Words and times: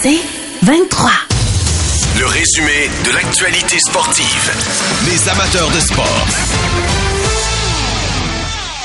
C'est 0.00 0.20
23. 0.62 1.10
Le 2.20 2.26
résumé 2.26 2.86
de 3.04 3.12
l'actualité 3.16 3.80
sportive. 3.80 4.52
Les 5.10 5.28
amateurs 5.28 5.66
de 5.74 5.80
sport. 5.80 6.24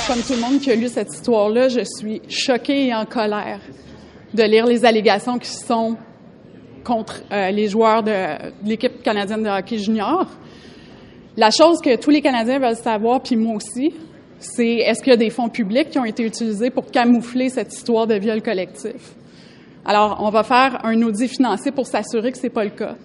Comme 0.08 0.24
tout 0.24 0.34
le 0.34 0.40
monde 0.40 0.60
qui 0.60 0.72
a 0.72 0.76
lu 0.76 0.88
cette 0.88 1.14
histoire-là, 1.14 1.70
je 1.70 1.82
suis 1.82 2.20
choquée 2.28 2.88
et 2.88 2.96
en 2.96 3.06
colère 3.06 3.60
de 4.34 4.42
lire 4.42 4.66
les 4.66 4.86
allégations 4.86 5.38
qui 5.38 5.52
sont 5.52 5.98
contre 6.84 7.22
euh, 7.32 7.52
les 7.52 7.68
joueurs 7.68 8.02
de, 8.02 8.10
de 8.10 8.70
l'équipe 8.70 9.04
canadienne 9.04 9.44
de 9.44 9.50
hockey 9.50 9.78
junior. 9.78 10.26
La 11.38 11.52
chose 11.52 11.80
que 11.80 11.96
tous 11.96 12.10
les 12.10 12.24
Canadiens 12.24 12.58
veulent 12.58 12.76
savoir, 12.76 13.22
puis 13.22 13.36
moi 13.36 13.58
aussi, 13.58 13.94
c'est 14.40 14.78
est-ce 14.78 15.04
qu'il 15.04 15.12
y 15.12 15.14
a 15.14 15.18
des 15.18 15.30
fonds 15.30 15.50
publics 15.50 15.92
qui 15.92 16.00
ont 16.00 16.06
été 16.06 16.24
utilisés 16.24 16.72
pour 16.72 16.90
camoufler 16.90 17.50
cette 17.50 17.72
histoire 17.72 18.08
de 18.08 18.16
viol 18.16 18.42
collectif? 18.42 19.14
Alors, 19.86 20.18
on 20.22 20.30
va 20.30 20.44
faire 20.44 20.86
un 20.86 21.02
audit 21.02 21.28
financier 21.28 21.72
pour 21.72 21.88
s'assurer 21.88 22.32
que 22.32 22.38
c'est 22.38 22.50
pas 22.50 22.64
le 22.64 22.70
cas. 22.70 22.96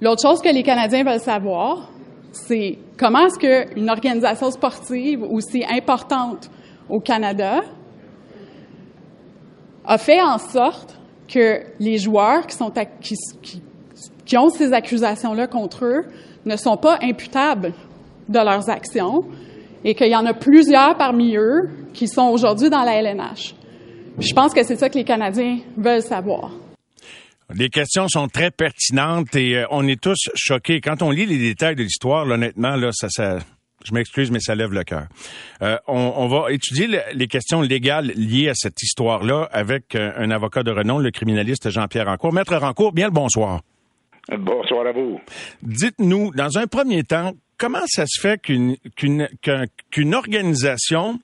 L'autre 0.00 0.22
chose 0.22 0.42
que 0.42 0.48
les 0.48 0.62
Canadiens 0.62 1.02
veulent 1.02 1.20
savoir, 1.20 1.90
c'est 2.30 2.78
comment 2.98 3.26
est-ce 3.26 3.38
qu'une 3.38 3.88
organisation 3.88 4.50
sportive 4.50 5.22
aussi 5.22 5.64
importante 5.64 6.50
au 6.88 7.00
Canada 7.00 7.62
a 9.84 9.98
fait 9.98 10.20
en 10.20 10.38
sorte 10.38 10.98
que 11.26 11.62
les 11.80 11.98
joueurs 11.98 12.46
qui 12.46 12.56
ont 14.36 14.50
ces 14.50 14.72
accusations-là 14.72 15.46
contre 15.46 15.84
eux 15.86 16.04
ne 16.44 16.56
sont 16.56 16.76
pas 16.76 16.98
imputables 17.02 17.72
de 18.28 18.38
leurs 18.38 18.68
actions 18.68 19.24
et 19.84 19.94
qu'il 19.94 20.08
y 20.08 20.16
en 20.16 20.26
a 20.26 20.34
plusieurs 20.34 20.96
parmi 20.96 21.36
eux 21.36 21.70
qui 21.94 22.08
sont 22.08 22.28
aujourd'hui 22.28 22.68
dans 22.68 22.82
la 22.82 23.00
LNH. 23.00 23.54
Je 24.20 24.34
pense 24.34 24.52
que 24.52 24.64
c'est 24.64 24.76
ça 24.76 24.88
que 24.88 24.98
les 24.98 25.04
Canadiens 25.04 25.58
veulent 25.76 26.02
savoir. 26.02 26.50
Les 27.54 27.70
questions 27.70 28.08
sont 28.08 28.28
très 28.28 28.50
pertinentes 28.50 29.34
et 29.36 29.58
euh, 29.58 29.66
on 29.70 29.86
est 29.86 30.00
tous 30.00 30.28
choqués. 30.34 30.80
Quand 30.80 31.02
on 31.02 31.10
lit 31.10 31.24
les 31.24 31.38
détails 31.38 31.76
de 31.76 31.82
l'histoire, 31.82 32.26
honnêtement, 32.26 32.76
là, 32.76 32.90
ça, 32.92 33.08
ça, 33.08 33.38
je 33.84 33.94
m'excuse, 33.94 34.30
mais 34.30 34.40
ça 34.40 34.54
lève 34.54 34.72
le 34.72 34.84
cœur. 34.84 35.06
Euh, 35.62 35.78
on, 35.86 36.12
on, 36.16 36.26
va 36.26 36.52
étudier 36.52 36.88
le, 36.88 36.98
les 37.14 37.26
questions 37.26 37.62
légales 37.62 38.12
liées 38.16 38.50
à 38.50 38.54
cette 38.54 38.82
histoire-là 38.82 39.48
avec 39.52 39.94
euh, 39.94 40.12
un 40.16 40.30
avocat 40.30 40.62
de 40.62 40.72
renom, 40.72 40.98
le 40.98 41.10
criminaliste 41.10 41.70
Jean-Pierre 41.70 42.06
Rancourt. 42.06 42.34
Maître 42.34 42.56
Rancourt, 42.56 42.92
bien 42.92 43.06
le 43.06 43.12
bonsoir. 43.12 43.62
Bonsoir 44.36 44.86
à 44.86 44.92
vous. 44.92 45.18
Dites-nous, 45.62 46.32
dans 46.34 46.58
un 46.58 46.66
premier 46.66 47.02
temps, 47.04 47.32
comment 47.56 47.86
ça 47.86 48.04
se 48.06 48.20
fait 48.20 48.38
qu'une 48.38 48.76
qu'une 48.94 49.28
qu'une 49.90 50.14
organisation 50.14 51.18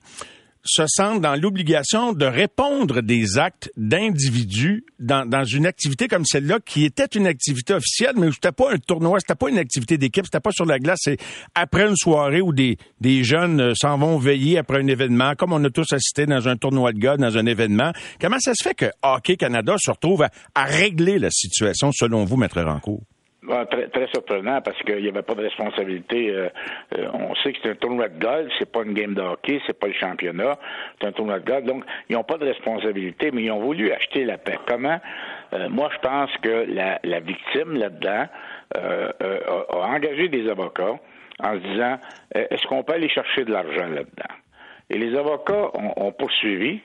se 0.65 0.83
sentent 0.87 1.21
dans 1.21 1.39
l'obligation 1.39 2.13
de 2.13 2.25
répondre 2.25 3.01
des 3.01 3.37
actes 3.37 3.71
d'individus 3.77 4.83
dans, 4.99 5.27
dans, 5.27 5.43
une 5.43 5.65
activité 5.65 6.07
comme 6.07 6.25
celle-là, 6.25 6.59
qui 6.65 6.85
était 6.85 7.05
une 7.05 7.27
activité 7.27 7.73
officielle, 7.73 8.15
mais 8.17 8.31
c'était 8.31 8.51
pas 8.51 8.73
un 8.73 8.77
tournoi, 8.77 9.19
c'était 9.19 9.35
pas 9.35 9.49
une 9.49 9.59
activité 9.59 9.97
d'équipe, 9.97 10.25
c'était 10.25 10.39
pas 10.39 10.51
sur 10.51 10.65
la 10.65 10.79
glace, 10.79 10.99
c'est 11.03 11.17
après 11.53 11.87
une 11.87 11.95
soirée 11.95 12.41
où 12.41 12.51
des, 12.51 12.77
des 12.99 13.23
jeunes 13.23 13.61
euh, 13.61 13.73
s'en 13.75 13.97
vont 13.97 14.17
veiller 14.17 14.57
après 14.57 14.79
un 14.79 14.87
événement, 14.87 15.35
comme 15.35 15.53
on 15.53 15.63
a 15.63 15.69
tous 15.69 15.93
assisté 15.93 16.25
dans 16.25 16.47
un 16.47 16.57
tournoi 16.57 16.91
de 16.93 16.99
gars, 16.99 17.17
dans 17.17 17.37
un 17.37 17.45
événement. 17.45 17.91
Comment 18.19 18.39
ça 18.39 18.53
se 18.55 18.63
fait 18.63 18.75
que 18.75 18.91
Hockey 19.03 19.37
Canada 19.37 19.75
se 19.77 19.91
retrouve 19.91 20.23
à, 20.23 20.29
à 20.55 20.65
régler 20.65 21.19
la 21.19 21.29
situation, 21.29 21.91
selon 21.93 22.25
vous, 22.25 22.37
Maître 22.37 22.61
Rancourt? 22.61 23.03
Très, 23.47 23.87
très, 23.89 24.07
surprenant 24.07 24.61
parce 24.61 24.77
qu'il 24.83 25.01
n'y 25.01 25.07
avait 25.07 25.21
pas 25.21 25.35
de 25.35 25.41
responsabilité. 25.41 26.31
Euh, 26.31 26.49
euh, 26.97 27.07
on 27.13 27.35
sait 27.35 27.53
que 27.53 27.59
c'est 27.61 27.69
un 27.71 27.75
tournoi 27.75 28.09
de 28.09 28.19
golf, 28.19 28.51
c'est 28.57 28.71
pas 28.71 28.83
une 28.83 28.93
game 28.93 29.13
de 29.13 29.21
hockey, 29.21 29.61
c'est 29.67 29.77
pas 29.77 29.87
le 29.87 29.93
championnat, 29.93 30.57
c'est 30.99 31.07
un 31.07 31.11
tournoi 31.11 31.39
de 31.39 31.45
golf. 31.45 31.63
Donc, 31.63 31.83
ils 32.09 32.15
n'ont 32.15 32.23
pas 32.23 32.37
de 32.37 32.45
responsabilité, 32.45 33.31
mais 33.31 33.43
ils 33.43 33.51
ont 33.51 33.59
voulu 33.59 33.91
acheter 33.91 34.25
la 34.25 34.37
paix. 34.37 34.57
Comment? 34.67 34.99
Euh, 35.53 35.69
moi, 35.69 35.89
je 35.93 35.99
pense 35.99 36.31
que 36.41 36.65
la, 36.67 36.99
la 37.03 37.19
victime 37.19 37.73
là-dedans 37.77 38.25
euh, 38.77 39.11
a, 39.19 39.75
a, 39.75 39.95
engagé 39.95 40.27
des 40.27 40.49
avocats 40.49 40.95
en 41.43 41.53
se 41.53 41.59
disant 41.59 41.99
est-ce 42.33 42.65
qu'on 42.67 42.83
peut 42.83 42.93
aller 42.93 43.09
chercher 43.09 43.45
de 43.45 43.51
l'argent 43.51 43.87
là-dedans? 43.87 44.35
Et 44.89 44.97
les 44.97 45.15
avocats 45.17 45.71
ont, 45.73 45.93
ont 45.97 46.11
poursuivi 46.11 46.79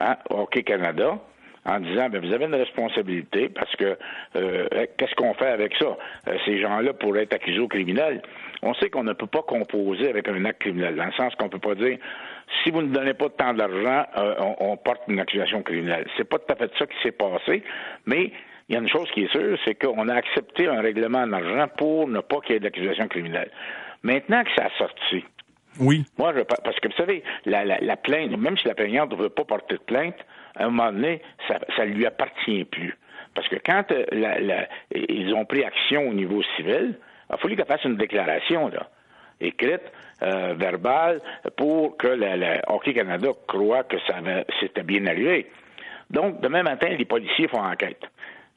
hein, 0.00 0.16
Hockey 0.30 0.62
Canada 0.62 1.18
en 1.66 1.80
disant 1.80 2.08
ben, 2.08 2.24
vous 2.24 2.32
avez 2.32 2.44
une 2.46 2.54
responsabilité 2.54 3.48
parce 3.48 3.74
que 3.76 3.96
euh, 4.36 4.68
qu'est-ce 4.96 5.14
qu'on 5.14 5.34
fait 5.34 5.48
avec 5.48 5.74
ça? 5.78 5.96
Euh, 6.28 6.36
ces 6.44 6.60
gens-là 6.60 6.92
pourraient 6.94 7.24
être 7.24 7.34
accusés 7.34 7.58
au 7.58 7.68
criminel. 7.68 8.22
On 8.62 8.74
sait 8.74 8.88
qu'on 8.88 9.04
ne 9.04 9.12
peut 9.12 9.26
pas 9.26 9.42
composer 9.42 10.08
avec 10.08 10.28
un 10.28 10.44
acte 10.44 10.60
criminel, 10.60 10.96
dans 10.96 11.06
le 11.06 11.12
sens 11.12 11.34
qu'on 11.34 11.46
ne 11.46 11.50
peut 11.50 11.58
pas 11.58 11.74
dire 11.74 11.98
si 12.62 12.70
vous 12.70 12.82
ne 12.82 12.94
donnez 12.94 13.14
pas 13.14 13.28
temps 13.28 13.54
d'argent, 13.54 14.06
euh, 14.16 14.34
on, 14.38 14.72
on, 14.72 14.76
porte 14.76 15.02
une 15.08 15.18
accusation 15.18 15.62
criminelle. 15.62 16.06
C'est 16.16 16.28
pas 16.28 16.38
tout 16.38 16.52
à 16.52 16.56
fait 16.56 16.70
ça 16.78 16.86
qui 16.86 16.96
s'est 17.02 17.12
passé, 17.12 17.62
mais 18.06 18.30
il 18.68 18.74
y 18.74 18.78
a 18.78 18.80
une 18.80 18.88
chose 18.88 19.08
qui 19.12 19.24
est 19.24 19.32
sûre, 19.32 19.58
c'est 19.64 19.74
qu'on 19.74 20.08
a 20.08 20.14
accepté 20.14 20.66
un 20.66 20.80
règlement 20.80 21.20
en 21.20 21.32
argent 21.32 21.66
pour 21.76 22.08
ne 22.08 22.20
pas 22.20 22.40
qu'il 22.40 22.54
y 22.54 22.56
ait 22.56 22.60
d'accusation 22.60 23.08
criminelle. 23.08 23.50
Maintenant 24.02 24.44
que 24.44 24.50
ça 24.56 24.66
a 24.66 24.78
sorti, 24.78 25.24
oui. 25.80 26.04
Moi, 26.18 26.32
je, 26.36 26.42
parce 26.42 26.78
que 26.80 26.88
vous 26.88 26.94
savez, 26.96 27.22
la, 27.44 27.64
la, 27.64 27.78
la 27.80 27.96
plainte, 27.96 28.36
même 28.36 28.56
si 28.58 28.66
la 28.66 28.74
plaignante 28.74 29.10
ne 29.12 29.16
veut 29.16 29.28
pas 29.28 29.44
porter 29.44 29.74
de 29.74 29.80
plainte, 29.80 30.16
à 30.56 30.64
un 30.64 30.70
moment 30.70 30.92
donné, 30.92 31.22
ça 31.48 31.84
ne 31.84 31.92
lui 31.92 32.06
appartient 32.06 32.64
plus. 32.64 32.96
Parce 33.34 33.48
que 33.48 33.56
quand 33.56 33.92
euh, 33.92 34.04
la, 34.12 34.66
ils 34.94 35.32
ont 35.34 35.44
pris 35.44 35.62
action 35.62 36.08
au 36.08 36.14
niveau 36.14 36.42
civil, 36.56 36.98
il 37.30 37.38
fallu 37.38 37.56
qu'elle 37.56 37.66
fasse 37.66 37.84
une 37.84 37.96
déclaration, 37.96 38.68
là, 38.68 38.88
écrite, 39.40 39.82
euh, 40.22 40.54
verbale, 40.56 41.20
pour 41.56 41.96
que 41.98 42.08
le 42.08 42.60
Hockey 42.68 42.94
Canada 42.94 43.28
croit 43.46 43.84
que 43.84 43.98
ça 44.06 44.14
c'était 44.60 44.82
bien 44.82 45.06
arrivé. 45.06 45.50
Donc, 46.10 46.40
demain 46.40 46.62
matin, 46.62 46.88
les 46.88 47.04
policiers 47.04 47.48
font 47.48 47.62
enquête. 47.62 48.00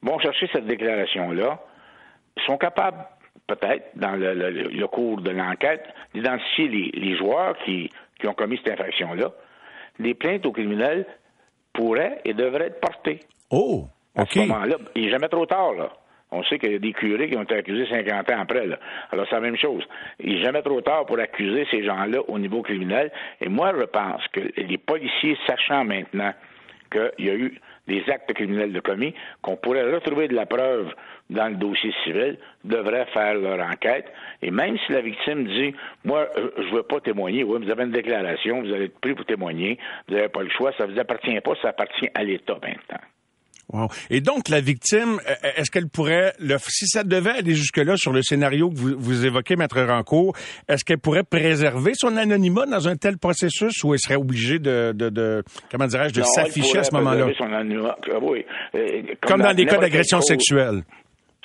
Vont 0.01 0.19
chercher 0.19 0.47
cette 0.53 0.65
déclaration-là. 0.65 1.59
Ils 2.37 2.43
sont 2.43 2.57
capables, 2.57 3.03
peut-être, 3.47 3.89
dans 3.95 4.15
le, 4.15 4.33
le, 4.33 4.87
cours 4.87 5.19
de 5.19 5.31
l'enquête, 5.31 5.83
d'identifier 6.13 6.67
les, 6.67 6.91
les, 6.93 7.17
joueurs 7.17 7.57
qui, 7.65 7.89
qui 8.19 8.27
ont 8.27 8.33
commis 8.33 8.59
cette 8.63 8.73
infraction-là. 8.73 9.31
Les 9.99 10.13
plaintes 10.13 10.45
aux 10.45 10.51
criminels 10.51 11.05
pourrait 11.73 12.21
et 12.25 12.33
devrait 12.33 12.67
être 12.67 12.79
porté. 12.79 13.19
Oh, 13.49 13.85
OK. 14.15 14.21
À 14.21 14.25
ce 14.25 14.39
moment-là, 14.39 14.75
il 14.95 15.05
n'est 15.05 15.11
jamais 15.11 15.29
trop 15.29 15.45
tard, 15.45 15.73
là. 15.73 15.89
On 16.31 16.43
sait 16.43 16.59
qu'il 16.59 16.71
y 16.71 16.75
a 16.75 16.79
des 16.79 16.93
curés 16.93 17.27
qui 17.27 17.35
ont 17.35 17.43
été 17.43 17.55
accusés 17.55 17.87
50 17.89 18.31
ans 18.31 18.39
après. 18.41 18.67
Là. 18.67 18.77
Alors, 19.11 19.25
c'est 19.27 19.35
la 19.35 19.41
même 19.41 19.57
chose. 19.57 19.83
Il 20.19 20.35
n'est 20.35 20.43
jamais 20.43 20.61
trop 20.61 20.79
tard 20.81 21.07
pour 21.07 21.17
accuser 21.17 21.65
ces 21.71 21.83
gens-là 21.83 22.19
au 22.27 22.37
niveau 22.37 22.61
criminel. 22.61 23.11
Et 23.41 23.49
moi, 23.49 23.73
je 23.75 23.85
pense 23.85 24.21
que 24.27 24.41
les 24.55 24.77
policiers, 24.77 25.37
sachant 25.47 25.83
maintenant 25.85 26.33
qu'il 26.91 27.25
y 27.25 27.29
a 27.31 27.35
eu 27.35 27.59
des 27.89 28.03
actes 28.09 28.31
criminels 28.33 28.71
de 28.71 28.79
commis, 28.79 29.13
qu'on 29.41 29.57
pourrait 29.57 29.91
retrouver 29.91 30.27
de 30.29 30.35
la 30.35 30.45
preuve 30.45 30.93
dans 31.29 31.49
le 31.49 31.55
dossier 31.55 31.93
civil, 32.03 32.37
devraient 32.63 33.07
faire 33.07 33.33
leur 33.33 33.59
enquête. 33.59 34.05
Et 34.41 34.51
même 34.51 34.77
si 34.85 34.93
la 34.93 35.01
victime 35.01 35.45
dit, 35.45 35.73
moi, 36.05 36.29
je 36.35 36.63
ne 36.63 36.75
veux 36.75 36.83
pas 36.83 37.01
témoigner, 37.01 37.43
oui, 37.43 37.59
vous 37.63 37.69
avez 37.69 37.83
une 37.83 37.91
déclaration, 37.91 38.61
vous 38.61 38.73
allez 38.73 38.85
être 38.85 38.99
pris 38.99 39.13
pour 39.13 39.25
témoigner, 39.25 39.77
vous 40.07 40.15
n'avez 40.15 40.29
pas 40.29 40.43
le 40.43 40.49
choix, 40.49 40.71
ça 40.77 40.87
ne 40.87 40.93
vous 40.93 40.99
appartient 40.99 41.39
pas, 41.41 41.55
ça 41.61 41.69
appartient 41.69 42.09
à 42.13 42.23
l'État 42.23 42.57
maintenant. 42.61 43.03
Wow. 43.71 43.87
Et 44.09 44.21
donc, 44.21 44.49
la 44.49 44.61
victime, 44.61 45.19
est-ce 45.55 45.69
qu'elle 45.69 45.87
pourrait, 45.87 46.33
le, 46.39 46.57
si 46.67 46.87
ça 46.87 47.03
devait 47.03 47.31
aller 47.31 47.53
jusque-là 47.53 47.97
sur 47.97 48.11
le 48.11 48.21
scénario 48.21 48.69
que 48.69 48.75
vous, 48.75 48.95
vous 48.97 49.25
évoquez, 49.25 49.55
Maître 49.55 49.81
Rancourt, 49.81 50.35
est-ce 50.67 50.83
qu'elle 50.83 50.97
pourrait 50.97 51.23
préserver 51.23 51.91
son 51.95 52.17
anonymat 52.17 52.65
dans 52.65 52.87
un 52.87 52.95
tel 52.95 53.17
processus 53.17 53.83
ou 53.83 53.93
elle 53.93 53.99
serait 53.99 54.15
obligée 54.15 54.59
de, 54.59 54.91
de, 54.95 55.09
de 55.09 55.43
comment 55.71 55.85
dirais-je, 55.85 56.15
de 56.15 56.23
s'afficher 56.23 56.79
à 56.79 56.83
ce 56.83 56.95
moment-là? 56.95 57.27
Oui. 57.27 58.45
Comme, 58.71 59.17
Comme 59.21 59.41
dans, 59.41 59.49
dans 59.49 59.55
les 59.55 59.65
cas 59.65 59.77
d'agression 59.77 60.21
sexuelle. 60.21 60.83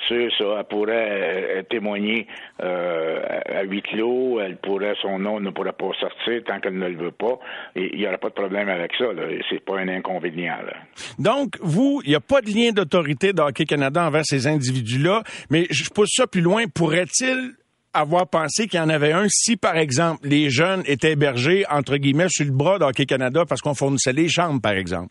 Ça. 0.07 0.15
Elle 0.15 0.63
pourrait 0.69 1.57
euh, 1.57 1.63
témoigner 1.63 2.27
euh, 2.61 3.21
à 3.45 3.63
huis 3.63 3.81
clos. 3.81 4.39
Elle 4.39 4.57
pourrait, 4.57 4.95
son 5.01 5.19
nom 5.19 5.39
ne 5.39 5.49
pourrait 5.49 5.73
pas 5.73 5.91
sortir 5.99 6.43
tant 6.45 6.59
qu'elle 6.59 6.77
ne 6.77 6.87
le 6.87 6.97
veut 6.97 7.11
pas. 7.11 7.39
Il 7.75 7.97
n'y 7.97 8.07
aura 8.07 8.17
pas 8.17 8.29
de 8.29 8.33
problème 8.33 8.69
avec 8.69 8.91
ça. 8.97 9.05
C'est 9.49 9.63
pas 9.63 9.79
un 9.79 9.87
inconvénient. 9.87 10.57
Là. 10.65 10.73
Donc, 11.19 11.57
vous, 11.61 12.01
il 12.05 12.09
n'y 12.09 12.15
a 12.15 12.19
pas 12.19 12.41
de 12.41 12.49
lien 12.49 12.71
d'autorité 12.71 13.33
d'Hockey 13.33 13.65
Canada 13.65 14.05
envers 14.05 14.25
ces 14.25 14.47
individus-là. 14.47 15.23
Mais 15.49 15.67
je 15.69 15.89
pousse 15.89 16.13
ça 16.15 16.27
plus 16.27 16.41
loin. 16.41 16.65
Pourrait-il 16.73 17.53
avoir 17.93 18.27
pensé 18.27 18.67
qu'il 18.67 18.79
y 18.79 18.83
en 18.83 18.89
avait 18.89 19.13
un 19.13 19.27
si, 19.29 19.55
par 19.55 19.77
exemple, 19.77 20.27
les 20.27 20.49
jeunes 20.49 20.83
étaient 20.85 21.13
hébergés, 21.13 21.65
entre 21.69 21.97
guillemets, 21.97 22.29
sur 22.29 22.45
le 22.45 22.51
bras 22.51 22.77
d'Hockey 22.77 23.05
Canada 23.05 23.45
parce 23.47 23.61
qu'on 23.61 23.73
fournissait 23.73 24.13
les 24.13 24.27
chambres, 24.27 24.61
par 24.61 24.73
exemple? 24.73 25.09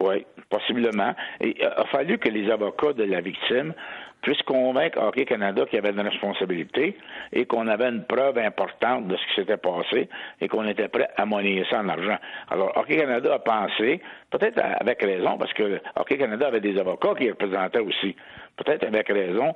Oui, 0.00 0.26
possiblement. 0.48 1.14
Et 1.40 1.56
il 1.58 1.64
a 1.64 1.84
fallu 1.86 2.18
que 2.18 2.28
les 2.28 2.50
avocats 2.50 2.92
de 2.92 3.04
la 3.04 3.20
victime 3.20 3.74
puissent 4.22 4.42
convaincre 4.42 4.98
Hockey 5.00 5.24
Canada 5.24 5.64
qu'il 5.66 5.76
y 5.76 5.78
avait 5.78 5.90
une 5.90 6.00
responsabilité 6.00 6.96
et 7.32 7.46
qu'on 7.46 7.68
avait 7.68 7.88
une 7.88 8.04
preuve 8.04 8.38
importante 8.38 9.06
de 9.06 9.16
ce 9.16 9.26
qui 9.28 9.40
s'était 9.40 9.56
passé 9.56 10.08
et 10.40 10.48
qu'on 10.48 10.66
était 10.66 10.88
prêt 10.88 11.08
à 11.16 11.24
monnayer 11.26 11.64
ça 11.70 11.80
en 11.80 11.88
argent. 11.88 12.16
Alors, 12.50 12.76
Hockey 12.76 12.96
Canada 12.96 13.34
a 13.34 13.38
pensé, 13.38 14.00
peut-être 14.30 14.58
avec 14.58 15.02
raison, 15.02 15.38
parce 15.38 15.52
que 15.52 15.80
Hockey 15.94 16.18
Canada 16.18 16.48
avait 16.48 16.60
des 16.60 16.78
avocats 16.78 17.14
qui 17.16 17.30
représentaient 17.30 17.80
aussi, 17.80 18.16
peut-être 18.56 18.84
avec 18.84 19.08
raison, 19.08 19.54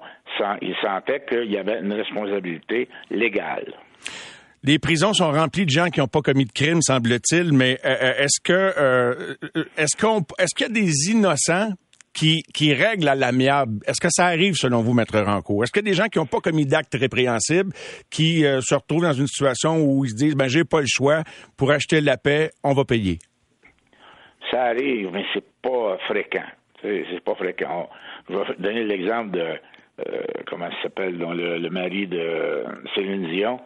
ils 0.60 0.76
sentaient 0.76 1.24
qu'il 1.24 1.50
y 1.50 1.58
avait 1.58 1.80
une 1.80 1.92
responsabilité 1.92 2.88
légale. 3.10 3.74
Les 4.62 4.78
prisons 4.78 5.14
sont 5.14 5.32
remplies 5.32 5.64
de 5.64 5.70
gens 5.70 5.86
qui 5.86 6.00
n'ont 6.00 6.06
pas 6.06 6.20
commis 6.20 6.44
de 6.44 6.52
crime, 6.52 6.82
semble-t-il, 6.82 7.52
mais 7.52 7.78
euh, 7.84 8.12
est-ce 8.18 8.40
que 8.42 8.52
euh, 8.52 9.34
est-ce 9.78 9.96
qu'il 9.96 10.66
y 10.66 10.70
a 10.70 10.72
des 10.72 11.10
innocents 11.10 11.70
qui, 12.12 12.42
qui 12.52 12.74
règle 12.74 13.08
à 13.08 13.14
l'amiable? 13.14 13.80
Est-ce 13.86 14.00
que 14.02 14.10
ça 14.10 14.26
arrive 14.26 14.54
selon 14.54 14.82
vous, 14.82 14.92
Maître 14.92 15.18
Rancourt? 15.18 15.64
Est-ce 15.64 15.72
que 15.72 15.80
des 15.80 15.94
gens 15.94 16.08
qui 16.08 16.18
n'ont 16.18 16.26
pas 16.26 16.40
commis 16.40 16.66
d'actes 16.66 16.94
répréhensibles, 16.94 17.72
qui 18.10 18.44
euh, 18.44 18.60
se 18.60 18.74
retrouvent 18.74 19.04
dans 19.04 19.14
une 19.14 19.26
situation 19.26 19.78
où 19.80 20.04
ils 20.04 20.10
se 20.10 20.16
disent, 20.16 20.36
ben 20.36 20.48
j'ai 20.48 20.64
pas 20.64 20.80
le 20.80 20.86
choix, 20.86 21.22
pour 21.56 21.70
acheter 21.70 22.02
la 22.02 22.18
paix, 22.18 22.50
on 22.62 22.74
va 22.74 22.84
payer? 22.84 23.18
Ça 24.50 24.64
arrive, 24.64 25.10
mais 25.12 25.24
c'est 25.32 25.44
pas 25.62 25.96
fréquent. 26.06 26.46
C'est 26.82 27.24
pas 27.24 27.34
fréquent. 27.34 27.88
Je 28.28 28.34
vais 28.34 28.44
donner 28.58 28.84
l'exemple 28.84 29.30
de 29.30 29.58
euh, 30.08 30.22
comment 30.46 30.70
ça 30.70 30.82
s'appelle, 30.84 31.18
dont 31.18 31.32
le, 31.32 31.68
mari 31.70 32.06
de 32.06 32.64
Céline 32.94 33.26
Dion 33.28 33.60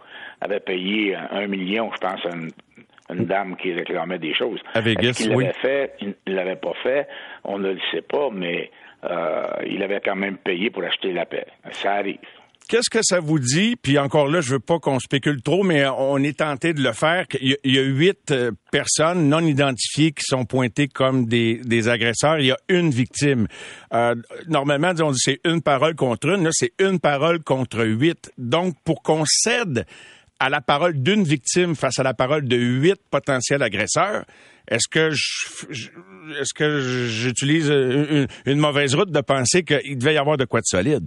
avait 0.44 0.60
payé 0.60 1.14
un 1.14 1.46
million, 1.46 1.90
je 1.92 1.98
pense, 1.98 2.20
à 2.26 3.14
une, 3.14 3.24
dame 3.26 3.56
qui 3.56 3.72
réclamait 3.72 4.18
des 4.18 4.34
choses. 4.34 4.60
Avec 4.74 5.02
Est-ce 5.02 5.28
l'avait 5.28 5.52
fait? 5.54 5.94
Il 6.00 6.14
ne 6.26 6.34
l'avait 6.34 6.56
pas 6.56 6.72
fait. 6.82 7.06
On 7.44 7.58
ne 7.58 7.72
le 7.72 7.80
sait 7.90 8.02
pas, 8.02 8.28
mais 8.32 8.70
euh, 9.04 9.46
il 9.66 9.82
avait 9.82 10.00
quand 10.00 10.16
même 10.16 10.38
payé 10.38 10.70
pour 10.70 10.82
acheter 10.84 11.12
la 11.12 11.26
paix. 11.26 11.46
Ça 11.72 11.94
arrive. 11.94 12.18
Qu'est-ce 12.66 12.88
que 12.88 13.00
ça 13.02 13.20
vous 13.20 13.38
dit? 13.38 13.76
Puis 13.76 13.98
encore 13.98 14.26
là, 14.26 14.40
je 14.40 14.52
veux 14.52 14.60
pas 14.60 14.78
qu'on 14.78 14.98
spécule 14.98 15.42
trop, 15.42 15.62
mais 15.64 15.84
on 15.86 16.16
est 16.18 16.38
tenté 16.38 16.72
de 16.72 16.82
le 16.82 16.92
faire. 16.92 17.26
Il 17.40 17.56
y 17.62 17.78
a 17.78 17.82
huit 17.82 18.30
euh, 18.30 18.52
personnes 18.72 19.28
non 19.28 19.40
identifiées 19.40 20.12
qui 20.12 20.22
sont 20.22 20.46
pointées 20.46 20.88
comme 20.88 21.26
des, 21.26 21.88
agresseurs. 21.88 22.38
Il 22.38 22.46
y 22.46 22.52
a 22.52 22.56
une 22.70 22.88
victime. 22.88 23.48
Euh, 23.92 24.14
normalement, 24.48 24.92
on 25.00 25.10
dit 25.10 25.20
c'est 25.20 25.40
une 25.44 25.60
parole 25.60 25.94
contre 25.94 26.28
une. 26.28 26.44
Là, 26.44 26.50
c'est 26.52 26.72
une 26.78 27.00
parole 27.00 27.42
contre 27.42 27.84
huit. 27.84 28.32
Donc, 28.38 28.76
pour 28.82 29.02
qu'on 29.02 29.24
cède 29.26 29.84
à 30.40 30.48
la 30.48 30.60
parole 30.60 31.02
d'une 31.02 31.22
victime 31.22 31.74
face 31.74 31.98
à 31.98 32.02
la 32.02 32.14
parole 32.14 32.46
de 32.46 32.56
huit 32.56 33.00
potentiels 33.10 33.62
agresseurs, 33.62 34.24
est-ce 34.68 34.88
que 34.88 35.10
est-ce 36.40 36.54
que 36.54 36.80
j'utilise 37.08 37.68
une, 37.68 38.26
une 38.46 38.58
mauvaise 38.58 38.94
route 38.94 39.10
de 39.10 39.20
penser 39.20 39.62
qu'il 39.62 39.98
devait 39.98 40.14
y 40.14 40.18
avoir 40.18 40.36
de 40.36 40.44
quoi 40.44 40.60
de 40.60 40.66
solide? 40.66 41.06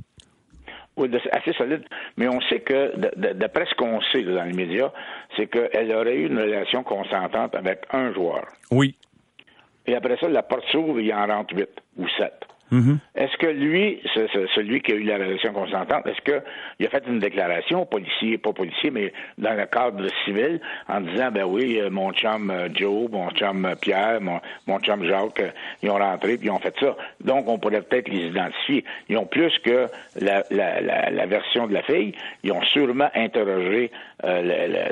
Oui, 0.97 1.09
assez 1.31 1.53
solide. 1.53 1.83
Mais 2.17 2.27
on 2.27 2.41
sait 2.41 2.61
que, 2.61 2.91
d'après 3.33 3.65
ce 3.65 3.75
qu'on 3.75 4.01
sait 4.11 4.23
dans 4.23 4.43
les 4.43 4.53
médias, 4.53 4.91
c'est 5.35 5.45
qu'elle 5.45 5.91
aurait 5.93 6.15
eu 6.15 6.25
une 6.25 6.39
relation 6.39 6.83
consentante 6.83 7.53
avec 7.53 7.81
un 7.91 8.11
joueur. 8.13 8.47
Oui. 8.71 8.95
Et 9.85 9.95
après 9.95 10.17
ça, 10.17 10.27
la 10.27 10.41
porte 10.41 10.65
s'ouvre, 10.71 10.99
il 10.99 11.13
en 11.13 11.27
rentre 11.27 11.55
huit 11.55 11.69
ou 11.97 12.07
sept. 12.17 12.33
Mm-hmm. 12.71 12.97
Est-ce 13.15 13.37
que 13.37 13.47
lui, 13.47 14.01
celui 14.55 14.81
qui 14.81 14.91
a 14.91 14.95
eu 14.95 15.03
la 15.03 15.17
relation 15.17 15.53
consentante, 15.53 16.05
est-ce 16.05 16.21
qu'il 16.21 16.85
a 16.85 16.89
fait 16.89 17.03
une 17.07 17.19
déclaration, 17.19 17.85
policier, 17.85 18.37
pas 18.37 18.51
policier, 18.51 18.91
mais 18.91 19.13
dans 19.37 19.53
le 19.53 19.65
cadre 19.65 20.05
civil, 20.25 20.59
en 20.89 21.01
disant, 21.01 21.31
ben 21.31 21.45
oui, 21.45 21.79
euh, 21.79 21.89
mon 21.89 22.11
chum 22.11 22.51
euh, 22.51 22.67
Joe, 22.73 23.09
mon 23.09 23.29
chum 23.31 23.65
euh, 23.65 23.75
Pierre, 23.75 24.19
mon, 24.21 24.39
mon 24.67 24.79
chum 24.79 25.05
Jacques, 25.05 25.43
ils 25.81 25.89
ont 25.89 25.97
rentré 25.97 26.37
puis 26.37 26.47
ils 26.47 26.51
ont 26.51 26.59
fait 26.59 26.75
ça. 26.79 26.95
Donc, 27.23 27.47
on 27.47 27.57
pourrait 27.57 27.81
peut-être 27.81 28.09
les 28.09 28.27
identifier. 28.27 28.83
Ils 29.09 29.17
ont 29.17 29.25
plus 29.25 29.57
que 29.59 29.87
la, 30.19 30.43
version 31.25 31.67
de 31.67 31.73
la 31.73 31.83
fille, 31.83 32.13
ils 32.43 32.51
ont 32.51 32.63
sûrement 32.63 33.09
interrogé 33.15 33.91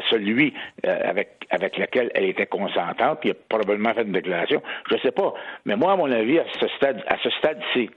celui 0.09 0.53
avec, 0.83 1.47
avec 1.49 1.77
lequel 1.77 2.11
elle 2.13 2.25
était 2.25 2.45
consentante, 2.45 3.19
puis 3.21 3.29
il 3.29 3.31
a 3.31 3.35
probablement 3.49 3.93
fait 3.93 4.03
une 4.03 4.11
déclaration. 4.11 4.61
Je 4.91 4.97
sais 4.97 5.11
pas. 5.11 5.33
Mais 5.65 5.75
moi, 5.75 5.93
à 5.93 5.95
mon 5.95 6.11
avis, 6.11 6.39
à 6.39 6.45
ce 6.59 6.67
stade, 6.77 7.03
à 7.07 7.17
ce 7.23 7.29
stade 7.31 7.59
c'est, 7.73 7.89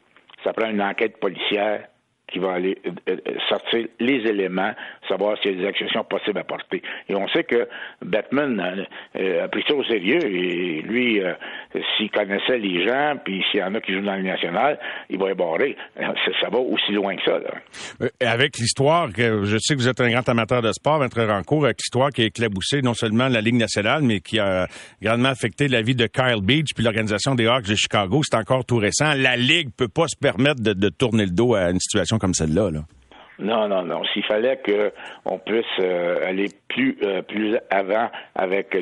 ça 0.45 0.53
prend 0.53 0.71
une 0.71 0.83
enquête 0.83 1.19
policière 1.19 1.87
qui 2.31 2.39
va 2.39 2.53
aller 2.53 2.79
euh, 2.87 2.91
euh, 3.09 3.17
sortir 3.49 3.87
les 4.01 4.29
éléments, 4.29 4.73
savoir 5.09 5.39
s'il 5.39 5.53
y 5.53 5.55
a 5.55 5.63
des 5.63 5.67
accusations 5.69 6.05
possibles 6.05 6.39
à 6.39 6.45
porter. 6.45 6.83
Et 7.09 7.15
on 7.15 7.27
sait 7.29 7.45
que 7.45 7.69
Batman 8.03 8.87
euh, 9.17 9.45
a 9.45 9.49
pris 9.49 9.65
ça 9.67 9.75
au 9.75 9.85
sérieux 9.85 10.25
et 10.25 10.83
lui, 10.83 11.21
s'il 11.97 12.11
connaissait 12.11 12.59
les 12.59 12.87
gens, 12.87 13.15
puis 13.25 13.43
s'il 13.51 13.61
y 13.61 13.63
en 13.63 13.75
a 13.75 13.81
qui 13.81 13.95
jouent 13.95 14.05
dans 14.05 14.17
le 14.17 14.23
national, 14.23 14.79
il 15.09 15.19
va 15.19 15.31
ébarrer. 15.31 15.77
Ça, 15.97 16.49
va 16.51 16.59
aussi 16.59 16.93
loin 16.93 17.17
que 17.17 17.23
ça. 17.25 17.39
Là. 17.39 18.09
Avec 18.21 18.59
l'histoire, 18.59 19.09
je 19.17 19.57
sais 19.59 19.75
que 19.75 19.81
vous 19.81 19.89
êtes 19.89 20.01
un 20.01 20.11
grand 20.11 20.29
amateur 20.29 20.63
de 20.63 20.73
sport, 20.73 20.99
votre 20.99 21.23
rencontre, 21.23 21.67
avec 21.67 21.79
l'histoire 21.79 22.11
qui 22.11 22.23
a 22.23 22.27
éclaboussé 22.27 22.83
non 22.83 22.95
seulement 22.95 23.29
la 23.29 23.41
Ligue 23.41 23.57
nationale, 23.57 24.03
mais 24.03 24.21
qui 24.21 24.39
a 24.39 24.67
grandement 25.03 25.31
affecté 25.31 25.69
la 25.69 25.83
vie 25.83 25.95
de 25.95 26.07
Kyle 26.07 26.43
Beach 26.43 26.69
puis 26.75 26.85
l'organisation 26.85 27.35
des 27.35 27.47
Hawks 27.47 27.69
de 27.69 27.75
Chicago, 27.75 28.21
c'est 28.23 28.37
encore 28.37 28.65
tout 28.65 28.77
récent. 28.77 29.15
La 29.15 29.37
Ligue 29.37 29.71
peut 29.77 29.89
pas 29.89 30.09
se 30.09 30.17
permettre 30.17 30.63
de 30.63 30.89
tourner 30.91 31.25
le 31.25 31.33
dos 31.33 31.55
à 31.55 31.71
une 31.71 31.81
situation 31.81 32.18
comme 32.19 32.35
celle-là. 32.35 32.71
Non, 33.39 33.69
non, 33.69 33.85
non. 33.85 34.03
S'il 34.13 34.25
fallait 34.25 34.61
qu'on 34.65 35.39
puisse 35.39 35.65
euh, 35.79 36.29
aller 36.29 36.49
plus 36.67 36.99
euh, 37.03 37.23
plus 37.23 37.57
avant 37.71 38.11
avec 38.35 38.75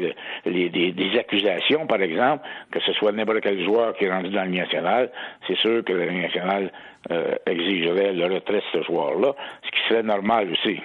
les, 0.47 0.71
des, 0.71 1.19
accusations, 1.19 1.87
par 1.87 2.01
exemple, 2.01 2.47
que 2.71 2.81
ce 2.81 2.93
soit 2.95 3.13
n'importe 3.13 3.43
quel 3.43 3.63
joueur 3.63 3.95
qui 3.97 4.05
est 4.05 4.11
rendu 4.11 4.31
dans 4.31 4.45
le 4.45 4.51
national, 4.51 5.11
c'est 5.47 5.59
sûr 5.59 5.85
que 5.85 5.93
le 5.93 6.11
national 6.11 6.73
euh, 7.11 7.35
exigerait 7.45 8.15
le 8.15 8.25
retrait 8.25 8.63
de 8.73 8.79
ce 8.79 8.83
joueur-là, 8.85 9.35
ce 9.63 9.71
qui 9.71 9.89
serait 9.89 10.03
normal 10.03 10.51
aussi. 10.51 10.81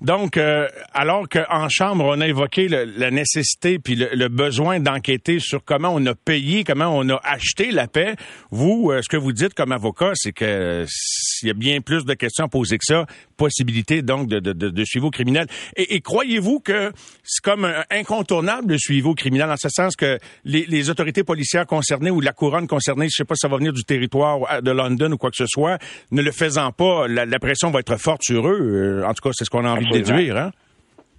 Donc, 0.00 0.36
euh, 0.36 0.66
alors 0.94 1.28
qu'en 1.28 1.68
Chambre, 1.68 2.04
on 2.06 2.20
a 2.20 2.26
évoqué 2.26 2.68
la 2.68 3.10
nécessité 3.10 3.78
puis 3.78 3.96
le, 3.96 4.28
besoin 4.28 4.80
d'enquêter 4.80 5.38
sur 5.40 5.64
comment 5.64 5.92
on 5.94 6.04
a 6.06 6.14
payé, 6.14 6.64
comment 6.64 6.96
on 6.96 7.08
a 7.08 7.20
acheté 7.24 7.70
la 7.70 7.88
paix, 7.88 8.14
vous, 8.50 8.90
euh, 8.90 9.02
ce 9.02 9.08
que 9.08 9.16
vous 9.16 9.32
dites 9.32 9.54
comme 9.54 9.72
avocat, 9.72 10.12
c'est 10.14 10.32
que 10.32 10.84
s'il 10.88 11.48
y 11.48 11.50
a 11.50 11.54
bien 11.54 11.80
plus 11.80 12.04
de 12.04 12.14
questions 12.14 12.44
à 12.44 12.48
poser 12.48 12.78
que 12.78 12.84
ça, 12.84 13.06
possibilité 13.36 14.02
donc 14.02 14.28
de, 14.28 14.38
de, 14.38 14.52
de, 14.52 14.84
suivi 14.84 15.06
au 15.06 15.10
criminel. 15.10 15.46
Et, 15.76 16.00
croyez-vous 16.00 16.60
que 16.60 16.92
c'est 17.24 17.42
comme 17.42 17.70
incontournable 17.90 18.72
le 18.72 18.78
suivi 18.78 19.06
au 19.06 19.14
criminel, 19.14 19.50
en 19.50 19.56
ce 19.56 19.68
sens 19.68 19.96
que 19.96 20.18
les, 20.44 20.90
autorités 20.90 21.24
policières 21.24 21.66
concernées 21.66 22.10
ou 22.10 22.20
la 22.20 22.32
couronne 22.32 22.66
concernée, 22.66 23.06
je 23.06 23.16
sais 23.16 23.24
pas 23.24 23.34
si 23.34 23.40
ça 23.40 23.48
va 23.48 23.56
venir 23.56 23.72
du 23.72 23.84
territoire 23.84 24.62
de 24.62 24.70
London 24.70 25.12
ou 25.12 25.16
quoi 25.16 25.30
que 25.30 25.36
ce 25.36 25.46
soit, 25.46 25.78
ne 26.10 26.22
le 26.22 26.32
faisant 26.32 26.72
pas, 26.72 27.08
la, 27.08 27.24
la 27.24 27.38
pression 27.38 27.70
va 27.70 27.80
être 27.80 27.96
forte 27.96 28.22
sur 28.22 28.46
eux. 28.46 28.60
Euh, 28.60 29.06
en 29.06 29.14
tout 29.14 29.22
cas, 29.22 29.30
c'est 29.32 29.44
ce 29.44 29.50
qu'on 29.50 29.59
a 29.64 29.72
envie 29.72 29.86
de 29.86 29.92
déduire, 29.92 30.36
hein? 30.36 30.50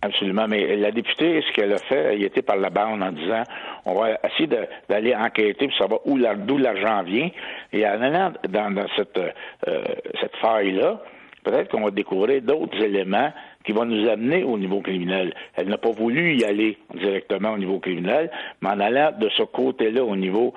Absolument. 0.03 0.47
Mais 0.47 0.75
la 0.77 0.91
députée, 0.91 1.43
ce 1.47 1.53
qu'elle 1.53 1.73
a 1.73 1.77
fait, 1.77 2.15
elle 2.15 2.23
était 2.23 2.41
par 2.41 2.57
la 2.57 2.71
bande 2.71 3.03
en 3.03 3.11
disant 3.11 3.43
on 3.85 3.93
va 3.93 4.17
essayer 4.23 4.49
d'aller 4.89 5.15
enquêter 5.15 5.67
pour 5.67 5.77
savoir 5.77 5.99
où 6.05 6.17
d'où 6.17 6.57
l'argent 6.57 7.03
vient. 7.03 7.29
Et 7.71 7.85
en 7.85 8.01
allant 8.01 8.33
dans, 8.49 8.88
cette, 8.95 9.17
euh, 9.17 9.83
cette 10.19 10.35
faille-là, 10.38 11.01
peut-être 11.43 11.69
qu'on 11.69 11.83
va 11.83 11.91
découvrir 11.91 12.41
d'autres 12.41 12.81
éléments 12.83 13.31
qui 13.63 13.73
vont 13.73 13.85
nous 13.85 14.09
amener 14.09 14.44
au 14.44 14.57
niveau 14.57 14.81
criminel. 14.81 15.35
Elle 15.55 15.67
n'a 15.67 15.77
pas 15.77 15.91
voulu 15.91 16.35
y 16.35 16.44
aller 16.45 16.79
directement 16.95 17.51
au 17.51 17.57
niveau 17.59 17.79
criminel, 17.79 18.31
mais 18.61 18.69
en 18.69 18.79
allant 18.79 19.11
de 19.19 19.29
ce 19.29 19.44
côté-là 19.44 20.03
au 20.03 20.15
niveau 20.15 20.53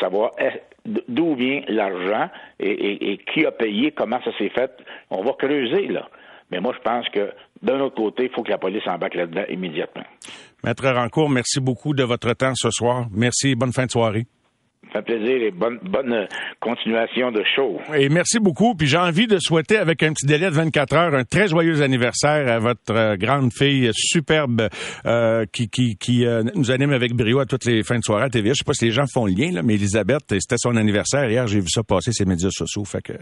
savoir 0.00 0.32
d'où 0.84 1.34
vient 1.34 1.62
l'argent 1.68 2.28
et, 2.58 3.12
et, 3.12 3.18
qui 3.18 3.46
a 3.46 3.52
payé, 3.52 3.92
comment 3.92 4.20
ça 4.24 4.30
s'est 4.38 4.48
fait. 4.48 4.72
On 5.10 5.22
va 5.22 5.32
creuser, 5.32 5.86
là. 5.86 6.08
Mais 6.50 6.60
moi, 6.60 6.72
je 6.76 6.82
pense 6.82 7.08
que 7.10 7.32
d'un 7.62 7.80
autre 7.80 7.96
côté, 7.96 8.24
il 8.24 8.30
faut 8.30 8.42
que 8.42 8.50
la 8.50 8.58
police 8.58 8.86
embarque 8.86 9.14
là-dedans 9.14 9.44
immédiatement. 9.48 10.04
Maître 10.64 10.88
Rancourt, 10.88 11.28
merci 11.28 11.60
beaucoup 11.60 11.94
de 11.94 12.02
votre 12.02 12.32
temps 12.34 12.54
ce 12.54 12.70
soir. 12.70 13.06
Merci. 13.12 13.54
Bonne 13.54 13.72
fin 13.72 13.86
de 13.86 13.90
soirée. 13.90 14.26
Ça 14.92 15.02
fait 15.02 15.18
plaisir 15.18 15.42
et 15.42 15.50
bonne, 15.50 15.78
bonne 15.82 16.12
euh, 16.12 16.26
continuation 16.60 17.30
de 17.30 17.42
show. 17.54 17.78
Et 17.94 18.08
merci 18.08 18.38
beaucoup. 18.38 18.74
Puis 18.74 18.86
j'ai 18.86 18.96
envie 18.96 19.26
de 19.26 19.38
souhaiter, 19.38 19.76
avec 19.76 20.02
un 20.02 20.12
petit 20.12 20.26
délai 20.26 20.46
de 20.46 20.54
24 20.54 20.94
heures, 20.94 21.14
un 21.14 21.24
très 21.24 21.48
joyeux 21.48 21.82
anniversaire 21.82 22.50
à 22.50 22.58
votre 22.58 22.94
euh, 22.94 23.16
grande 23.16 23.52
fille 23.52 23.90
superbe 23.92 24.68
euh, 25.06 25.44
qui, 25.52 25.68
qui, 25.68 25.96
qui 25.96 26.24
nous 26.54 26.70
anime 26.70 26.92
avec 26.92 27.14
brio 27.14 27.40
à 27.40 27.46
toutes 27.46 27.64
les 27.64 27.82
fins 27.82 27.98
de 27.98 28.04
soirée 28.04 28.24
à 28.24 28.30
TV. 28.30 28.50
Je 28.50 28.54
sais 28.54 28.64
pas 28.64 28.72
si 28.72 28.86
les 28.86 28.90
gens 28.90 29.06
font 29.12 29.26
le 29.26 29.32
lien, 29.32 29.52
là, 29.52 29.62
mais 29.62 29.74
Elisabeth, 29.74 30.24
c'était 30.38 30.56
son 30.58 30.76
anniversaire. 30.76 31.28
Hier, 31.30 31.46
j'ai 31.46 31.60
vu 31.60 31.68
ça 31.68 31.82
passer 31.82 32.12
ses 32.12 32.24
médias 32.24 32.50
sociaux. 32.50 32.84
Fait 32.84 33.02
que 33.02 33.12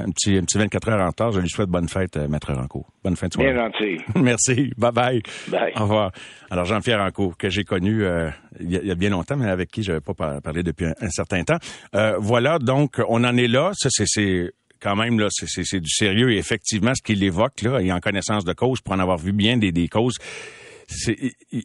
un 0.00 0.10
petit, 0.10 0.36
un 0.36 0.42
petit 0.42 0.58
24 0.58 0.88
heures 0.88 1.00
en 1.00 1.08
retard. 1.08 1.32
Je 1.32 1.40
lui 1.40 1.48
souhaite 1.48 1.68
bonne 1.68 1.88
fête, 1.88 2.16
Maître 2.28 2.52
Ranco. 2.52 2.86
Bonne 3.02 3.16
fin 3.16 3.28
de 3.28 3.34
soirée. 3.34 3.52
Bien 3.52 3.64
gentil. 3.66 3.98
merci. 4.20 4.72
Bye 4.76 4.92
bye. 4.92 5.22
Bye. 5.48 5.72
Au 5.76 5.82
revoir. 5.82 6.12
Alors, 6.50 6.64
Jean-Pierre 6.64 7.00
Ranco, 7.00 7.32
que 7.38 7.48
j'ai 7.48 7.64
connu 7.64 8.04
il 8.60 8.70
y, 8.70 8.90
a 8.90 8.94
bien 8.94 9.10
longtemps, 9.10 9.36
mais 9.36 9.48
avec 9.48 9.70
qui 9.70 9.82
je 9.82 9.92
n'avais 9.92 10.00
pas 10.00 10.40
parlé 10.40 10.62
depuis 10.62 10.86
un, 10.86 11.03
certain 11.10 11.44
temps. 11.44 11.58
Euh, 11.94 12.16
voilà, 12.18 12.58
donc 12.58 13.00
on 13.08 13.24
en 13.24 13.36
est 13.36 13.48
là. 13.48 13.72
Ça, 13.74 13.88
c'est 13.90 14.52
quand 14.80 14.96
même 14.96 15.18
là, 15.18 15.28
c'est 15.30 15.80
du 15.80 15.90
sérieux 15.90 16.32
et 16.32 16.36
effectivement 16.36 16.94
ce 16.94 17.02
qu'il 17.02 17.22
évoque 17.24 17.62
là, 17.62 17.80
et 17.80 17.90
en 17.90 18.00
connaissance 18.00 18.44
de 18.44 18.52
cause, 18.52 18.80
pour 18.82 18.94
en 18.94 18.98
avoir 18.98 19.16
vu 19.16 19.32
bien 19.32 19.56
des, 19.56 19.72
des 19.72 19.88
causes. 19.88 20.16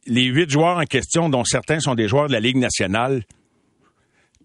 Les 0.05 0.23
huit 0.23 0.49
joueurs 0.49 0.77
en 0.77 0.85
question, 0.85 1.27
dont 1.29 1.43
certains 1.43 1.81
sont 1.81 1.95
des 1.95 2.07
joueurs 2.07 2.27
de 2.27 2.31
la 2.31 2.39
Ligue 2.39 2.55
nationale, 2.55 3.23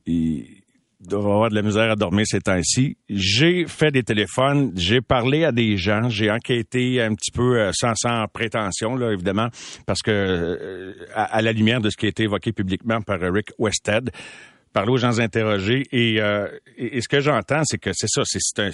ils 0.06 0.64
doivent 1.00 1.26
avoir 1.26 1.50
de 1.50 1.54
la 1.54 1.62
misère 1.62 1.90
à 1.90 1.96
dormir 1.96 2.26
ces 2.26 2.40
temps-ci. 2.40 2.96
J'ai 3.08 3.66
fait 3.66 3.90
des 3.90 4.02
téléphones, 4.02 4.72
j'ai 4.74 5.00
parlé 5.00 5.44
à 5.44 5.52
des 5.52 5.76
gens, 5.76 6.08
j'ai 6.08 6.30
enquêté 6.30 7.00
un 7.00 7.14
petit 7.14 7.30
peu 7.30 7.60
euh, 7.60 7.70
sans, 7.72 7.94
sans 7.94 8.26
prétention, 8.28 8.96
là, 8.96 9.12
évidemment, 9.12 9.48
parce 9.86 10.02
que 10.02 10.10
euh, 10.10 10.92
à, 11.14 11.42
la 11.42 11.52
lumière 11.52 11.80
de 11.80 11.90
ce 11.90 11.96
qui 11.96 12.06
a 12.06 12.08
été 12.08 12.24
évoqué 12.24 12.52
publiquement 12.52 13.00
par 13.02 13.20
Rick 13.20 13.52
Westhead, 13.58 14.10
parler 14.74 14.90
aux 14.90 14.98
gens 14.98 15.18
interrogés. 15.20 15.84
Et, 15.92 16.20
euh, 16.20 16.48
et, 16.76 17.00
ce 17.00 17.08
que 17.08 17.20
j'entends, 17.20 17.62
c'est 17.64 17.78
que 17.78 17.90
c'est 17.94 18.08
ça. 18.08 18.22
C'est. 18.26 18.70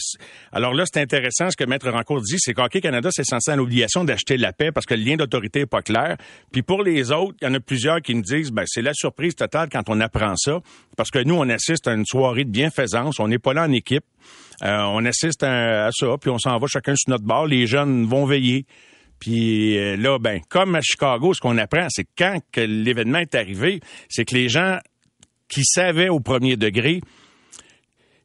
Alors 0.50 0.74
là, 0.74 0.84
c'est 0.90 1.00
intéressant 1.00 1.50
ce 1.50 1.56
que 1.56 1.64
Maître 1.64 1.88
Rancourt 1.88 2.22
dit, 2.22 2.36
c'est 2.38 2.54
qu'Hockey 2.54 2.80
Canada, 2.80 3.10
c'est 3.12 3.24
censé 3.24 3.52
avoir 3.52 3.64
l'obligation 3.64 4.02
d'acheter 4.02 4.36
la 4.36 4.52
paix 4.52 4.72
parce 4.72 4.86
que 4.86 4.94
le 4.94 5.02
lien 5.02 5.16
d'autorité 5.16 5.60
est 5.60 5.66
pas 5.66 5.82
clair. 5.82 6.16
Puis 6.50 6.62
pour 6.62 6.82
les 6.82 7.12
autres, 7.12 7.36
il 7.42 7.44
y 7.44 7.48
en 7.48 7.54
a 7.54 7.60
plusieurs 7.60 8.00
qui 8.00 8.14
me 8.14 8.22
disent, 8.22 8.50
ben 8.50 8.64
c'est 8.66 8.82
la 8.82 8.94
surprise 8.94 9.36
totale 9.36 9.68
quand 9.70 9.88
on 9.88 10.00
apprend 10.00 10.34
ça, 10.36 10.60
parce 10.96 11.10
que 11.10 11.22
nous, 11.22 11.34
on 11.34 11.48
assiste 11.48 11.86
à 11.86 11.92
une 11.92 12.06
soirée 12.06 12.44
de 12.44 12.50
bienfaisance. 12.50 13.20
On 13.20 13.28
n'est 13.28 13.38
pas 13.38 13.52
là 13.52 13.64
en 13.64 13.72
équipe. 13.72 14.04
Euh, 14.62 14.78
on 14.88 15.04
assiste 15.04 15.42
à, 15.42 15.86
à, 15.86 15.90
ça, 15.92 16.06
puis 16.20 16.30
on 16.30 16.38
s'en 16.38 16.58
va 16.58 16.66
chacun 16.66 16.94
sur 16.96 17.10
notre 17.10 17.24
bord. 17.24 17.46
Les 17.46 17.66
jeunes 17.66 18.06
vont 18.06 18.24
veiller. 18.24 18.64
Puis 19.20 19.76
euh, 19.76 19.96
là, 19.96 20.18
ben, 20.18 20.40
comme 20.48 20.74
à 20.74 20.80
Chicago, 20.80 21.34
ce 21.34 21.40
qu'on 21.40 21.58
apprend, 21.58 21.86
c'est 21.90 22.06
quand 22.16 22.40
l'événement 22.56 23.18
est 23.18 23.34
arrivé, 23.34 23.80
c'est 24.08 24.24
que 24.24 24.34
les 24.34 24.48
gens 24.48 24.78
qui 25.50 25.64
savaient 25.64 26.08
au 26.08 26.20
premier 26.20 26.56
degré, 26.56 27.00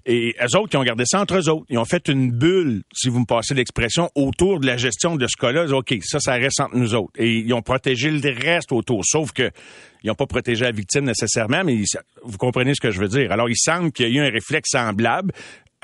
et 0.08 0.36
eux 0.40 0.58
autres, 0.58 0.70
qui 0.70 0.78
ont 0.78 0.84
gardé 0.84 1.04
ça 1.08 1.20
entre 1.20 1.36
eux 1.38 1.50
autres. 1.50 1.66
Ils 1.70 1.80
ont 1.80 1.86
fait 1.86 2.08
une 2.08 2.32
bulle, 2.32 2.84
si 2.94 3.10
vous 3.10 3.20
me 3.20 3.26
passez 3.26 3.56
l'expression, 3.56 4.12
autour 4.14 4.60
de 4.60 4.68
la 4.68 4.78
gestion 4.78 5.16
de 5.16 5.26
ce 5.26 5.36
cas-là. 5.36 5.66
OK, 5.76 5.96
ça, 6.04 6.20
ça 6.20 6.34
reste 6.34 6.60
entre 6.60 6.78
nous 6.78 6.94
autres. 6.94 7.14
Et 7.18 7.40
ils 7.40 7.54
ont 7.54 7.64
protégé 7.64 8.12
le 8.12 8.20
reste 8.22 8.72
autour. 8.72 9.02
Sauf 9.04 9.32
que 9.32 9.50
ils 10.04 10.10
n'ont 10.10 10.16
pas 10.16 10.28
protégé 10.28 10.64
la 10.64 10.72
victime 10.72 11.06
nécessairement, 11.06 11.64
mais 11.64 11.82
vous 12.24 12.38
comprenez 12.38 12.76
ce 12.76 12.82
que 12.82 12.92
je 12.92 13.00
veux 13.00 13.08
dire. 13.08 13.32
Alors, 13.32 13.50
il 13.50 13.58
semble 13.58 13.92
qu'il 13.92 14.08
y 14.08 14.20
a 14.20 14.22
eu 14.22 14.28
un 14.28 14.30
réflexe 14.30 14.70
semblable 14.70 15.32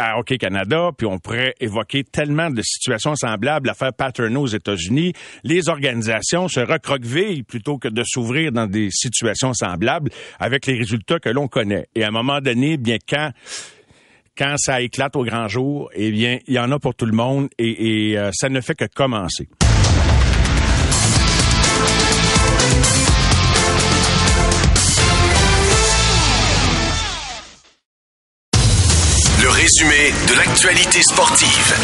à 0.01 0.17
Hockey 0.17 0.37
Canada, 0.37 0.89
puis 0.97 1.07
on 1.07 1.19
pourrait 1.19 1.53
évoquer 1.59 2.03
tellement 2.03 2.49
de 2.49 2.61
situations 2.61 3.15
semblables, 3.15 3.67
l'affaire 3.67 3.93
Paterno 3.93 4.41
aux 4.41 4.47
États-Unis. 4.47 5.13
Les 5.43 5.69
organisations 5.69 6.47
se 6.47 6.59
recroquevillent 6.59 7.43
plutôt 7.43 7.77
que 7.77 7.87
de 7.87 8.03
s'ouvrir 8.05 8.51
dans 8.51 8.67
des 8.67 8.89
situations 8.91 9.53
semblables 9.53 10.09
avec 10.39 10.65
les 10.65 10.77
résultats 10.77 11.19
que 11.19 11.29
l'on 11.29 11.47
connaît. 11.47 11.87
Et 11.95 12.03
à 12.03 12.07
un 12.07 12.11
moment 12.11 12.41
donné, 12.41 12.77
bien 12.77 12.97
quand 13.07 13.31
quand 14.37 14.55
ça 14.57 14.81
éclate 14.81 15.15
au 15.15 15.23
grand 15.23 15.47
jour, 15.47 15.89
eh 15.93 16.09
bien, 16.09 16.39
il 16.47 16.53
y 16.53 16.59
en 16.59 16.71
a 16.71 16.79
pour 16.79 16.95
tout 16.95 17.05
le 17.05 17.11
monde 17.11 17.49
et, 17.59 18.11
et 18.11 18.17
euh, 18.17 18.31
ça 18.33 18.49
ne 18.49 18.61
fait 18.61 18.75
que 18.75 18.85
commencer. 18.85 19.49
Résumé 29.61 30.09
de 30.27 30.35
l'actualité 30.37 31.03
sportive. 31.03 31.75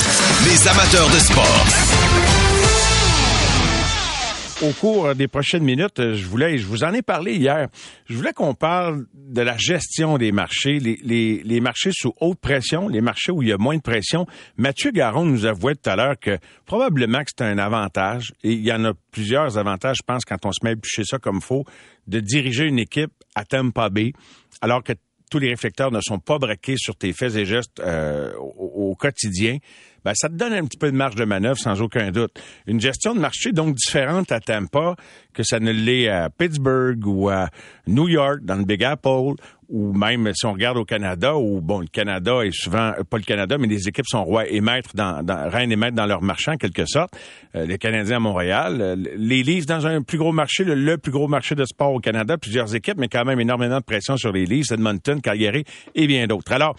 Les 0.46 0.68
amateurs 0.68 1.10
de 1.10 1.20
sport. 1.20 1.64
Au 4.68 4.72
cours 4.74 5.14
des 5.14 5.28
prochaines 5.28 5.64
minutes, 5.64 6.14
je 6.16 6.26
voulais, 6.26 6.58
je 6.58 6.66
vous 6.66 6.84
en 6.84 6.92
ai 6.94 7.04
parlé 7.04 7.36
hier, 7.36 7.68
je 8.10 8.16
voulais 8.16 8.34
qu'on 8.34 8.56
parle 8.56 9.06
de 9.14 9.42
la 9.42 9.56
gestion 9.58 10.18
des 10.18 10.32
marchés, 10.32 10.80
les, 10.80 10.98
les, 11.04 11.44
les, 11.44 11.60
marchés 11.60 11.92
sous 11.94 12.14
haute 12.20 12.40
pression, 12.40 12.88
les 12.88 13.02
marchés 13.02 13.32
où 13.32 13.44
il 13.44 13.50
y 13.50 13.52
a 13.52 13.58
moins 13.60 13.78
de 13.78 13.84
pression. 13.84 14.26
Mathieu 14.58 14.90
Garon 14.90 15.26
nous 15.26 15.46
avouait 15.46 15.76
tout 15.76 15.88
à 15.88 15.96
l'heure 15.96 16.18
que 16.20 16.40
probablement 16.66 17.20
que 17.20 17.30
c'est 17.38 17.46
un 17.46 17.60
avantage, 17.60 18.34
et 18.44 18.54
il 18.54 18.66
y 18.66 18.74
en 18.74 18.84
a 18.86 18.94
plusieurs 19.12 19.60
avantages, 19.60 19.98
je 19.98 20.04
pense, 20.04 20.26
quand 20.26 20.44
on 20.48 20.52
se 20.52 20.62
met 20.64 20.72
à 20.72 21.04
ça 21.04 21.20
comme 21.20 21.42
faut, 21.42 21.64
de 22.08 22.22
diriger 22.22 22.64
une 22.64 22.80
équipe 22.80 23.12
à 23.36 23.46
Tampa 23.46 23.90
Bay, 23.90 24.14
alors 24.62 24.84
que 24.84 24.94
tous 25.30 25.40
les 25.40 25.50
réflecteurs 25.50 25.92
ne 25.92 26.02
sont 26.02 26.20
pas 26.20 26.38
braqués 26.38 26.76
sur 26.78 26.96
tes 26.96 27.14
faits 27.14 27.36
et 27.36 27.46
gestes 27.46 27.80
euh, 27.80 28.34
au, 28.38 28.96
quotidien, 28.96 29.58
ben, 30.04 30.14
ça 30.16 30.30
te 30.30 30.36
donne 30.36 30.54
un 30.54 30.66
petit 30.66 30.78
peu 30.78 30.92
de 30.92 30.96
marge 30.96 31.16
de 31.16 31.26
manœuvre 31.26 31.58
sans 31.58 31.82
aucun 31.82 32.12
doute. 32.12 32.40
Une 32.66 32.80
gestion 32.80 33.14
de 33.14 33.20
marché 33.20 33.52
donc 33.52 33.76
différente 33.76 34.32
à 34.32 34.40
Tampa 34.40 34.96
que 35.34 35.44
ça 35.44 35.60
ne 35.60 35.72
l'est 35.72 36.08
à 36.08 36.30
Pittsburgh 36.30 37.06
ou 37.06 37.30
à 37.30 37.50
New 37.88 38.08
York, 38.08 38.40
dans 38.44 38.56
le 38.56 38.64
Big 38.64 38.84
Apple, 38.84 39.34
ou 39.70 39.94
même 39.94 40.32
si 40.34 40.46
on 40.46 40.54
regarde 40.54 40.78
au 40.78 40.86
Canada, 40.86 41.36
où 41.36 41.62
bon, 41.62 41.82
le 41.82 41.88
Canada 41.88 42.42
est 42.44 42.54
souvent 42.54 42.94
euh, 42.98 43.04
pas 43.04 43.18
le 43.18 43.24
Canada, 43.24 43.58
mais 43.58 43.68
les 43.68 43.88
équipes 43.88 44.08
sont 44.08 44.24
rois 44.24 44.48
et 44.48 44.62
maîtres 44.62 44.92
dans, 44.96 45.24
dans 45.24 45.50
reines 45.50 45.72
et 45.72 45.76
maîtres 45.76 45.96
dans 45.96 46.06
leur 46.06 46.22
marché 46.22 46.52
en 46.52 46.58
quelque 46.58 46.86
sorte. 46.86 47.12
Euh, 47.56 47.66
les 47.66 47.78
Canadiens 47.78 48.18
à 48.18 48.20
Montréal, 48.20 48.78
euh, 48.80 48.96
les 49.16 49.44
Leafs 49.44 49.66
dans 49.66 49.86
un 49.86 50.02
plus 50.02 50.18
gros 50.18 50.32
marché, 50.32 50.64
le, 50.64 50.98
plus 50.98 51.12
gros 51.12 51.28
marché 51.28 51.56
de 51.56 51.66
sport 51.66 51.94
au 51.94 52.00
Canada, 52.00 52.38
plusieurs 52.38 52.76
équipes, 52.76 52.98
mais 52.98 53.10
quand 53.10 53.26
même 53.26 53.40
énormément 53.40 53.80
de 53.80 53.84
pression 53.84 54.16
sur 54.16 54.32
les 54.32 54.46
Leafs, 54.46 54.72
Edmonton, 54.72 55.22
Calgary 55.22 55.66
et 55.96 56.08
bien 56.08 56.28
d'autres. 56.28 56.52
Alors, 56.52 56.76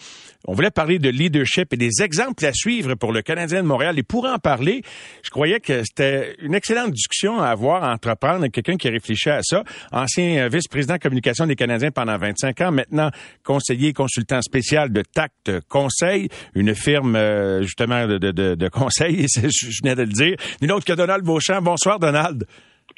on 0.47 0.53
voulait 0.53 0.71
parler 0.71 0.99
de 0.99 1.09
leadership 1.09 1.73
et 1.73 1.77
des 1.77 2.01
exemples 2.01 2.45
à 2.45 2.53
suivre 2.53 2.95
pour 2.95 3.11
le 3.11 3.21
Canadien 3.21 3.61
de 3.61 3.67
Montréal. 3.67 3.99
Et 3.99 4.03
pour 4.03 4.25
en 4.25 4.39
parler, 4.39 4.81
je 5.21 5.29
croyais 5.29 5.59
que 5.59 5.83
c'était 5.83 6.35
une 6.41 6.55
excellente 6.55 6.91
discussion 6.91 7.39
à 7.39 7.47
avoir, 7.47 7.83
à 7.83 7.93
entreprendre, 7.93 8.47
quelqu'un 8.47 8.77
qui 8.77 8.89
réfléchit 8.89 9.29
à 9.29 9.41
ça. 9.43 9.63
Ancien 9.91 10.47
vice-président 10.47 10.97
communication 10.97 11.45
des 11.45 11.55
Canadiens 11.55 11.91
pendant 11.91 12.17
25 12.17 12.61
ans, 12.61 12.71
maintenant 12.79 13.11
conseiller 13.43 13.93
consultant 13.93 14.41
spécial 14.41 14.91
de 14.91 15.01
Tact 15.01 15.51
Conseil, 15.67 16.29
une 16.55 16.75
firme 16.75 17.15
euh, 17.15 17.61
justement 17.61 18.07
de, 18.07 18.17
de, 18.17 18.31
de, 18.55 18.69
conseil, 18.69 19.25
je 19.35 19.81
venais 19.83 19.95
de 19.95 20.03
le 20.03 20.13
dire. 20.13 20.35
Une 20.61 20.71
autre 20.71 20.85
que 20.85 20.93
Donald 20.93 21.23
Beauchamp. 21.23 21.61
Bonsoir 21.61 21.99
Donald. 21.99 22.45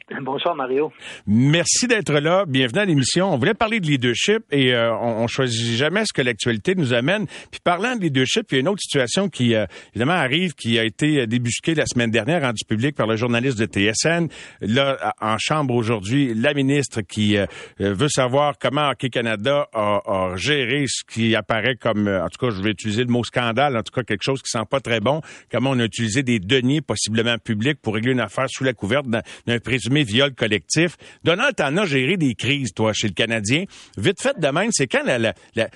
Bonsoir 0.21 0.55
Mario. 0.55 0.91
Merci 1.27 1.87
d'être 1.87 2.13
là. 2.13 2.45
Bienvenue 2.47 2.79
à 2.79 2.85
l'émission. 2.85 3.33
On 3.33 3.37
voulait 3.37 3.53
parler 3.53 3.79
de 3.79 3.87
leadership 3.87 4.43
et 4.51 4.73
euh, 4.73 4.93
on, 4.95 5.23
on, 5.23 5.27
choisit 5.27 5.75
jamais 5.75 6.03
ce 6.05 6.13
que 6.13 6.21
l'actualité 6.21 6.75
nous 6.75 6.93
amène. 6.93 7.27
Puis 7.49 7.59
parlant 7.63 7.95
de 7.95 8.01
leadership, 8.01 8.51
il 8.51 8.55
y 8.55 8.57
a 8.57 8.61
une 8.61 8.67
autre 8.67 8.81
situation 8.81 9.29
qui 9.29 9.55
euh, 9.55 9.65
évidemment 9.93 10.13
arrive, 10.13 10.53
qui 10.53 10.79
a 10.79 10.83
été 10.83 11.27
débusquée 11.27 11.75
la 11.75 11.85
semaine 11.85 12.11
dernière, 12.11 12.41
rendue 12.41 12.65
publique 12.67 12.95
par 12.95 13.07
le 13.07 13.15
journaliste 13.15 13.59
de 13.59 13.65
TSN. 13.65 14.27
Là, 14.61 15.13
en 15.21 15.37
chambre 15.37 15.73
aujourd'hui, 15.75 16.33
la 16.33 16.53
ministre 16.53 17.01
qui 17.01 17.37
euh, 17.37 17.45
veut 17.79 18.09
savoir 18.09 18.55
comment 18.59 18.89
Hockey 18.89 19.09
Canada 19.09 19.67
a, 19.73 20.01
a, 20.05 20.35
géré 20.35 20.85
ce 20.87 21.03
qui 21.11 21.35
apparaît 21.35 21.75
comme, 21.75 22.07
en 22.07 22.27
tout 22.29 22.45
cas, 22.45 22.53
je 22.53 22.61
vais 22.61 22.71
utiliser 22.71 23.03
le 23.03 23.11
mot 23.11 23.23
scandale, 23.23 23.77
en 23.77 23.83
tout 23.83 23.93
cas 23.93 24.03
quelque 24.03 24.23
chose 24.23 24.41
qui 24.41 24.49
sent 24.49 24.65
pas 24.69 24.79
très 24.79 24.99
bon. 24.99 25.21
Comment 25.51 25.71
on 25.71 25.79
a 25.79 25.85
utilisé 25.85 26.23
des 26.23 26.39
deniers 26.39 26.81
possiblement 26.81 27.37
publics 27.37 27.79
pour 27.81 27.95
régler 27.95 28.11
une 28.11 28.19
affaire 28.19 28.47
sous 28.49 28.63
la 28.63 28.73
couverte 28.73 29.07
d'un 29.07 29.59
présumé 29.59 30.00
viol 30.03 30.33
collectif. 30.33 30.97
Donald, 31.23 31.55
t'en 31.55 31.75
as 31.77 31.85
géré 31.85 32.17
des 32.17 32.33
crises, 32.35 32.73
toi, 32.73 32.93
chez 32.93 33.07
le 33.07 33.13
Canadien. 33.13 33.65
Vite 33.97 34.21
fait 34.21 34.37
de 34.39 34.47
même, 34.47 34.69
c'est 34.71 34.87
quand 34.87 35.03
la, 35.03 35.33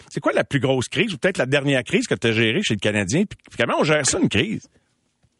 c'est 0.10 0.20
quoi 0.20 0.34
la 0.34 0.44
plus 0.44 0.60
grosse 0.60 0.88
crise 0.88 1.13
ou 1.13 1.17
peut-être 1.17 1.38
la 1.38 1.46
dernière 1.46 1.84
crise 1.84 2.08
que 2.08 2.15
tu 2.15 2.27
as 2.27 2.32
gérée 2.32 2.62
chez 2.63 2.75
le 2.75 2.79
Canadien? 2.79 3.24
Puis, 3.25 3.58
comment 3.58 3.79
on 3.79 3.84
gère 3.84 4.05
ça, 4.05 4.20
une 4.20 4.29
crise? 4.29 4.70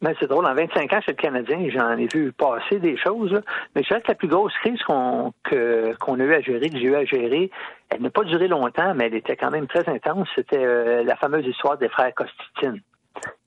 Ben, 0.02 0.14
c'est 0.20 0.28
drôle, 0.28 0.44
en 0.46 0.54
25 0.54 0.92
ans 0.92 1.00
chez 1.00 1.12
le 1.12 1.16
Canadien, 1.16 1.70
j'en 1.70 1.96
ai 1.96 2.06
vu 2.12 2.30
passer 2.30 2.78
des 2.78 2.98
choses, 2.98 3.40
mais 3.74 3.82
je 3.82 3.88
dirais 3.88 4.02
que 4.02 4.08
la 4.08 4.14
plus 4.14 4.28
grosse 4.28 4.52
crise 4.62 4.82
qu'on 4.82 5.32
a 5.50 6.22
eu 6.22 6.34
à 6.34 6.40
gérer, 6.42 6.68
que 6.68 6.78
j'ai 6.78 6.84
eu 6.84 6.94
à 6.94 7.04
gérer, 7.06 7.50
elle 7.88 8.02
n'a 8.02 8.10
pas 8.10 8.24
duré 8.24 8.46
longtemps, 8.46 8.94
mais 8.94 9.06
elle 9.06 9.14
était 9.14 9.36
quand 9.36 9.50
même 9.50 9.66
très 9.66 9.88
intense. 9.88 10.28
C'était 10.34 10.62
euh, 10.62 11.02
la 11.02 11.16
fameuse 11.16 11.46
histoire 11.46 11.78
des 11.78 11.88
frères 11.88 12.12
Costitine. 12.14 12.82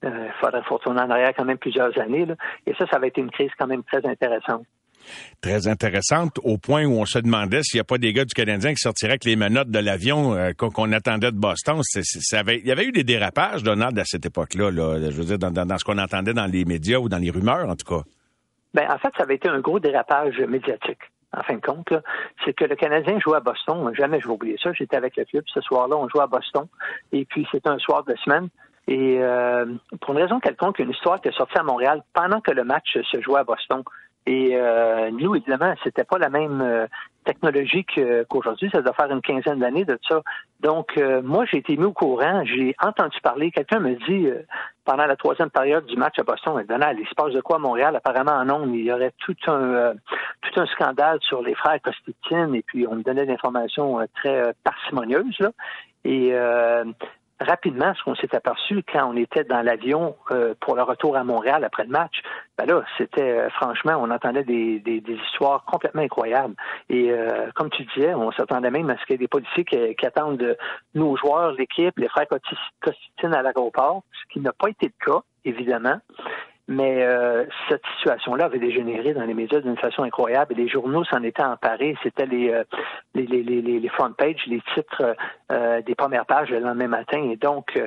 Il 0.02 0.10
euh, 0.10 0.30
faudrait 0.42 0.62
retourner 0.68 1.02
en 1.02 1.10
arrière 1.12 1.34
quand 1.38 1.46
même 1.46 1.60
plusieurs 1.60 1.96
années. 2.00 2.26
Et 2.66 2.74
ça, 2.74 2.88
ça 2.88 2.98
avait 2.98 3.10
été 3.10 3.22
une 3.22 3.30
crise 3.30 3.52
quand 3.60 3.68
même 3.68 3.84
très 3.84 4.04
intéressante 4.08 4.66
très 5.42 5.68
intéressante 5.68 6.40
au 6.44 6.58
point 6.58 6.86
où 6.86 6.94
on 7.00 7.06
se 7.06 7.20
demandait 7.20 7.64
s'il 7.64 7.78
n'y 7.78 7.82
a 7.82 7.86
pas 7.86 7.98
des 7.98 8.14
gars 8.14 8.26
du 8.26 8.34
Canadien 8.34 8.72
qui 8.72 8.80
sortiraient 8.80 9.12
avec 9.12 9.26
les 9.26 9.36
menottes 9.36 9.70
de 9.70 9.80
l'avion 9.80 10.34
euh, 10.34 10.52
qu'on 10.54 10.92
attendait 10.92 11.32
de 11.32 11.38
Boston. 11.38 11.82
il 11.96 12.68
y 12.68 12.72
avait 12.72 12.86
eu 12.86 12.92
des 12.92 13.04
dérapages, 13.04 13.64
Donald, 13.64 13.98
à 13.98 14.06
cette 14.06 14.26
époque-là, 14.26 14.72
là, 14.72 15.10
je 15.10 15.16
veux 15.16 15.26
dire, 15.26 15.40
dans, 15.40 15.52
dans, 15.52 15.78
ce 15.78 15.84
qu'on 15.84 15.98
entendait 15.98 16.34
dans 16.34 16.46
les 16.46 16.66
médias 16.66 16.98
ou 16.98 17.10
dans 17.10 17.18
les 17.18 17.30
rumeurs, 17.30 17.70
en 17.70 17.76
tout 17.76 17.86
cas. 17.86 18.04
Ben, 18.74 18.88
en 18.90 18.98
fait, 18.98 19.10
ça 19.18 19.24
avait 19.24 19.36
été 19.36 19.50
un 19.50 19.60
gros 19.60 19.80
dérapage 19.80 20.40
médiatique. 20.40 21.00
En 21.36 21.44
fin 21.44 21.56
de 21.56 21.62
compte, 21.62 21.94
c'est 22.44 22.54
que 22.54 22.66
le 22.66 22.76
Canadien 22.76 23.20
jouait 23.20 23.38
à 23.38 23.40
Boston. 23.40 23.92
Jamais 23.96 24.20
je 24.20 24.28
vais 24.28 24.34
oublier 24.34 24.58
ça. 24.62 24.74
J'étais 24.74 24.98
avec 24.98 25.16
le 25.16 25.26
club 25.26 25.44
ce 25.48 25.62
soir-là. 25.62 25.96
On 25.96 26.10
jouait 26.10 26.24
à 26.24 26.28
Boston. 26.28 26.66
Et 27.12 27.26
puis, 27.26 27.48
c'était 27.52 27.70
un 27.70 27.78
soir 27.78 28.04
de 28.04 28.16
semaine. 28.24 28.50
Et 28.88 29.20
euh, 29.22 29.66
pour 30.02 30.16
une 30.16 30.22
raison 30.24 30.40
quelconque, 30.40 30.80
une 30.80 30.90
histoire 30.90 31.22
qui 31.22 31.30
est 31.30 31.38
sortie 31.38 31.60
à 31.60 31.64
Montréal 31.64 32.02
pendant 32.14 32.42
que 32.42 32.52
le 32.52 32.64
match 32.64 32.98
se 33.12 33.22
jouait 33.22 33.40
à 33.40 33.44
Boston. 33.44 33.84
Et 34.30 34.52
euh, 34.54 35.10
nous, 35.10 35.36
évidemment, 35.36 35.74
c'était 35.84 36.04
pas 36.04 36.20
la 36.20 36.30
même 36.30 36.62
euh, 36.62 36.86
technologie 37.26 37.84
qu'aujourd'hui. 38.30 38.70
Ça 38.72 38.84
doit 38.84 38.94
faire 38.94 39.10
une 39.10 39.24
quinzaine 39.24 39.58
d'années 39.58 39.86
de 39.86 39.98
ça. 40.08 40.22
Donc, 40.60 40.96
euh, 41.00 41.24
moi, 41.24 41.46
j'ai 41.46 41.58
été 41.58 41.76
mis 41.76 41.86
au 41.86 41.94
courant. 41.94 42.46
J'ai 42.46 42.76
entendu 42.80 43.18
parler. 43.24 43.50
Quelqu'un 43.50 43.80
me 43.80 43.96
dit 44.08 44.30
pendant 44.86 45.08
la 45.08 45.16
troisième 45.16 45.50
période 45.50 45.88
du 45.88 45.98
match 45.98 46.20
à 46.20 46.24
Boston, 46.24 46.64
Donald, 46.70 47.00
il 47.02 47.08
se 47.08 47.16
passe 47.16 47.34
de 47.34 47.42
quoi 47.42 47.56
à 47.56 47.60
Montréal 47.60 47.96
Apparemment, 47.96 48.46
non, 48.46 48.72
il 48.72 48.86
y 48.86 48.92
aurait 48.92 49.14
tout 49.18 49.36
un 49.48 49.94
tout 50.44 50.62
un 50.62 50.68
scandale 50.68 51.18
sur 51.22 51.42
les 51.42 51.56
frères 51.56 51.82
Costitine. 51.82 52.54
Et 52.54 52.62
puis, 52.62 52.86
on 52.86 52.98
me 52.98 53.02
donnait 53.02 53.26
des 53.26 53.34
informations 53.34 53.98
très 54.14 54.54
parcimonieuses 54.64 55.40
là. 55.40 55.50
Et 56.06 56.36
rapidement, 57.40 57.94
ce 57.96 58.04
qu'on 58.04 58.16
s'est 58.16 58.36
aperçu 58.36 58.84
quand 58.92 59.12
on 59.12 59.16
était 59.16 59.44
dans 59.44 59.62
l'avion 59.62 60.16
euh, 60.32 60.54
pour 60.60 60.76
le 60.76 60.84
retour 60.84 61.16
à 61.16 61.24
Montréal 61.24 61.64
après 61.64 61.84
le 61.84 61.90
match, 61.90 62.22
ben 62.58 62.66
là, 62.66 62.84
c'était 62.98 63.32
euh, 63.32 63.50
franchement, 63.50 63.94
on 64.00 64.12
entendait 64.12 64.44
des, 64.44 64.80
des, 64.80 65.02
histoires 65.26 65.64
complètement 65.66 66.02
incroyables. 66.02 66.56
Et 66.90 67.12
euh, 67.12 67.50
comme 67.56 67.70
tu 67.70 67.84
disais, 67.96 68.14
on 68.14 68.32
s'attendait 68.32 68.72
même 68.72 68.90
à 68.90 68.98
ce 68.98 69.06
qu'il 69.06 69.14
y 69.14 69.16
ait 69.16 69.18
des 69.18 69.28
policiers 69.28 69.64
qui, 69.66 70.06
attendent 70.06 70.58
nos 70.96 71.16
joueurs, 71.16 71.54
l'équipe, 71.54 71.98
les 71.98 72.10
frères 72.10 72.28
Costitine 72.82 73.34
à 73.34 73.42
l'aéroport, 73.42 74.04
ce 74.12 74.34
qui 74.34 74.40
n'a 74.40 74.54
pas 74.54 74.70
été 74.70 74.88
le 74.88 75.06
cas, 75.06 75.22
évidemment. 75.46 76.00
Mais 76.70 77.02
euh, 77.02 77.46
cette 77.68 77.82
situation-là 77.98 78.46
avait 78.46 78.60
dégénéré 78.60 79.16
dans 79.16 79.24
les 79.24 79.34
médias 79.34 79.60
d'une 79.60 79.76
façon 79.76 80.04
incroyable 80.04 80.54
et 80.54 80.56
les 80.56 80.70
journaux 80.70 81.04
s'en 81.04 81.24
étaient 81.24 81.42
emparés. 81.42 81.98
C'était 82.04 82.28
les, 82.28 82.52
euh, 82.52 82.64
les, 83.16 83.26
les, 83.26 83.42
les, 83.42 83.80
les, 83.80 83.90
front 83.90 84.14
pages, 84.14 84.46
les 84.46 84.62
titres 84.76 85.16
euh, 85.52 85.82
des 85.82 85.96
premières 85.96 86.28
pages 86.28 86.52
le 86.52 86.60
lendemain 86.60 86.88
matin. 86.88 87.24
Et 87.24 87.38
donc, 87.38 87.82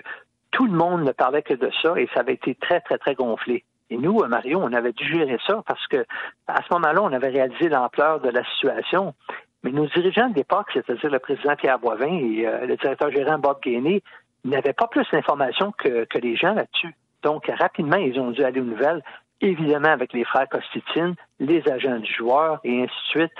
tout 0.51 0.67
le 0.67 0.73
monde 0.73 1.05
ne 1.05 1.13
parlait 1.13 1.43
que 1.43 1.55
de 1.55 1.71
ça 1.81 1.95
et 1.97 2.09
ça 2.13 2.21
avait 2.21 2.33
été 2.33 2.57
très, 2.57 2.81
très, 2.81 2.99
très 2.99 3.15
gonflé. 3.15 3.63
Et 3.89 3.97
nous, 3.97 4.19
Mario, 4.27 4.59
on 4.61 4.73
avait 4.73 4.93
dû 4.93 5.05
gérer 5.05 5.39
ça 5.47 5.63
parce 5.65 5.87
que 5.87 6.05
à 6.49 6.57
ce 6.57 6.75
moment-là, 6.75 7.03
on 7.03 7.13
avait 7.13 7.29
réalisé 7.29 7.69
l'ampleur 7.69 8.19
de 8.19 8.31
la 8.31 8.43
situation. 8.55 9.15
Mais 9.63 9.71
nos 9.71 9.87
dirigeants 9.87 10.29
de 10.29 10.35
l'époque, 10.35 10.71
c'est-à-dire 10.75 11.09
le 11.09 11.21
président 11.21 11.55
Pierre 11.55 11.79
Boivin 11.79 12.19
et 12.19 12.67
le 12.67 12.77
directeur 12.77 13.13
gérant 13.13 13.39
Bob 13.39 13.59
Gainey, 13.63 14.03
n'avaient 14.45 14.73
pas 14.73 14.89
plus 14.89 15.07
d'informations 15.13 15.71
que, 15.71 16.05
que 16.07 16.19
les 16.19 16.35
gens 16.35 16.55
là-dessus. 16.55 16.97
Donc, 17.23 17.47
rapidement, 17.59 17.97
ils 17.97 18.19
ont 18.19 18.31
dû 18.31 18.43
aller 18.45 18.61
aux 18.61 18.65
nouvelles, 18.65 19.03
évidemment 19.41 19.89
avec 19.89 20.13
les 20.13 20.25
frères 20.25 20.49
Costitine, 20.49 21.15
les 21.41 21.67
agents 21.69 21.99
du 21.99 22.13
joueur 22.13 22.61
et 22.65 22.83
ainsi 22.83 22.95
de 22.95 23.21
suite, 23.21 23.33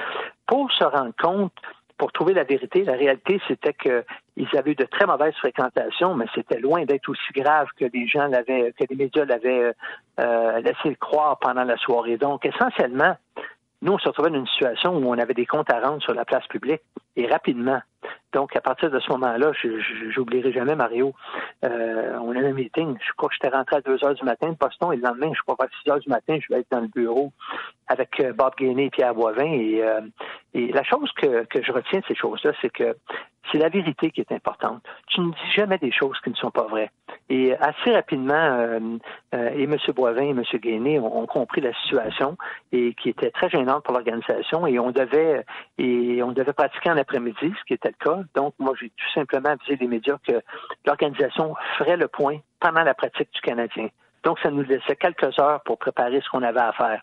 pour 0.47 0.71
se 0.73 0.85
rendre 0.85 1.15
compte, 1.21 1.53
pour 1.99 2.11
trouver 2.13 2.35
la 2.35 2.45
vérité. 2.45 2.85
La 2.85 2.95
réalité, 2.95 3.41
c'était 3.47 3.75
qu'ils 3.75 4.59
avaient 4.59 4.73
eu 4.73 4.75
de 4.75 4.85
très 4.85 5.07
mauvaises 5.07 5.35
fréquentations, 5.37 6.15
mais 6.15 6.27
c'était 6.35 6.59
loin 6.59 6.85
d'être 6.85 7.09
aussi 7.09 7.33
grave 7.33 7.69
que 7.79 7.85
les 7.93 8.09
gens 8.09 8.27
l'avaient, 8.27 8.73
que 8.79 8.85
les 8.91 8.97
médias 8.97 9.25
l'avaient 9.25 9.73
euh, 10.19 10.61
laissé 10.61 10.97
croire 10.97 11.39
pendant 11.39 11.65
la 11.65 11.77
soirée. 11.77 12.17
Donc, 12.17 12.45
essentiellement, 12.45 13.17
nous, 13.83 13.93
on 13.93 13.99
se 13.99 14.09
retrouvait 14.09 14.31
dans 14.31 14.39
une 14.39 14.47
situation 14.47 14.97
où 14.97 15.09
on 15.09 15.19
avait 15.19 15.35
des 15.35 15.45
comptes 15.45 15.71
à 15.71 15.81
rendre 15.81 16.01
sur 16.03 16.15
la 16.15 16.25
place 16.25 16.47
publique 16.47 16.83
et 17.17 17.27
rapidement. 17.27 17.81
Donc, 18.33 18.57
à 18.57 18.61
partir 18.61 18.91
de 18.91 18.99
ce 19.01 19.11
moment-là, 19.13 19.53
j'oublierai 20.15 20.53
jamais 20.53 20.75
Mario. 20.75 21.13
Euh, 21.65 22.17
on 22.23 22.35
a 22.35 22.39
un 22.39 22.53
meeting. 22.53 22.97
Je 23.07 23.13
crois 23.17 23.29
que 23.29 23.35
j'étais 23.35 23.55
rentré 23.55 23.77
à 23.77 23.81
2 23.81 24.05
heures 24.05 24.15
du 24.15 24.25
matin 24.25 24.49
de 24.51 24.57
Boston 24.57 24.93
et 24.93 24.97
le 24.97 25.03
lendemain, 25.03 25.33
je 25.35 25.43
crois 25.43 25.57
qu'à 25.57 25.67
6 25.83 25.91
heures 25.91 25.99
du 25.99 26.09
matin, 26.09 26.39
je 26.41 26.55
vais 26.55 26.61
être 26.61 26.71
dans 26.71 26.81
le 26.81 26.89
bureau 26.89 27.33
avec 27.89 28.21
euh, 28.21 28.33
Bob 28.33 28.55
Gainey 28.57 28.87
et 28.87 28.91
Pierre 28.91 29.15
Boivin. 29.15 29.53
Et, 29.53 29.83
euh, 29.83 30.01
et 30.55 30.73
la 30.73 30.85
chose 30.85 31.11
que, 31.13 31.45
que 31.45 31.63
je 31.63 31.73
retiens 31.73 32.01
de 32.01 32.05
ces 32.07 32.15
choses-là, 32.15 32.53
c'est 32.63 32.71
que 32.73 32.97
c'est 33.51 33.59
la 33.59 33.69
vérité 33.69 34.11
qui 34.11 34.21
est 34.21 34.33
importante. 34.33 34.83
Tu 35.09 35.21
ne 35.21 35.31
dis 35.31 35.51
jamais 35.55 35.79
des 35.79 35.93
choses 35.93 36.19
qui 36.23 36.31
ne 36.31 36.35
sont 36.35 36.51
pas 36.51 36.65
vraies. 36.65 36.91
Et 37.29 37.55
assez 37.57 37.93
rapidement, 37.93 38.35
euh, 38.35 38.81
euh, 39.35 39.51
et 39.55 39.65
M. 39.65 39.77
Boivin 39.95 40.23
et 40.23 40.31
M. 40.31 40.43
Guéné 40.55 40.99
ont, 40.99 41.27
compris 41.27 41.61
la 41.61 41.73
situation 41.75 42.37
et 42.73 42.95
qui 42.95 43.09
était 43.09 43.31
très 43.31 43.49
gênante 43.49 43.85
pour 43.85 43.95
l'organisation 43.95 44.67
et 44.67 44.79
on 44.79 44.91
devait 44.91 45.45
et 45.79 46.23
on 46.23 46.33
devait 46.33 46.53
pratiquer 46.53 46.91
en 46.91 46.97
après-midi, 46.97 47.53
ce 47.59 47.65
qui 47.67 47.75
était 47.75 47.93
le 47.99 48.05
cas. 48.05 48.21
Donc, 48.35 48.55
moi, 48.59 48.75
j'ai 48.79 48.91
tout 48.91 49.13
simplement 49.15 49.51
avisé 49.51 49.77
les 49.77 49.87
médias 49.87 50.19
que 50.27 50.41
l'organisation 50.85 51.55
ferait 51.79 51.97
le 51.97 52.09
point 52.09 52.39
pendant 52.61 52.83
la 52.83 52.95
pratique 52.95 53.33
du 53.33 53.41
Canadien. 53.41 53.89
Donc, 54.25 54.39
ça 54.41 54.51
nous 54.51 54.63
laissait 54.63 54.97
quelques 54.97 55.39
heures 55.39 55.63
pour 55.65 55.79
préparer 55.79 56.21
ce 56.21 56.29
qu'on 56.29 56.43
avait 56.43 56.61
à 56.61 56.73
faire. 56.73 57.03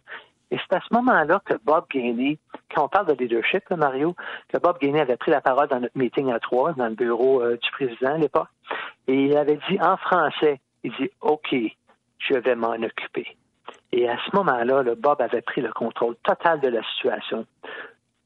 Et 0.52 0.58
c'est 0.58 0.76
à 0.76 0.82
ce 0.82 0.94
moment-là 0.94 1.42
que 1.46 1.54
Bob 1.64 1.86
Gainey, 1.92 2.40
quand 2.74 2.86
on 2.86 2.88
parle 2.88 3.08
de 3.08 3.14
leadership, 3.14 3.64
Mario, 3.72 4.16
que 4.52 4.58
Bob 4.58 4.80
Gainey 4.80 5.00
avait 5.00 5.18
pris 5.18 5.32
la 5.32 5.42
parole 5.42 5.68
dans 5.68 5.80
notre 5.80 5.98
meeting 5.98 6.32
à 6.32 6.40
trois, 6.40 6.74
dans 6.74 6.88
le 6.88 6.96
bureau 6.96 7.42
euh, 7.42 7.58
du 7.58 7.72
président 7.72 8.16
à 8.16 8.18
l'époque, 8.18 8.48
et 9.08 9.26
il 9.26 9.38
avait 9.38 9.60
dit 9.70 9.80
en 9.82 9.98
français, 9.98 10.60
il 10.84 10.92
dit 11.00 11.10
OK, 11.22 11.56
je 12.20 12.34
vais 12.34 12.56
m'en 12.56 12.74
occuper. 12.74 13.28
Et 13.92 14.10
à 14.10 14.18
ce 14.26 14.36
moment-là, 14.36 14.84
Bob 14.96 15.22
avait 15.22 15.42
pris 15.42 15.62
le 15.62 15.72
contrôle 15.72 16.16
total 16.24 16.60
de 16.60 16.68
la 16.68 16.82
situation 16.96 17.46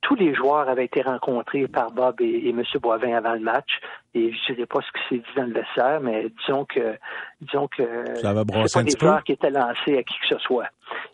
tous 0.04 0.16
les 0.16 0.36
joueurs 0.36 0.70
avaient 0.70 0.86
été 0.86 1.02
rencontrés 1.02 1.68
par 1.68 1.92
Bob 1.92 2.22
et, 2.22 2.50
M. 2.50 2.62
Boivin 2.82 3.16
avant 3.16 3.34
le 3.34 3.40
match. 3.40 3.80
Et 4.16 4.32
je 4.32 4.52
ne 4.52 4.58
sais 4.58 4.66
pas 4.66 4.80
ce 4.82 4.92
qui 4.92 5.10
s'est 5.10 5.22
dit 5.22 5.36
dans 5.36 5.48
le 5.48 5.54
vestiaire, 5.54 6.00
mais 6.02 6.28
disons 6.46 6.66
que 6.66 6.98
disons 7.42 7.68
que 7.68 8.16
ça 8.16 8.34
va 8.34 8.46
pas 8.46 8.84
des 8.84 8.98
joueurs 8.98 9.24
qui 9.24 9.32
étaient 9.32 9.50
lancés 9.50 9.98
à 9.98 10.04
qui 10.04 10.16
que 10.20 10.28
ce 10.30 10.38
soit. 10.40 10.68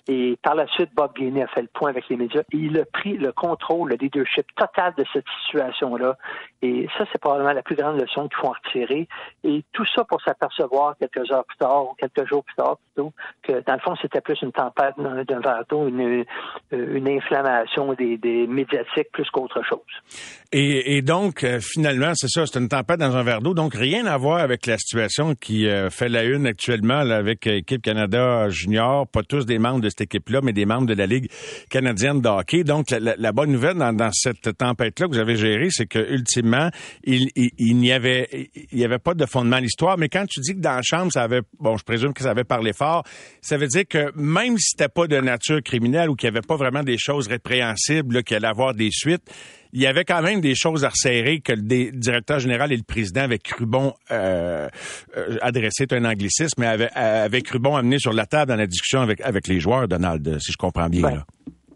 Et 0.08 0.38
par 0.42 0.56
la 0.56 0.68
suite, 0.68 0.90
Bob 0.96 1.14
Gainey 1.16 1.44
a 1.44 1.48
fait 1.48 1.62
le 1.62 1.68
point 1.68 1.90
avec 1.90 2.10
les 2.10 2.18
médias 2.18 2.42
et 2.52 2.58
il 2.58 2.80
a 2.80 2.86
pris 2.86 3.18
le 3.18 3.32
contrôle, 3.32 3.90
le 3.90 3.96
leadership 3.96 4.46
total 4.56 4.94
de 4.98 5.06
cette 5.14 5.26
situation-là. 5.46 6.18
Et 6.62 6.88
ça, 6.98 7.06
c'est 7.12 7.20
probablement 7.20 7.54
la 7.54 7.62
plus 7.62 7.76
grande 7.76 8.02
leçon 8.02 8.28
qu'il 8.28 8.38
faut 8.38 8.48
en 8.48 8.56
retirer. 8.66 9.08
Et 9.44 9.64
tout 9.72 9.86
ça 9.86 10.04
pour 10.04 10.22
s'apercevoir 10.22 10.96
quelques 10.98 11.32
heures 11.32 11.46
plus 11.46 11.58
tard, 11.58 11.92
ou 11.92 11.94
quelques 11.94 12.28
jours 12.28 12.44
plus 12.44 12.56
tard 12.56 12.78
plutôt, 12.78 13.14
que 13.44 13.64
dans 13.66 13.74
le 13.74 13.80
fond, 13.80 13.96
c'était 14.02 14.22
plus 14.22 14.42
une 14.42 14.52
tempête 14.52 14.96
d'un 14.98 15.40
verre 15.40 15.64
d'eau, 15.70 15.88
une, 15.88 16.26
une 16.72 17.10
inflammation 17.10 17.94
des, 17.94 18.18
des 18.18 18.48
médiatiques 18.48 19.12
plus 19.12 19.30
qu'autre 19.30 19.64
chose. 19.64 19.80
Et, 20.52 20.98
et 20.98 21.02
donc, 21.04 21.44
euh, 21.44 21.60
finalement, 21.62 22.14
c'est 22.16 22.28
ça, 22.28 22.44
c'est 22.48 22.58
une 22.58 22.70
tempête 22.70 23.00
dans 23.00 23.16
un 23.16 23.22
verre 23.22 23.42
d'eau. 23.42 23.54
Donc, 23.54 23.76
rien 23.76 24.08
à 24.08 24.18
voir 24.18 24.40
avec 24.40 24.66
la 24.66 24.80
situation 24.80 25.36
qui 25.36 25.68
euh, 25.68 25.92
fait 25.92 26.10
la 26.10 26.24
une 26.24 26.48
actuellement 26.48 27.04
là, 27.04 27.18
avec 27.18 27.46
l'équipe 27.46 27.84
Canada 27.84 28.50
Junior. 28.50 29.08
Pas 29.08 29.22
tous 29.22 29.46
des 29.46 29.60
membres 29.60 29.82
de 29.82 29.90
cette 29.90 30.02
équipe-là, 30.02 30.40
mais 30.42 30.52
des 30.52 30.66
membres 30.66 30.88
de 30.88 30.96
la 30.96 31.06
Ligue 31.06 31.30
canadienne 31.70 32.20
de 32.20 32.28
hockey. 32.28 32.64
Donc, 32.64 32.88
la, 32.90 33.32
bonne 33.32 33.52
nouvelle 33.52 33.78
dans, 33.78 34.10
cette 34.12 34.58
tempête-là 34.58 35.06
que 35.06 35.12
vous 35.12 35.20
avez 35.20 35.36
gérée, 35.36 35.68
c'est 35.70 35.86
que 35.86 36.00
ultimement, 36.12 36.72
il, 37.04 37.30
il, 37.36 37.78
n'y 37.78 37.92
avait, 37.92 38.50
il 38.72 38.84
avait 38.84 38.98
pas 38.98 39.14
de 39.14 39.28
fondement 39.28 39.58
à 39.58 39.62
l'histoire. 39.62 40.00
Mais 40.00 40.10
quand 40.10 40.26
tu 40.28 40.40
dis 40.40 40.56
que 40.56 40.62
dans 40.62 40.78
la 40.78 40.82
chambre, 40.82 41.12
ça 41.12 41.22
avait, 41.22 41.42
bon, 41.60 41.78
je 41.78 41.84
présume 41.84 42.12
que 42.12 42.24
ça 42.24 42.32
avait 42.32 42.44
parlé 42.44 42.74
fort, 42.74 43.04
ça 43.42 43.58
veut 43.58 43.68
dire 43.68 43.84
que 43.88 44.12
même 44.16 44.58
si 44.58 44.70
c'était 44.72 44.90
pas 44.90 45.06
de 45.06 45.18
nature 45.18 45.62
criminelle 45.62 46.10
ou 46.10 46.16
qu'il 46.16 46.26
y 46.26 46.32
avait 46.32 46.42
pas 46.42 46.56
vraiment 46.56 46.82
des 46.82 46.98
choses 46.98 47.28
répréhensibles, 47.28 48.24
qu'il 48.24 48.38
allait 48.38 48.48
avoir 48.48 48.74
des 48.74 48.90
suites, 48.92 49.30
il 49.74 49.82
y 49.82 49.88
avait 49.88 50.06
quand 50.06 50.22
même 50.22 50.42
des 50.42 50.56
choses 50.56 50.84
à 50.86 50.90
resserrer 50.90 51.42
que 51.42 51.54
le 51.54 51.92
directeur 51.92 52.40
général 52.40 52.72
et 52.72 52.78
le 52.78 52.84
président 52.84 53.22
avaient 53.22 53.40
cru 53.40 53.66
bon 53.66 53.94
euh, 54.12 54.68
euh 55.16 55.38
adresser 55.42 55.86
un 55.92 56.06
anglicisme, 56.06 56.62
mais 56.62 56.68
avaient, 56.68 56.92
avaient 56.94 57.42
cru 57.42 57.60
bon 57.60 57.76
amener 57.76 58.00
sur 58.00 58.14
la 58.14 58.26
table 58.26 58.50
dans 58.52 58.58
la 58.58 58.68
discussion 58.68 59.02
avec, 59.02 59.22
avec 59.22 59.48
les 59.48 59.60
joueurs, 59.60 59.88
Donald, 59.88 60.40
si 60.40 60.52
je 60.52 60.58
comprends 60.58 60.90
bien. 60.90 61.10
Là. 61.10 61.26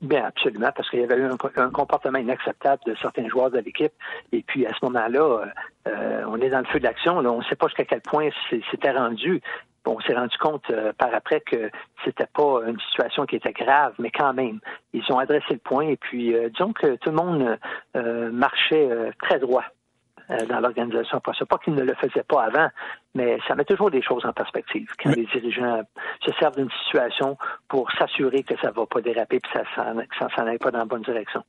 Bien, 0.04 0.26
absolument, 0.26 0.70
parce 0.76 0.90
qu'il 0.90 1.00
y 1.00 1.04
avait 1.04 1.16
eu 1.16 1.24
un, 1.24 1.70
comportement 1.70 2.20
inacceptable 2.20 2.82
de 2.86 2.94
certains 3.02 3.30
joueurs 3.30 3.52
de 3.52 3.60
l'équipe. 3.60 3.94
Et 4.34 4.44
puis, 4.46 4.66
à 4.66 4.72
ce 4.72 4.86
moment-là, 4.86 5.46
euh, 5.88 6.24
on 6.28 6.42
est 6.42 6.50
dans 6.50 6.60
le 6.60 6.66
feu 6.66 6.80
de 6.80 6.84
l'action. 6.84 7.20
On 7.20 7.38
ne 7.40 7.44
sait 7.46 7.56
pas 7.56 7.68
jusqu'à 7.68 7.86
quel 7.86 8.02
point 8.02 8.28
c'était 8.70 8.92
rendu. 8.92 9.42
On 9.86 10.00
s'est 10.02 10.14
rendu 10.14 10.38
compte 10.38 10.70
euh, 10.70 10.94
par 10.98 11.14
après 11.14 11.42
que 11.42 11.70
c'était 12.04 12.28
pas 12.34 12.62
une 12.68 12.80
situation 12.92 13.26
qui 13.26 13.36
était 13.36 13.54
grave, 13.54 13.94
mais 14.00 14.12
quand 14.12 14.34
même, 14.34 14.60
ils 14.94 15.04
ont 15.12 15.18
adressé 15.18 15.46
le 15.52 15.58
point. 15.58 15.88
Et 15.88 15.98
puis, 15.98 16.36
euh, 16.36 16.50
disons 16.50 16.74
que 16.74 16.96
tout 16.96 17.10
le 17.10 17.16
monde 17.16 17.58
marchait 18.32 18.90
très 19.22 19.40
droit 19.40 19.64
dans 20.48 20.60
l'organisation. 20.60 21.22
C'est 21.38 21.48
pas 21.48 21.58
qu'ils 21.58 21.76
ne 21.76 21.84
le 21.84 21.94
faisaient 21.96 22.24
pas 22.24 22.44
avant, 22.44 22.70
mais 23.14 23.38
ça 23.48 23.56
met 23.56 23.66
toujours 23.66 23.92
des 23.92 24.02
choses 24.02 24.26
en 24.26 24.34
perspective 24.34 24.90
quand 25.02 25.16
les 25.16 25.26
dirigeants 25.26 25.84
se 26.26 26.32
servent 26.40 26.56
d'une 26.56 26.72
situation 26.86 27.38
pour 27.68 27.92
s'assurer 27.92 28.44
que 28.44 28.56
ça 28.62 28.70
ne 28.70 28.74
va 28.74 28.86
pas 28.86 29.02
déraper 29.02 29.38
et 29.38 29.42
que 29.42 29.50
ça 29.54 29.94
ne 29.94 30.30
s'en 30.36 30.48
aille 30.48 30.58
pas 30.58 30.72
dans 30.72 30.80
la 30.80 30.86
bonne 30.86 31.04
direction. 31.04 31.44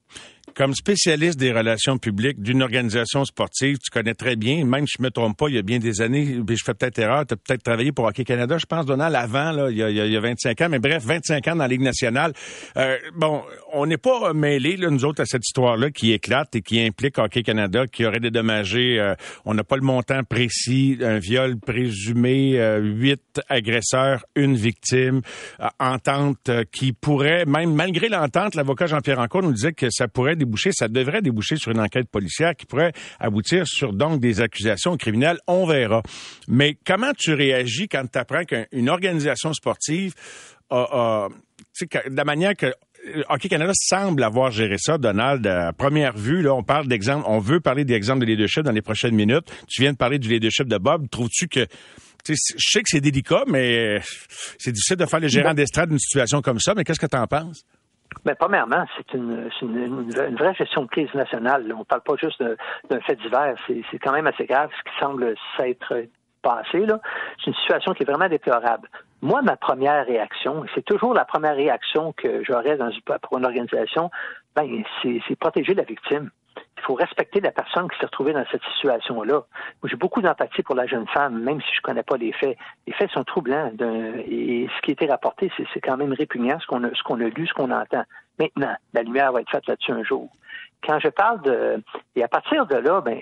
Comme 0.55 0.75
spécialiste 0.75 1.39
des 1.39 1.53
relations 1.53 1.99
publiques 1.99 2.41
d'une 2.41 2.63
organisation 2.63 3.25
sportive, 3.25 3.79
tu 3.79 3.91
connais 3.91 4.15
très 4.15 4.37
bien, 4.37 4.65
même 4.65 4.87
si 4.87 4.95
je 4.99 5.03
me 5.03 5.11
trompe 5.11 5.37
pas, 5.37 5.49
il 5.49 5.57
y 5.57 5.59
a 5.59 5.63
bien 5.63 5.79
des 5.79 6.01
années, 6.01 6.39
je 6.49 6.65
fais 6.65 6.75
peut-être 6.75 6.99
erreur, 6.99 7.27
tu 7.27 7.35
as 7.35 7.37
peut-être 7.37 7.63
travaillé 7.63 7.93
pour 7.93 8.05
Hockey 8.05 8.25
Canada, 8.25 8.57
je 8.59 8.67
pense, 8.67 8.87
Donald, 8.87 9.15
avant, 9.15 9.53
là, 9.53 9.71
il, 9.71 9.77
y 9.77 9.83
a, 9.83 9.91
il 9.91 10.13
y 10.13 10.17
a 10.17 10.21
25 10.21 10.61
ans, 10.61 10.69
mais 10.71 10.79
bref, 10.79 11.03
25 11.05 11.49
ans 11.49 11.57
dans 11.57 11.65
la 11.65 11.69
Ligue 11.69 11.83
nationale. 11.83 12.33
Euh, 12.77 12.97
bon, 13.17 13.43
on 13.73 13.87
n'est 13.87 13.97
pas 13.97 14.33
mêlés, 14.33 14.77
là, 14.77 14.91
nous 14.91 15.05
autres, 15.05 15.23
à 15.23 15.27
cette 15.27 15.45
histoire-là 15.47 15.91
qui 15.91 16.13
éclate 16.13 16.55
et 16.57 16.63
qui 16.63 16.81
implique 16.81 17.19
Hockey 17.19 17.43
Canada, 17.43 17.87
qui 17.87 18.05
aurait 18.07 18.21
dédommagé, 18.21 19.01
euh, 19.01 19.15
on 19.45 19.55
n'a 19.55 19.65
pas 19.65 19.77
le 19.77 19.83
montant 19.83 20.23
précis, 20.25 20.99
un 21.03 21.19
viol 21.19 21.59
présumé, 21.59 22.61
euh, 22.61 22.79
huit 22.79 23.41
agresseurs, 23.49 24.25
une 24.35 24.55
victime, 24.55 25.21
euh, 25.61 25.67
entente 25.79 26.49
euh, 26.49 26.65
qui 26.71 26.93
pourrait, 26.93 27.45
même 27.47 27.75
malgré 27.75 28.09
l'entente, 28.09 28.55
l'avocat 28.55 28.87
Jean-Pierre 28.87 29.19
Encore 29.19 29.43
nous 29.43 29.53
disait 29.53 29.73
que 29.73 29.89
ça 29.91 30.09
pourrait 30.09 30.37
déboucher, 30.45 30.73
ça 30.73 30.89
devrait 30.89 31.23
déboucher 31.23 31.57
sur 31.57 31.73
une 31.73 31.81
enquête 31.81 32.09
policière 32.09 32.55
qui 32.55 32.67
pourrait 32.67 32.93
aboutir 33.21 33.67
sur 33.67 33.93
donc 33.93 34.21
des 34.21 34.41
accusations 34.41 34.97
criminelles. 34.97 35.39
On 35.47 35.67
verra. 35.67 36.03
Mais 36.49 36.77
comment 36.87 37.13
tu 37.17 37.35
réagis 37.35 37.89
quand 37.89 38.05
tu 38.11 38.19
apprends 38.19 38.45
qu'une 38.45 38.89
organisation 38.89 39.53
sportive 39.53 40.15
a, 40.71 40.87
a 40.93 41.29
de 41.81 42.17
la 42.17 42.25
manière 42.25 42.55
que 42.57 42.73
Hockey 43.29 43.49
Canada 43.49 43.73
semble 43.75 44.23
avoir 44.23 44.51
géré 44.51 44.77
ça, 44.79 44.97
Donald. 44.99 45.47
À 45.47 45.73
première 45.73 46.17
vue, 46.17 46.43
là, 46.43 46.55
on 46.55 46.63
parle 46.63 46.89
d'exemple, 46.89 47.25
on 47.29 47.39
veut 47.39 47.61
parler 47.61 47.85
d'exemples 47.85 48.21
de 48.21 48.27
leadership 48.27 48.63
dans 48.63 48.73
les 48.73 48.83
prochaines 48.83 49.15
minutes. 49.15 49.45
Tu 49.69 49.83
viens 49.83 49.93
de 49.93 49.97
parler 49.97 50.19
du 50.19 50.29
leadership 50.29 50.67
de 50.69 50.79
Bob. 50.79 51.09
Trouves-tu 51.11 51.49
que 51.49 51.67
je 52.27 52.35
sais 52.59 52.81
que 52.81 52.89
c'est 52.89 53.03
délicat, 53.03 53.45
mais 53.47 54.01
c'est 54.59 54.73
difficile 54.73 54.97
de 54.97 55.05
faire 55.05 55.21
le 55.21 55.29
gérant 55.29 55.53
d'estrade 55.53 55.91
d'une 55.91 55.99
situation 55.99 56.41
comme 56.41 56.59
ça, 56.59 56.73
mais 56.75 56.83
qu'est-ce 56.83 57.01
que 57.01 57.07
tu 57.07 57.17
en 57.17 57.27
penses? 57.27 57.67
Mais 58.25 58.33
ben, 58.33 58.37
premièrement, 58.39 58.85
c'est 58.97 59.13
une, 59.15 59.51
une, 59.61 60.09
une, 60.17 60.37
vraie 60.37 60.55
gestion 60.55 60.83
de 60.83 60.89
crise 60.89 61.13
nationale. 61.15 61.71
On 61.75 61.81
ne 61.81 61.85
parle 61.85 62.03
pas 62.03 62.15
juste 62.17 62.43
d'un 62.89 63.01
fait 63.01 63.17
divers. 63.17 63.57
C'est 63.67 63.99
quand 63.99 64.13
même 64.13 64.27
assez 64.27 64.47
grave 64.47 64.71
ce 64.79 64.91
qui 64.91 64.99
semble 64.99 65.35
s'être 65.57 66.07
passé. 66.43 66.87
C'est 67.39 67.47
une 67.49 67.55
situation 67.55 67.93
qui 67.93 68.03
est 68.03 68.07
vraiment 68.07 68.29
déplorable. 68.29 68.89
Moi, 69.21 69.43
ma 69.43 69.57
première 69.57 70.07
réaction, 70.07 70.65
c'est 70.75 70.85
toujours 70.85 71.15
la 71.15 71.25
première 71.25 71.57
réaction 71.57 72.13
que 72.13 72.45
j'aurais 72.45 72.79
pour 73.23 73.39
une 73.39 73.47
organisation, 73.47 74.11
ben, 74.55 74.85
c'est 75.03 75.37
protéger 75.37 75.75
la 75.75 75.85
victime. 75.85 76.31
Faut 76.85 76.95
respecter 76.95 77.41
la 77.41 77.51
personne 77.51 77.89
qui 77.89 77.99
s'est 77.99 78.07
retrouvée 78.07 78.33
dans 78.33 78.45
cette 78.51 78.63
situation-là. 78.75 79.43
J'ai 79.85 79.97
beaucoup 79.97 80.21
d'empathie 80.21 80.63
pour 80.63 80.75
la 80.75 80.87
jeune 80.87 81.07
femme, 81.09 81.43
même 81.43 81.61
si 81.63 81.75
je 81.75 81.81
connais 81.81 82.03
pas 82.03 82.17
les 82.17 82.33
faits. 82.33 82.59
Les 82.87 82.93
faits 82.93 83.11
sont 83.11 83.25
troublants. 83.25 83.71
Et 84.29 84.69
ce 84.77 84.83
qui 84.83 84.91
a 84.91 84.93
été 84.93 85.07
rapporté, 85.07 85.51
c'est 85.57 85.81
quand 85.81 85.97
même 85.97 86.13
répugnant, 86.13 86.59
ce 86.61 86.67
qu'on 86.67 86.85
a, 86.85 86.89
a 86.89 87.29
lu, 87.29 87.47
ce 87.47 87.55
qu'on 87.55 87.71
entend. 87.71 88.05
Maintenant, 88.39 88.75
la 88.93 89.03
lumière 89.03 89.33
va 89.33 89.41
être 89.41 89.51
faite 89.51 89.67
là-dessus 89.67 89.93
un 89.93 90.03
jour. 90.03 90.29
Quand 90.87 90.99
je 90.99 91.09
parle 91.09 91.41
de... 91.43 91.83
Et 92.17 92.23
à 92.23 92.29
partir 92.29 92.67
de 92.67 92.77
là, 92.77 93.01
ben, 93.01 93.21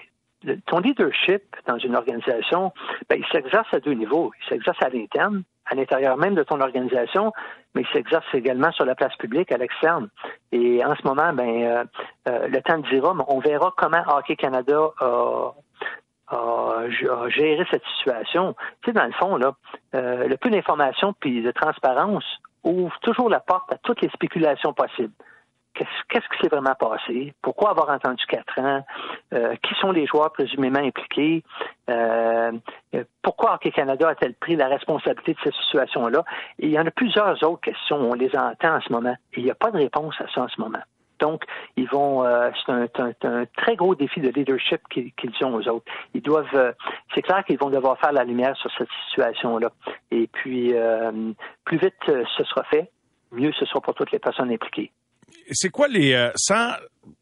ton 0.66 0.80
leadership 0.80 1.42
dans 1.66 1.78
une 1.78 1.94
organisation, 1.94 2.72
ben, 3.08 3.18
il 3.18 3.26
s'exerce 3.30 3.72
à 3.72 3.78
deux 3.78 3.92
niveaux. 3.92 4.32
Il 4.42 4.48
s'exerce 4.48 4.82
à 4.82 4.88
l'interne, 4.88 5.44
à 5.66 5.74
l'intérieur 5.74 6.16
même 6.16 6.34
de 6.34 6.42
ton 6.42 6.60
organisation, 6.60 7.32
mais 7.74 7.82
il 7.82 7.88
s'exerce 7.88 8.26
également 8.34 8.70
sur 8.72 8.84
la 8.84 8.94
place 8.94 9.14
publique, 9.16 9.52
à 9.52 9.56
l'externe. 9.56 10.08
Et 10.50 10.84
en 10.84 10.94
ce 10.94 11.06
moment, 11.06 11.32
ben, 11.32 11.62
euh, 11.62 11.84
euh, 12.28 12.48
le 12.48 12.60
temps 12.62 12.78
dira, 12.78 13.14
mais 13.14 13.24
on 13.28 13.40
verra 13.40 13.72
comment 13.76 14.02
Hockey 14.08 14.36
Canada 14.36 14.90
a, 15.00 15.52
géré 17.28 17.64
cette 17.70 17.84
situation. 17.98 18.54
Tu 18.82 18.90
sais, 18.90 18.92
dans 18.92 19.04
le 19.04 19.12
fond, 19.12 19.36
là, 19.36 19.54
euh, 19.94 20.26
le 20.28 20.36
peu 20.36 20.48
d'informations 20.50 21.14
puis 21.20 21.42
de 21.42 21.50
transparence 21.50 22.24
ouvre 22.64 22.96
toujours 23.02 23.28
la 23.28 23.40
porte 23.40 23.70
à 23.72 23.76
toutes 23.76 24.00
les 24.00 24.08
spéculations 24.08 24.72
possibles 24.72 25.12
qu'est-ce 25.74 26.28
qui 26.28 26.42
s'est 26.42 26.48
vraiment 26.48 26.74
passé, 26.74 27.32
pourquoi 27.42 27.70
avoir 27.70 27.90
entendu 27.90 28.24
quatre 28.26 28.58
ans, 28.58 28.84
euh, 29.32 29.54
qui 29.62 29.74
sont 29.80 29.92
les 29.92 30.06
joueurs 30.06 30.32
présumément 30.32 30.80
impliqués, 30.80 31.42
euh, 31.90 32.52
pourquoi 33.22 33.54
Hockey 33.54 33.70
Canada 33.70 34.08
a-t-elle 34.08 34.34
pris 34.34 34.56
la 34.56 34.68
responsabilité 34.68 35.32
de 35.34 35.38
cette 35.44 35.54
situation-là? 35.54 36.24
Il 36.58 36.70
y 36.70 36.78
en 36.78 36.86
a 36.86 36.90
plusieurs 36.90 37.42
autres 37.42 37.60
questions, 37.60 37.96
on 37.96 38.14
les 38.14 38.34
entend 38.36 38.76
en 38.76 38.80
ce 38.80 38.92
moment, 38.92 39.16
et 39.34 39.40
il 39.40 39.44
n'y 39.44 39.50
a 39.50 39.54
pas 39.54 39.70
de 39.70 39.78
réponse 39.78 40.14
à 40.20 40.26
ça 40.34 40.42
en 40.42 40.48
ce 40.48 40.60
moment. 40.60 40.80
Donc, 41.18 41.44
ils 41.76 41.88
vont, 41.88 42.24
euh, 42.24 42.50
c'est 42.66 43.24
un, 43.24 43.44
très 43.56 43.76
gros 43.76 43.94
défi 43.94 44.20
de 44.20 44.30
leadership 44.30 44.80
qu'ils 44.88 45.44
ont 45.44 45.54
aux 45.54 45.68
autres. 45.68 45.84
Ils 46.14 46.22
doivent, 46.22 46.74
c'est 47.14 47.22
clair 47.22 47.44
qu'ils 47.44 47.58
vont 47.58 47.70
devoir 47.70 47.96
faire 47.98 48.12
la 48.12 48.24
lumière 48.24 48.56
sur 48.56 48.70
cette 48.76 48.88
situation-là. 49.08 49.70
Et 50.10 50.26
puis, 50.26 50.74
plus 51.64 51.78
vite 51.78 51.94
ce 52.06 52.44
sera 52.44 52.64
fait, 52.64 52.90
mieux 53.30 53.52
ce 53.52 53.64
sera 53.66 53.80
pour 53.80 53.94
toutes 53.94 54.10
les 54.10 54.18
personnes 54.18 54.50
impliquées 54.50 54.90
c'est 55.54 55.70
quoi 55.70 55.88
les 55.88 56.12
euh, 56.12 56.30
sans 56.36 56.72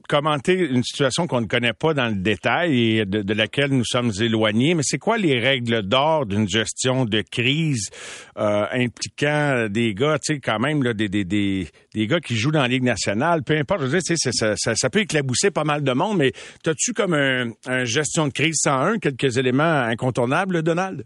commenter 0.08 0.54
une 0.54 0.82
situation 0.82 1.28
qu'on 1.28 1.40
ne 1.40 1.46
connaît 1.46 1.72
pas 1.72 1.94
dans 1.94 2.08
le 2.08 2.16
détail 2.16 2.98
et 2.98 3.04
de, 3.06 3.32
laquelle 3.32 3.70
nous 3.70 3.84
sommes 3.84 4.10
éloignés, 4.20 4.74
mais 4.74 4.82
c'est 4.84 4.98
quoi 4.98 5.18
les 5.18 5.38
règles 5.38 5.82
d'or 5.82 6.26
d'une 6.26 6.48
gestion 6.48 7.04
de 7.04 7.22
crise 7.22 7.90
euh, 8.36 8.66
impliquant 8.72 9.68
des 9.70 9.94
gars, 9.94 10.18
tu 10.18 10.34
sais, 10.34 10.40
quand 10.40 10.58
même 10.58 10.82
des, 10.82 11.08
des, 11.08 11.24
des, 11.24 11.68
des, 11.94 12.06
gars 12.08 12.18
qui 12.18 12.34
jouent 12.34 12.50
dans 12.50 12.62
la 12.62 12.68
Ligue 12.68 12.82
nationale, 12.82 13.44
peu 13.44 13.56
importe, 13.56 13.82
je 13.82 13.86
veux 13.86 13.98
dire, 14.00 14.16
ça, 14.16 14.56
ça, 14.56 14.74
ça, 14.74 14.90
peut 14.90 14.98
éclabousser 14.98 15.52
pas 15.52 15.64
mal 15.64 15.84
de 15.84 15.92
monde, 15.92 16.18
mais 16.18 16.32
as-tu 16.66 16.92
comme 16.92 17.14
un, 17.14 17.84
gestion 17.84 18.26
de 18.26 18.32
crise 18.32 18.56
101 18.62 18.98
quelques 18.98 19.38
éléments 19.38 19.62
incontournables, 19.62 20.62
Donald? 20.62 21.04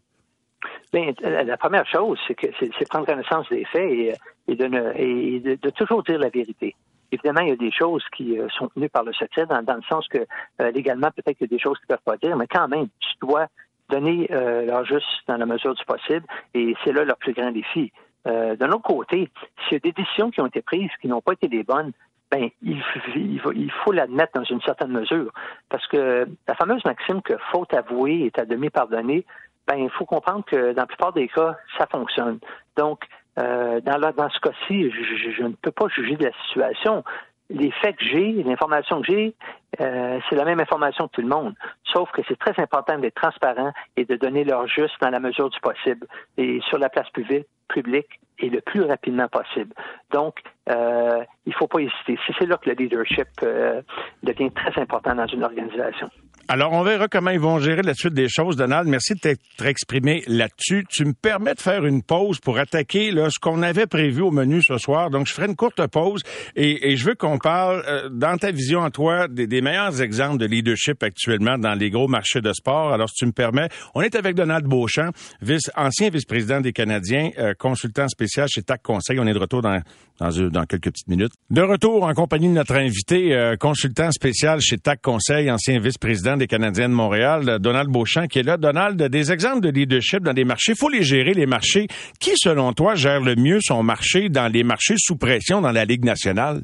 Bien, 0.94 1.12
la 1.22 1.56
première 1.58 1.86
chose, 1.86 2.18
c'est 2.26 2.34
que 2.34 2.46
c'est 2.58 2.88
prendre 2.88 3.04
connaissance 3.04 3.46
des 3.50 3.64
faits 3.66 4.14
et, 4.48 4.54
de, 4.54 4.64
et 4.96 5.40
de, 5.40 5.70
toujours 5.70 6.02
dire 6.04 6.18
la 6.18 6.30
vérité. 6.30 6.74
Évidemment, 7.14 7.42
il 7.42 7.48
y 7.50 7.52
a 7.52 7.56
des 7.56 7.70
choses 7.70 8.02
qui 8.16 8.38
euh, 8.38 8.48
sont 8.58 8.68
tenues 8.68 8.88
par 8.88 9.04
le 9.04 9.12
secret, 9.12 9.46
dans, 9.46 9.60
le 9.60 9.82
sens 9.88 10.06
que 10.08 10.18
euh, 10.60 10.70
légalement, 10.72 11.10
peut-être 11.12 11.38
qu'il 11.38 11.46
y 11.48 11.54
a 11.54 11.56
des 11.56 11.62
choses 11.62 11.78
qu'ils 11.78 11.86
ne 11.90 11.96
peuvent 11.96 12.04
pas 12.04 12.16
dire, 12.16 12.36
mais 12.36 12.48
quand 12.48 12.66
même, 12.66 12.88
tu 12.98 13.12
dois 13.22 13.46
donner 13.88 14.28
euh, 14.32 14.66
leur 14.66 14.84
juste 14.84 15.06
dans 15.28 15.36
la 15.36 15.46
mesure 15.46 15.74
du 15.74 15.84
possible, 15.84 16.26
et 16.54 16.74
c'est 16.82 16.92
là 16.92 17.04
leur 17.04 17.16
plus 17.16 17.32
grand 17.32 17.52
défi. 17.52 17.92
D'un 18.24 18.70
autre 18.70 18.84
côté, 18.84 19.28
s'il 19.62 19.74
y 19.74 19.76
a 19.76 19.80
des 19.80 19.92
décisions 19.92 20.30
qui 20.30 20.40
ont 20.40 20.46
été 20.46 20.62
prises 20.62 20.88
qui 21.02 21.08
n'ont 21.08 21.20
pas 21.20 21.34
été 21.34 21.46
les 21.46 21.62
bonnes, 21.62 21.92
ben 22.30 22.48
il, 22.62 22.82
il 23.14 23.70
faut 23.84 23.92
l'admettre 23.92 24.32
dans 24.40 24.44
une 24.44 24.62
certaine 24.62 24.92
mesure, 24.92 25.30
parce 25.68 25.86
que 25.88 26.26
la 26.48 26.54
fameuse 26.54 26.82
maxime 26.86 27.20
que 27.20 27.34
faute 27.52 27.74
avouée 27.74 28.22
est 28.24 28.38
à 28.38 28.46
demi 28.46 28.70
pardonnée, 28.70 29.26
ben 29.66 29.76
il 29.76 29.90
faut 29.90 30.06
comprendre 30.06 30.42
que 30.46 30.72
dans 30.72 30.82
la 30.82 30.86
plupart 30.86 31.12
des 31.12 31.28
cas, 31.28 31.54
ça 31.76 31.86
fonctionne. 31.86 32.38
Donc, 32.78 33.00
euh, 33.38 33.80
dans, 33.80 33.98
dans 33.98 34.30
ce 34.30 34.40
cas-ci, 34.40 34.90
je, 34.90 35.42
ne 35.42 35.54
peux 35.54 35.70
pas 35.70 35.88
juger 35.88 36.16
de 36.16 36.24
la 36.24 36.32
situation. 36.46 37.04
Les 37.50 37.70
faits 37.70 37.96
que 37.96 38.04
j'ai, 38.04 38.42
l'information 38.42 39.02
que 39.02 39.06
j'ai, 39.06 39.34
euh, 39.80 40.18
c'est 40.28 40.36
la 40.36 40.44
même 40.44 40.60
information 40.60 41.08
que 41.08 41.12
tout 41.12 41.20
le 41.20 41.28
monde. 41.28 41.54
Sauf 41.92 42.10
que 42.12 42.22
c'est 42.26 42.38
très 42.38 42.58
important 42.62 42.98
d'être 42.98 43.14
transparent 43.16 43.72
et 43.96 44.04
de 44.04 44.16
donner 44.16 44.44
leur 44.44 44.66
juste 44.66 44.94
dans 45.00 45.10
la 45.10 45.20
mesure 45.20 45.50
du 45.50 45.60
possible 45.60 46.06
et 46.38 46.60
sur 46.68 46.78
la 46.78 46.88
place 46.88 47.08
publique, 47.10 47.46
publique 47.68 48.20
et 48.38 48.48
le 48.48 48.60
plus 48.60 48.82
rapidement 48.82 49.28
possible. 49.28 49.74
Donc, 50.10 50.40
euh, 50.70 51.24
il 51.46 51.50
ne 51.50 51.54
faut 51.54 51.66
pas 51.66 51.80
hésiter. 51.80 52.18
C'est 52.38 52.46
là 52.46 52.56
que 52.56 52.70
le 52.70 52.76
leadership 52.76 53.28
euh, 53.42 53.82
devient 54.22 54.50
très 54.50 54.80
important 54.80 55.14
dans 55.14 55.26
une 55.26 55.44
organisation. 55.44 56.10
Alors, 56.46 56.72
on 56.72 56.82
verra 56.82 57.08
comment 57.08 57.30
ils 57.30 57.40
vont 57.40 57.58
gérer 57.58 57.80
la 57.80 57.94
suite 57.94 58.12
des 58.12 58.28
choses, 58.28 58.56
Donald. 58.56 58.86
Merci 58.86 59.14
de 59.14 59.18
t'être 59.18 59.64
exprimé 59.64 60.22
là-dessus. 60.26 60.84
Tu 60.90 61.06
me 61.06 61.14
permets 61.14 61.54
de 61.54 61.60
faire 61.60 61.86
une 61.86 62.02
pause 62.02 62.38
pour 62.38 62.58
attaquer 62.58 63.12
là, 63.12 63.30
ce 63.30 63.38
qu'on 63.38 63.62
avait 63.62 63.86
prévu 63.86 64.20
au 64.20 64.30
menu 64.30 64.62
ce 64.62 64.76
soir. 64.76 65.08
Donc, 65.08 65.26
je 65.26 65.32
ferai 65.32 65.46
une 65.46 65.56
courte 65.56 65.86
pause 65.86 66.22
et, 66.54 66.96
je 66.96 67.04
veux 67.06 67.14
qu'on 67.14 67.38
parle, 67.38 67.82
euh, 67.88 68.08
dans 68.10 68.36
ta 68.36 68.50
vision 68.50 68.80
en 68.80 68.90
toi, 68.90 69.26
des, 69.26 69.62
meilleurs 69.62 70.02
exemples 70.02 70.36
de 70.36 70.44
leadership 70.44 71.02
actuellement 71.02 71.56
dans 71.56 71.72
les 71.74 71.88
gros 71.88 72.08
marchés 72.08 72.42
de 72.42 72.52
sport. 72.52 72.92
Alors, 72.92 73.08
si 73.08 73.16
tu 73.16 73.26
me 73.26 73.32
permets, 73.32 73.68
on 73.94 74.02
est 74.02 74.14
avec 74.14 74.34
Donald 74.34 74.66
Beauchamp, 74.66 75.12
vice, 75.40 75.70
ancien 75.76 76.10
vice-président 76.10 76.60
des 76.60 76.72
Canadiens, 76.72 77.30
euh, 77.38 77.54
consultant 77.58 78.08
spécial 78.08 78.48
chez 78.50 78.62
TAC 78.62 78.82
Conseil. 78.82 79.18
On 79.18 79.26
est 79.26 79.32
de 79.32 79.38
retour 79.38 79.62
dans, 79.62 79.80
dans, 80.20 80.30
dans, 80.48 80.64
quelques 80.66 80.90
petites 80.90 81.08
minutes. 81.08 81.32
De 81.48 81.62
retour 81.62 82.04
en 82.04 82.12
compagnie 82.12 82.48
de 82.48 82.52
notre 82.52 82.74
invité, 82.76 83.34
euh, 83.34 83.56
consultant 83.56 84.10
spécial 84.10 84.60
chez 84.60 84.76
TAC 84.76 85.00
Conseil, 85.00 85.50
ancien 85.50 85.80
vice-président 85.80 86.33
des 86.36 86.46
Canadiens 86.46 86.88
de 86.88 86.94
Montréal, 86.94 87.58
Donald 87.58 87.88
Beauchamp, 87.88 88.26
qui 88.26 88.40
est 88.40 88.42
là. 88.42 88.56
Donald, 88.56 89.00
des 89.02 89.32
exemples 89.32 89.60
de 89.60 89.70
leadership 89.70 90.22
dans 90.22 90.32
des 90.32 90.44
marchés. 90.44 90.72
Il 90.72 90.78
faut 90.78 90.88
les 90.88 91.02
gérer, 91.02 91.34
les 91.34 91.46
marchés. 91.46 91.86
Qui, 92.20 92.32
selon 92.36 92.72
toi, 92.72 92.94
gère 92.94 93.20
le 93.20 93.34
mieux 93.36 93.58
son 93.60 93.82
marché 93.82 94.28
dans 94.28 94.52
les 94.52 94.64
marchés 94.64 94.94
sous 94.98 95.16
pression 95.16 95.60
dans 95.60 95.72
la 95.72 95.84
Ligue 95.84 96.04
nationale? 96.04 96.62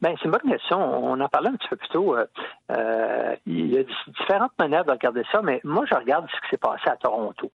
Ben, 0.00 0.14
c'est 0.18 0.24
une 0.24 0.32
bonne 0.32 0.50
question. 0.50 0.78
On 0.78 1.20
en 1.20 1.28
parlait 1.28 1.50
un 1.50 1.54
petit 1.54 1.68
peu 1.68 1.76
plus 1.76 1.88
tôt. 1.88 2.16
Euh, 2.16 2.26
euh, 2.72 3.36
il 3.46 3.72
y 3.72 3.78
a 3.78 3.84
différentes 3.84 4.52
manières 4.58 4.84
de 4.84 4.90
regarder 4.90 5.22
ça, 5.30 5.40
mais 5.42 5.60
moi, 5.62 5.84
je 5.88 5.96
regarde 5.96 6.26
ce 6.28 6.40
qui 6.40 6.50
s'est 6.50 6.56
passé 6.56 6.82
à 6.86 6.96
Toronto. 6.96 7.52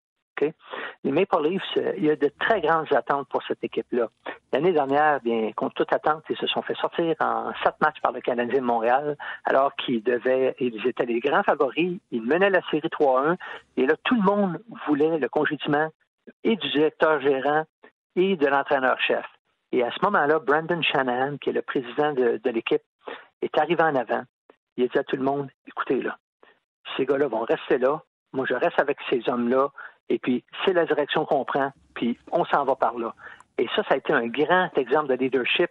Les 1.04 1.12
Maple 1.12 1.44
Leafs, 1.44 1.62
euh, 1.78 1.94
il 1.98 2.06
y 2.06 2.10
a 2.10 2.16
de 2.16 2.32
très 2.40 2.62
grandes 2.62 2.92
attentes 2.94 3.28
pour 3.30 3.44
cette 3.44 3.64
équipe-là. 3.64 4.10
L'année 4.54 4.72
dernière, 4.72 5.20
bien, 5.22 5.52
contre 5.54 5.76
toute 5.76 5.94
attente, 5.94 6.24
ils 6.30 6.38
se 6.38 6.48
sont 6.48 6.62
fait 6.62 6.76
sortir 6.76 7.16
en 7.20 7.52
sept 7.64 7.76
matchs 7.82 8.02
par 8.02 8.12
le 8.12 8.22
Canadien 8.22 8.60
de 8.60 8.66
Montréal, 8.66 9.18
alors 9.46 9.76
qu'ils 9.76 10.04
devaient, 10.04 10.56
ils 10.60 10.86
étaient 10.88 11.06
les 11.06 11.20
grands 11.20 11.44
favoris. 11.44 12.00
Ils 12.12 12.24
menaient 12.24 12.50
la 12.50 12.62
série 12.70 12.88
3-1. 12.88 13.38
Et 13.78 13.86
là, 13.86 13.96
tout 14.04 14.16
le 14.16 14.24
monde 14.24 14.62
voulait 14.88 15.18
le 15.18 15.30
congédiement 15.30 15.90
et 16.44 16.56
du 16.56 16.70
directeur 16.72 17.22
gérant 17.22 17.64
et 18.16 18.36
de 18.36 18.48
l'entraîneur-chef. 18.48 19.26
Et 19.72 19.84
à 19.84 19.92
ce 19.92 20.04
moment-là, 20.04 20.40
Brandon 20.40 20.82
Shanahan, 20.82 21.38
qui 21.38 21.50
est 21.50 21.54
le 21.54 21.62
président 21.62 22.14
de, 22.14 22.40
de 22.44 22.50
l'équipe, 22.50 22.82
est 23.42 23.58
arrivé 23.58 23.84
en 23.84 23.96
avant. 23.96 24.24
Il 24.78 24.86
a 24.86 24.88
dit 24.88 24.98
à 24.98 25.04
tout 25.04 25.18
le 25.18 25.24
monde, 25.24 25.50
écoutez 25.68 26.02
là, 26.02 26.18
ces 26.96 27.06
gars-là 27.06 27.28
vont 27.28 27.42
rester 27.42 27.78
là. 27.78 28.02
Moi, 28.34 28.46
je 28.48 28.54
reste 28.54 28.80
avec 28.80 28.98
ces 29.10 29.28
hommes-là. 29.28 29.70
Et 30.10 30.20
puis, 30.20 30.44
c'est 30.66 30.74
la 30.74 30.86
direction 30.86 31.26
qu'on 31.26 31.44
prend, 31.44 31.72
puis 31.94 32.18
on 32.32 32.46
s'en 32.46 32.64
va 32.64 32.76
par 32.76 32.98
là. 32.98 33.14
Et 33.58 33.68
ça, 33.76 33.84
ça 33.84 33.96
a 33.96 33.98
été 33.98 34.14
un 34.14 34.28
grand 34.28 34.70
exemple 34.78 35.08
de 35.08 35.16
leadership. 35.16 35.70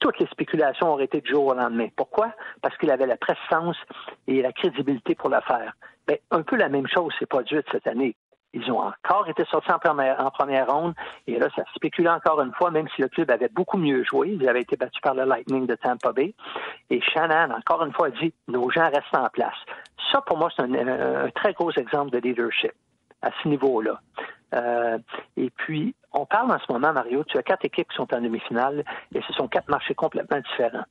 Toutes 0.00 0.18
les 0.18 0.26
spéculations 0.26 0.92
auraient 0.92 1.04
été 1.04 1.20
du 1.20 1.30
jour 1.30 1.46
au 1.46 1.54
lendemain. 1.54 1.88
Pourquoi? 1.96 2.32
Parce 2.62 2.76
qu'il 2.78 2.90
avait 2.90 3.06
la 3.06 3.16
présence 3.16 3.76
et 4.26 4.42
la 4.42 4.52
crédibilité 4.52 5.14
pour 5.14 5.28
le 5.28 5.40
faire. 5.40 5.72
Bien, 6.06 6.16
un 6.30 6.42
peu 6.42 6.56
la 6.56 6.68
même 6.68 6.86
chose 6.86 7.12
s'est 7.18 7.26
produite 7.26 7.66
cette 7.72 7.86
année. 7.86 8.14
Ils 8.54 8.70
ont 8.72 8.80
encore 8.80 9.28
été 9.28 9.44
sortis 9.44 9.70
en 9.70 9.78
première, 9.78 10.24
en 10.24 10.30
première 10.30 10.68
ronde. 10.68 10.94
Et 11.26 11.38
là, 11.38 11.48
ça 11.54 11.62
spéculait 11.74 12.08
encore 12.08 12.40
une 12.40 12.52
fois, 12.54 12.70
même 12.70 12.88
si 12.94 13.02
le 13.02 13.08
club 13.08 13.30
avait 13.30 13.48
beaucoup 13.48 13.76
mieux 13.76 14.04
joué. 14.04 14.30
Ils 14.30 14.48
avaient 14.48 14.62
été 14.62 14.76
battus 14.76 15.00
par 15.02 15.14
le 15.14 15.24
Lightning 15.24 15.66
de 15.66 15.74
Tampa 15.74 16.12
Bay. 16.12 16.34
Et 16.90 17.00
Shannon, 17.00 17.54
encore 17.54 17.84
une 17.84 17.92
fois, 17.92 18.10
dit, 18.10 18.32
nos 18.46 18.70
gens 18.70 18.88
restent 18.88 19.14
en 19.14 19.28
place. 19.28 19.56
Ça, 20.10 20.22
pour 20.22 20.38
moi, 20.38 20.48
c'est 20.56 20.62
un 20.62 21.30
très 21.34 21.52
gros 21.52 21.72
exemple 21.72 22.10
de 22.10 22.18
leadership 22.18 22.72
à 23.22 23.30
ce 23.42 23.48
niveau-là. 23.48 24.00
Euh, 24.54 24.98
et 25.36 25.50
puis, 25.50 25.94
on 26.12 26.26
parle 26.26 26.50
en 26.50 26.58
ce 26.58 26.72
moment, 26.72 26.92
Mario, 26.92 27.24
tu 27.24 27.36
as 27.38 27.42
quatre 27.42 27.64
équipes 27.64 27.88
qui 27.88 27.96
sont 27.96 28.12
en 28.14 28.20
demi-finale 28.20 28.84
et 29.14 29.20
ce 29.26 29.32
sont 29.34 29.48
quatre 29.48 29.68
marchés 29.68 29.94
complètement 29.94 30.38
différents. 30.38 30.84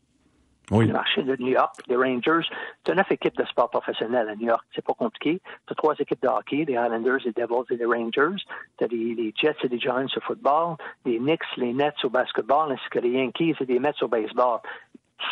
Oui. 0.69 0.85
Le 0.87 0.93
marché 0.93 1.23
de 1.23 1.33
New 1.37 1.47
York, 1.47 1.75
les 1.87 1.95
Rangers, 1.95 2.45
tu 2.83 2.91
as 2.91 2.95
neuf 2.95 3.09
équipes 3.09 3.37
de 3.37 3.45
sport 3.45 3.69
professionnel 3.69 4.27
à 4.27 4.35
New 4.35 4.47
York. 4.47 4.65
C'est 4.75 4.83
pas 4.83 4.93
compliqué. 4.93 5.41
Tu 5.65 5.71
as 5.71 5.75
trois 5.75 5.95
équipes 5.97 6.21
de 6.21 6.27
hockey, 6.27 6.65
les 6.65 6.73
Islanders, 6.73 7.19
les 7.23 7.31
Devils 7.31 7.65
et 7.69 7.77
les 7.77 7.85
Rangers. 7.85 8.43
Tu 8.77 8.83
as 8.83 8.87
les, 8.87 9.33
Jets 9.33 9.55
et 9.63 9.69
les 9.69 9.79
Giants 9.79 10.05
au 10.05 10.19
football, 10.19 10.75
les 11.05 11.19
Knicks, 11.19 11.55
les 11.55 11.71
Nets 11.71 12.03
au 12.03 12.09
basketball, 12.09 12.73
ainsi 12.73 12.83
que 12.91 12.99
les 12.99 13.11
Yankees 13.11 13.55
et 13.61 13.65
les 13.65 13.79
Mets 13.79 13.93
au 14.01 14.09
baseball. 14.09 14.59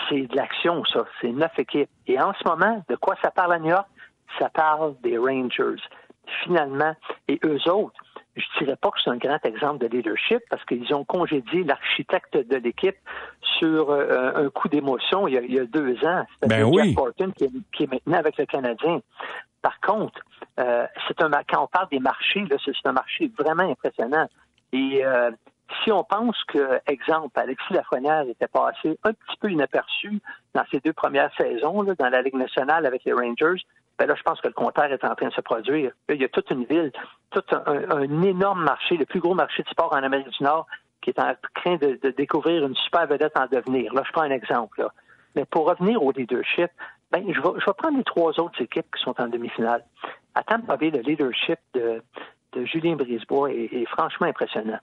C'est 0.08 0.22
de 0.22 0.36
l'action, 0.38 0.86
ça. 0.86 1.04
C'est 1.20 1.32
neuf 1.32 1.52
équipes. 1.60 1.90
Et 2.08 2.18
en 2.18 2.34
ce 2.34 2.48
moment, 2.48 2.82
de 2.88 2.96
quoi 2.96 3.16
ça 3.22 3.30
parle 3.30 3.54
à 3.54 3.60
New 3.60 3.72
York? 3.72 3.88
Ça 4.40 4.50
parle 4.50 4.96
des 5.02 5.18
Rangers 5.18 5.82
finalement, 6.46 6.96
et 7.28 7.40
eux 7.44 7.60
autres, 7.70 8.00
je 8.36 8.44
dirais 8.60 8.76
pas 8.76 8.92
que 8.92 8.98
c'est 9.04 9.10
un 9.10 9.18
grand 9.18 9.44
exemple 9.46 9.80
de 9.80 9.88
leadership 9.88 10.40
parce 10.50 10.64
qu'ils 10.66 10.94
ont 10.94 11.06
congédié 11.06 11.64
l'architecte 11.64 12.36
de 12.36 12.58
l'équipe 12.58 12.98
sur 13.58 13.92
euh, 13.92 14.34
un 14.36 14.50
coup 14.50 14.68
d'émotion 14.68 15.28
il, 15.28 15.54
y 15.54 15.60
a 15.60 15.66
deux 15.66 15.96
ans. 16.06 16.26
Ben 16.42 16.64
oui. 16.64 16.96
qui 17.36 17.84
est, 17.84 17.92
maintenant 17.92 18.18
avec 18.18 18.38
le 18.38 18.46
Canadien. 18.46 19.00
Par 19.62 19.80
contre, 19.80 20.20
euh, 20.60 20.86
c'est 21.08 21.22
un 21.24 21.32
quand 21.50 21.64
on 21.64 21.68
parle 21.68 21.88
des 21.90 22.00
marchés, 22.00 22.46
là, 22.50 22.58
c'est 22.64 22.74
un 22.86 22.92
marché 22.92 23.32
vraiment 23.38 23.70
impressionnant. 23.70 24.28
Et 24.74 25.04
euh, 25.06 25.32
si 25.84 25.92
on 25.92 26.04
pense 26.04 26.38
que, 26.46 26.80
exemple, 26.88 27.40
Alexis 27.40 27.74
Lafrenière 27.74 28.28
était 28.28 28.48
passé 28.48 29.00
un 29.04 29.14
petit 29.14 29.38
peu 29.40 29.50
inaperçu 29.50 30.22
dans 30.54 30.64
ses 30.72 30.80
deux 30.82 30.94
premières 30.94 31.32
saisons 31.38 31.82
là, 31.82 31.96
dans 31.96 32.10
la 32.10 32.22
Ligue 32.22 32.36
nationale 32.36 32.86
avec 32.86 33.04
les 33.06 33.14
Rangers, 33.14 33.64
ben 33.98 34.08
là, 34.08 34.16
je 34.16 34.24
pense 34.24 34.42
que 34.42 34.48
le 34.48 34.54
contraire 34.54 34.92
est 34.92 35.04
en 35.06 35.16
train 35.16 35.28
de 35.28 35.34
se 35.34 35.42
produire. 35.42 35.92
il 36.10 36.22
y 36.22 36.26
a 36.26 36.30
toute 36.30 36.50
une 36.52 36.66
ville, 36.66 36.92
tout 37.32 37.44
un, 37.52 38.02
énorme 38.24 38.64
marché, 38.64 38.98
le 38.98 39.06
plus 39.06 39.20
gros 39.20 39.34
marché 39.34 39.64
de 39.64 39.70
sport 39.70 39.94
en 39.94 40.04
Amérique 40.04 40.30
du 40.30 40.44
Nord, 40.44 40.68
qui 41.02 41.12
est 41.12 41.20
en 41.20 41.34
train 41.56 41.78
de, 41.78 41.98
découvrir 42.18 42.66
une 42.66 42.76
super 42.76 43.08
vedette 43.08 43.38
en 43.38 43.46
devenir. 43.48 43.94
Là, 43.94 44.04
je 44.06 44.12
prends 44.12 44.24
un 44.24 44.32
exemple. 44.32 44.86
Mais 45.36 45.46
pour 45.46 45.68
revenir 45.68 46.04
au 46.04 46.12
leadership, 46.12 46.70
ben, 47.12 47.24
je, 47.28 47.40
vais, 47.40 47.60
je 47.60 47.66
vais 47.66 47.74
prendre 47.78 47.98
les 47.98 48.04
trois 48.04 48.38
autres 48.40 48.62
équipes 48.62 48.88
qui 48.96 49.02
sont 49.02 49.20
en 49.20 49.28
demi-finale. 49.28 49.84
À 50.34 50.44
Tampa 50.44 50.76
Bay, 50.76 50.90
le 50.90 51.00
leadership 51.00 51.60
de, 51.74 52.02
de 52.56 52.66
Julien 52.66 52.96
Brisebois 52.96 53.52
est, 53.52 53.86
franchement 53.86 54.28
impressionnant. 54.28 54.80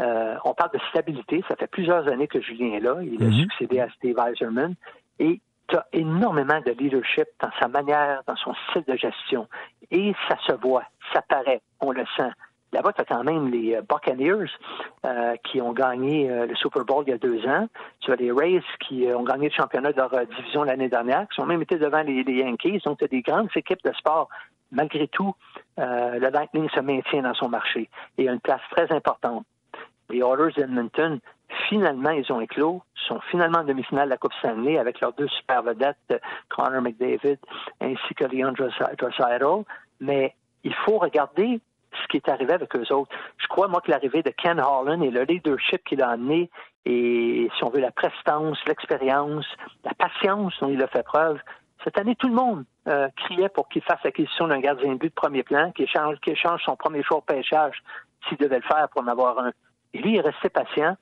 Euh, 0.00 0.36
on 0.44 0.54
parle 0.54 0.72
de 0.72 0.80
stabilité. 0.90 1.42
Ça 1.48 1.56
fait 1.56 1.66
plusieurs 1.66 2.06
années 2.08 2.28
que 2.28 2.40
Julien 2.40 2.74
est 2.74 2.80
là. 2.80 2.98
Il 3.02 3.22
a 3.22 3.26
mhm. 3.26 3.32
succédé 3.32 3.80
à 3.80 3.88
Steve 3.90 4.16
Eiserman. 4.18 4.74
Et 5.18 5.40
tu 5.68 5.76
as 5.76 5.86
énormément 5.92 6.60
de 6.60 6.72
leadership 6.72 7.26
dans 7.40 7.50
sa 7.60 7.68
manière, 7.68 8.22
dans 8.26 8.36
son 8.36 8.54
style 8.68 8.84
de 8.86 8.96
gestion. 8.96 9.48
Et 9.90 10.14
ça 10.28 10.36
se 10.46 10.52
voit, 10.52 10.84
ça 11.12 11.22
paraît, 11.22 11.62
on 11.80 11.92
le 11.92 12.04
sent. 12.16 12.30
Là-bas, 12.74 12.92
tu 12.92 13.02
as 13.02 13.04
quand 13.04 13.22
même 13.22 13.52
les 13.52 13.76
euh, 13.76 13.82
Buccaneers 13.82 14.50
euh, 15.06 15.36
qui 15.44 15.60
ont 15.60 15.72
gagné 15.72 16.28
euh, 16.28 16.46
le 16.46 16.56
Super 16.56 16.84
Bowl 16.84 17.04
il 17.06 17.10
y 17.10 17.12
a 17.12 17.18
deux 17.18 17.46
ans. 17.46 17.68
Tu 18.00 18.10
as 18.10 18.16
les 18.16 18.32
Rays 18.32 18.64
qui 18.80 19.06
ont 19.14 19.22
gagné 19.22 19.48
le 19.48 19.54
championnat 19.54 19.92
de 19.92 19.96
leur 19.96 20.10
division 20.26 20.64
l'année 20.64 20.88
dernière, 20.88 21.28
qui 21.28 21.40
ont 21.40 21.46
même 21.46 21.62
été 21.62 21.76
devant 21.76 22.02
les, 22.02 22.24
Yankees. 22.24 22.80
Donc, 22.84 22.98
tu 22.98 23.04
as 23.04 23.08
des 23.08 23.22
grandes 23.22 23.48
équipes 23.54 23.82
de 23.84 23.92
sport. 23.92 24.28
Malgré 24.72 25.06
tout, 25.06 25.36
le 25.76 26.30
Lightning 26.30 26.68
se 26.70 26.80
maintient 26.80 27.22
dans 27.22 27.34
son 27.34 27.48
marché 27.48 27.88
et 28.18 28.28
a 28.28 28.32
une 28.32 28.40
place 28.40 28.62
très 28.72 28.90
importante. 28.90 29.44
Les 30.10 30.18
Oilers 30.18 30.52
d'Edmonton 30.56 31.20
Finalement, 31.68 32.10
ils 32.10 32.30
ont 32.32 32.40
éclos, 32.40 32.82
sont 33.06 33.20
finalement 33.30 33.58
en 33.58 33.64
demi-finale 33.64 34.06
de 34.06 34.10
la 34.10 34.16
Coupe 34.16 34.32
Stanley 34.34 34.78
avec 34.78 35.00
leurs 35.00 35.12
deux 35.12 35.28
super 35.28 35.62
vedettes, 35.62 36.22
Connor 36.48 36.82
McDavid 36.82 37.38
ainsi 37.80 38.14
que 38.14 38.24
Leon 38.24 38.52
Draisaitl. 38.52 39.64
Mais 40.00 40.34
il 40.64 40.74
faut 40.74 40.98
regarder 40.98 41.60
ce 42.02 42.08
qui 42.08 42.16
est 42.16 42.28
arrivé 42.28 42.52
avec 42.52 42.74
eux 42.74 42.92
autres. 42.92 43.14
Je 43.38 43.46
crois, 43.46 43.68
moi, 43.68 43.80
que 43.80 43.90
l'arrivée 43.90 44.22
de 44.22 44.30
Ken 44.30 44.60
Holland 44.60 45.02
et 45.02 45.10
le 45.10 45.22
leadership 45.22 45.84
qu'il 45.84 46.02
a 46.02 46.10
amené, 46.10 46.50
et 46.86 47.48
si 47.56 47.64
on 47.64 47.70
veut, 47.70 47.80
la 47.80 47.92
prestance, 47.92 48.58
l'expérience, 48.66 49.46
la 49.84 49.94
patience 49.94 50.54
dont 50.60 50.68
il 50.68 50.82
a 50.82 50.88
fait 50.88 51.04
preuve, 51.04 51.38
cette 51.84 51.98
année, 51.98 52.16
tout 52.16 52.28
le 52.28 52.34
monde 52.34 52.64
euh, 52.88 53.08
criait 53.16 53.50
pour 53.50 53.68
qu'il 53.68 53.82
fasse 53.82 54.02
l'acquisition 54.04 54.48
d'un 54.48 54.60
gardien 54.60 54.92
de 54.92 54.98
but 54.98 55.10
de 55.10 55.14
premier 55.14 55.42
plan, 55.42 55.70
qu'il 55.72 55.84
échange, 55.84 56.62
son 56.64 56.76
premier 56.76 57.02
choix 57.02 57.18
au 57.18 57.20
pêchage 57.20 57.82
s'il 58.26 58.38
devait 58.38 58.56
le 58.56 58.62
faire 58.62 58.88
pour 58.88 59.02
en 59.02 59.06
avoir 59.06 59.38
un. 59.38 59.52
Et 59.92 59.98
lui, 59.98 60.12
il 60.12 60.16
est 60.16 60.22
resté 60.22 60.48
patient 60.48 60.96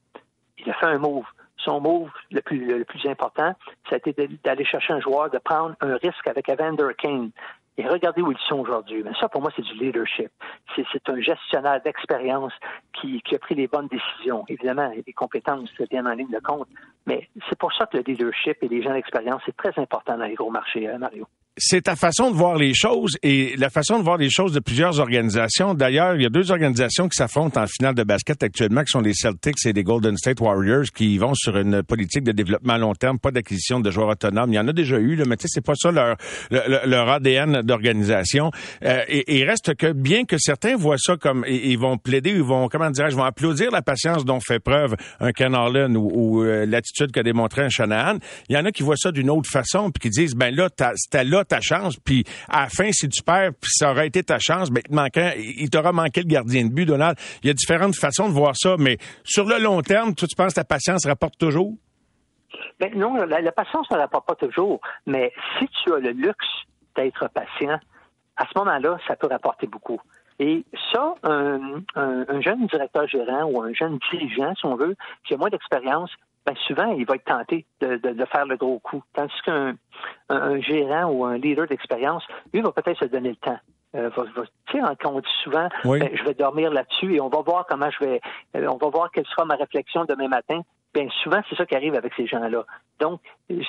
il 0.65 0.71
a 0.71 0.75
fait 0.75 0.87
un 0.87 0.99
move. 0.99 1.27
Son 1.59 1.81
move 1.81 2.11
le 2.31 2.41
plus, 2.41 2.67
le 2.67 2.85
plus 2.85 3.07
important, 3.09 3.55
ça 3.89 3.97
a 3.97 3.99
été 3.99 4.29
d'aller 4.45 4.65
chercher 4.65 4.95
un 4.95 5.01
joueur, 5.01 5.31
de 5.31 5.39
prendre 5.39 5.77
un 5.81 5.97
risque 5.97 6.27
avec 6.27 6.49
Evander 6.49 6.89
Kane. 6.99 7.31
Et 7.79 7.87
regardez 7.89 8.21
où 8.21 8.31
ils 8.31 8.39
sont 8.49 8.59
aujourd'hui. 8.59 9.03
Mais 9.03 9.13
ça, 9.19 9.29
pour 9.29 9.41
moi, 9.41 9.51
c'est 9.57 9.63
du 9.63 9.75
leadership. 9.75 10.31
C'est 10.77 11.09
un 11.09 11.21
gestionnaire 11.21 11.81
d'expérience 11.83 12.53
qui, 12.93 13.23
a 13.33 13.39
pris 13.39 13.55
les 13.55 13.67
bonnes 13.67 13.89
décisions. 13.89 14.45
Évidemment, 14.49 14.91
des 14.91 15.13
compétences 15.15 15.71
bien 15.91 16.05
en 16.05 16.13
ligne 16.13 16.31
de 16.31 16.41
compte. 16.41 16.69
Mais 17.07 17.29
c'est 17.49 17.59
pour 17.59 17.73
ça 17.73 17.87
que 17.87 17.97
le 17.97 18.03
leadership 18.03 18.59
et 18.63 18.69
les 18.69 18.83
gens 18.83 18.93
d'expérience, 18.93 19.41
c'est 19.47 19.57
très 19.57 19.73
important 19.81 20.19
dans 20.19 20.25
les 20.25 20.35
gros 20.35 20.51
marchés, 20.51 20.87
hein, 20.89 20.99
Mario 20.99 21.27
c'est 21.59 21.83
ta 21.83 21.97
façon 21.97 22.31
de 22.31 22.37
voir 22.37 22.57
les 22.57 22.73
choses 22.73 23.19
et 23.23 23.55
la 23.59 23.69
façon 23.69 23.99
de 23.99 24.05
voir 24.05 24.17
les 24.17 24.31
choses 24.31 24.53
de 24.53 24.61
plusieurs 24.61 25.01
organisations. 25.01 25.75
D'ailleurs, 25.75 26.15
il 26.17 26.23
y 26.23 26.27
a 26.27 26.31
deux 26.31 26.51
organisations 26.51 27.09
qui 27.09 27.17
s'affrontent 27.17 27.61
en 27.61 27.67
finale 27.67 27.95
de 27.95 28.05
basket 28.05 28.43
actuellement, 28.43 28.83
qui 28.85 28.91
sont 28.91 29.01
les 29.01 29.13
Celtics 29.13 29.67
et 29.67 29.73
les 29.75 29.85
Golden 29.85 30.17
State 30.17 30.41
Warriors, 30.41 30.87
qui 30.95 31.19
vont 31.19 31.35
sur 31.35 31.59
une 31.59 31.83
politique 31.83 32.25
de 32.25 32.33
développement 32.33 32.75
à 32.75 32.79
long 32.79 32.95
terme, 32.95 33.19
pas 33.19 33.31
d'acquisition 33.31 33.81
de 33.81 33.91
joueurs 33.91 34.09
autonomes. 34.09 34.51
Il 34.51 34.57
y 34.57 34.59
en 34.59 34.67
a 34.67 34.73
déjà 34.73 34.97
eu, 34.97 35.15
là, 35.15 35.25
mais 35.27 35.37
tu 35.37 35.43
sais, 35.43 35.49
c'est 35.53 35.65
pas 35.65 35.75
ça 35.75 35.91
leur, 35.93 36.17
leur, 36.51 37.09
ADN 37.11 37.61
d'organisation. 37.61 38.51
Euh, 38.85 39.03
et, 39.09 39.45
reste 39.45 39.75
que 39.75 39.93
bien 39.93 40.25
que 40.25 40.39
certains 40.39 40.77
voient 40.77 40.99
ça 40.99 41.17
comme 41.17 41.45
ils 41.49 41.79
vont 41.79 41.99
plaider, 41.99 42.31
ils 42.31 42.43
vont 42.43 42.69
comment 42.69 42.91
dirais-je, 42.91 43.17
vont 43.17 43.25
applaudir 43.25 43.71
la 43.71 43.83
patience 43.83 44.25
dont 44.25 44.41
fait 44.41 44.61
preuve 44.61 44.97
un 45.21 45.33
Ken 45.33 45.55
Harlan 45.55 45.95
ou, 45.97 46.45
euh, 46.45 46.65
l'attitude 46.65 47.13
qu'a 47.13 47.23
démontré 47.23 47.63
un 47.63 47.69
Shanahan. 47.69 48.19
Il 48.49 48.57
y 48.57 48.59
en 48.59 48.65
a 48.65 48.73
qui 48.73 48.83
voient 48.83 48.97
ça 48.97 49.11
d'une 49.11 49.29
autre 49.29 49.51
façon 49.51 49.91
puis 49.91 50.09
qui 50.09 50.21
disent 50.21 50.35
ben 50.35 50.55
là, 50.55 50.69
c'était 50.97 51.25
là 51.25 51.42
ta 51.45 51.61
chance, 51.61 51.97
puis 51.97 52.25
à 52.49 52.63
la 52.63 52.69
fin, 52.69 52.91
si 52.93 53.09
tu 53.09 53.23
perds, 53.23 53.51
puis 53.61 53.71
ça 53.73 53.91
aurait 53.91 54.07
été 54.07 54.23
ta 54.23 54.39
chance, 54.39 54.71
ben, 54.71 54.83
il, 55.37 55.71
t'aura 55.71 55.93
manqué 55.93 56.21
le 56.21 56.29
gardien 56.29 56.65
de 56.65 56.73
but, 56.73 56.87
Donald. 56.87 57.17
Il 57.43 57.49
y 57.49 57.51
a 57.51 57.55
différentes 57.55 57.97
façons 57.97 58.29
de 58.29 58.35
voir 58.35 58.53
ça, 58.57 58.77
mais 58.79 58.99
sur 59.25 59.45
le 59.45 59.59
long 59.59 59.81
terme, 59.83 60.15
toi, 60.15 60.29
tu 60.29 60.37
penses 60.37 60.55
que 60.55 60.61
ta 60.61 60.65
patience 60.65 61.07
rapporte 61.07 61.39
toujours? 61.39 61.75
Ben 62.81 62.93
non, 62.97 63.15
la, 63.15 63.53
patience 63.53 63.91
ne 63.91 63.97
rapporte 63.97 64.27
pas 64.27 64.35
toujours, 64.35 64.81
mais 65.07 65.33
si 65.59 65.69
tu 65.69 65.93
as 65.93 65.99
le 65.99 66.11
luxe 66.11 66.47
d'être 66.97 67.29
patient, 67.29 67.79
à 68.37 68.45
ce 68.47 68.59
moment-là, 68.59 68.99
ça 69.07 69.17
peut 69.17 69.29
rapporter 69.29 69.67
beaucoup. 69.67 70.01
Et 70.39 70.65
ça, 70.93 71.15
un, 71.23 72.41
jeune 72.41 72.67
directeur 72.67 73.07
gérant 73.07 73.45
ou 73.45 73.63
un 73.63 73.73
jeune 73.73 73.99
dirigeant, 74.11 74.55
si 74.57 74.67
on 74.67 74.77
veut, 74.77 74.97
qui 75.25 75.35
a 75.35 75.37
moins 75.37 75.51
d'expérience, 75.51 76.11
ben 76.45 76.55
souvent, 76.67 76.93
il 76.93 77.07
va 77.07 77.15
être 77.15 77.25
tenté 77.25 77.67
de, 77.81 77.97
de, 77.97 78.25
faire 78.25 78.47
le 78.47 78.57
gros 78.57 78.79
coup. 78.81 79.03
Tandis 79.15 79.41
qu'un 79.45 79.75
un, 80.29 80.61
gérant 80.61 81.11
ou 81.11 81.25
un 81.25 81.39
leader 81.39 81.67
d'expérience, 81.67 82.25
lui, 82.53 82.61
va 82.61 82.73
peut-être 82.73 82.99
se 82.99 83.05
donner 83.05 83.31
le 83.31 83.37
temps. 83.37 83.59
Euh, 83.95 84.11
tu 84.67 84.73
sais, 84.73 84.81
quand 85.01 85.13
on 85.13 85.21
dit 85.21 85.29
souvent, 85.45 85.69
ben, 85.85 86.11
je 86.15 86.25
vais 86.25 86.35
dormir 86.35 86.73
là-dessus 86.73 87.15
et 87.15 87.21
on 87.21 87.29
va 87.29 87.43
voir 87.43 87.67
comment 87.69 87.91
je 87.91 88.05
vais, 88.05 88.21
euh, 88.57 88.67
on 88.67 88.79
va 88.79 88.89
voir 88.89 89.11
quelle 89.11 89.27
sera 89.27 89.45
ma 89.45 89.55
réflexion 89.55 90.05
demain 90.05 90.29
matin. 90.29 90.63
Bien, 90.95 91.09
souvent, 91.23 91.41
c'est 91.49 91.57
ça 91.57 91.67
qui 91.67 91.77
arrive 91.77 91.95
avec 91.95 92.13
ces 92.15 92.27
gens-là. 92.27 92.65
Donc, 93.01 93.21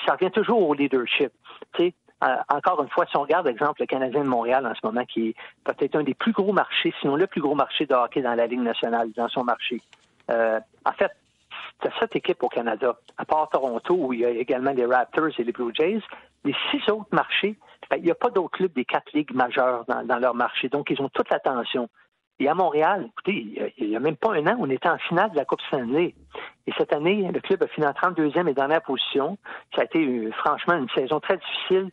ça 0.05 0.13
revient 0.13 0.31
toujours 0.31 0.67
au 0.67 0.73
leadership. 0.73 1.31
Tu 1.73 1.83
sais, 1.83 1.93
euh, 2.23 2.35
encore 2.49 2.81
une 2.81 2.89
fois, 2.89 3.05
si 3.05 3.17
on 3.17 3.21
regarde, 3.21 3.47
exemple, 3.47 3.81
le 3.81 3.85
Canadien 3.85 4.23
de 4.23 4.29
Montréal 4.29 4.65
en 4.65 4.73
ce 4.73 4.79
moment, 4.83 5.03
qui 5.05 5.29
est 5.29 5.35
peut-être 5.63 5.95
un 5.95 6.03
des 6.03 6.13
plus 6.13 6.31
gros 6.31 6.53
marchés, 6.53 6.93
sinon 7.01 7.15
le 7.15 7.27
plus 7.27 7.41
gros 7.41 7.55
marché 7.55 7.85
de 7.85 7.93
hockey 7.93 8.21
dans 8.21 8.35
la 8.35 8.47
Ligue 8.47 8.61
nationale, 8.61 9.09
dans 9.15 9.27
son 9.27 9.43
marché. 9.43 9.81
Euh, 10.29 10.59
en 10.85 10.91
fait, 10.93 11.11
c'est 11.81 11.93
sept 11.99 12.15
équipes 12.15 12.43
au 12.43 12.49
Canada, 12.49 12.97
à 13.17 13.25
part 13.25 13.49
Toronto, 13.49 13.95
où 13.95 14.13
il 14.13 14.21
y 14.21 14.25
a 14.25 14.29
également 14.29 14.71
les 14.71 14.85
Raptors 14.85 15.37
et 15.37 15.43
les 15.43 15.51
Blue 15.51 15.73
Jays. 15.73 16.01
Les 16.45 16.55
six 16.71 16.81
autres 16.89 17.07
marchés, 17.11 17.55
ben, 17.89 17.97
il 17.97 18.03
n'y 18.03 18.11
a 18.11 18.15
pas 18.15 18.29
d'autres 18.29 18.57
clubs 18.57 18.73
des 18.73 18.85
quatre 18.85 19.11
ligues 19.13 19.33
majeures 19.33 19.85
dans, 19.85 20.19
leur 20.19 20.35
marché. 20.35 20.69
Donc, 20.69 20.89
ils 20.89 21.01
ont 21.01 21.09
toute 21.09 21.29
l'attention. 21.29 21.89
Et 22.39 22.49
à 22.49 22.53
Montréal, 22.53 23.09
écoutez, 23.09 23.73
il 23.77 23.89
n'y 23.89 23.95
a, 23.95 23.99
même 23.99 24.17
pas 24.17 24.33
un 24.33 24.47
an, 24.47 24.57
on 24.59 24.69
était 24.69 24.89
en 24.89 24.97
finale 24.97 25.31
de 25.31 25.35
la 25.35 25.45
Coupe 25.45 25.61
Stanley. 25.67 26.15
Et 26.65 26.73
cette 26.77 26.91
année, 26.91 27.29
le 27.31 27.39
club 27.39 27.63
a 27.63 27.67
fini 27.67 27.85
en 27.85 27.91
32e 27.91 28.47
et 28.47 28.53
dernière 28.53 28.81
position. 28.81 29.37
Ça 29.75 29.81
a 29.81 29.85
été 29.85 29.99
euh, 29.99 30.31
franchement 30.31 30.75
une 30.75 30.89
saison 30.89 31.19
très 31.19 31.37
difficile. 31.37 31.91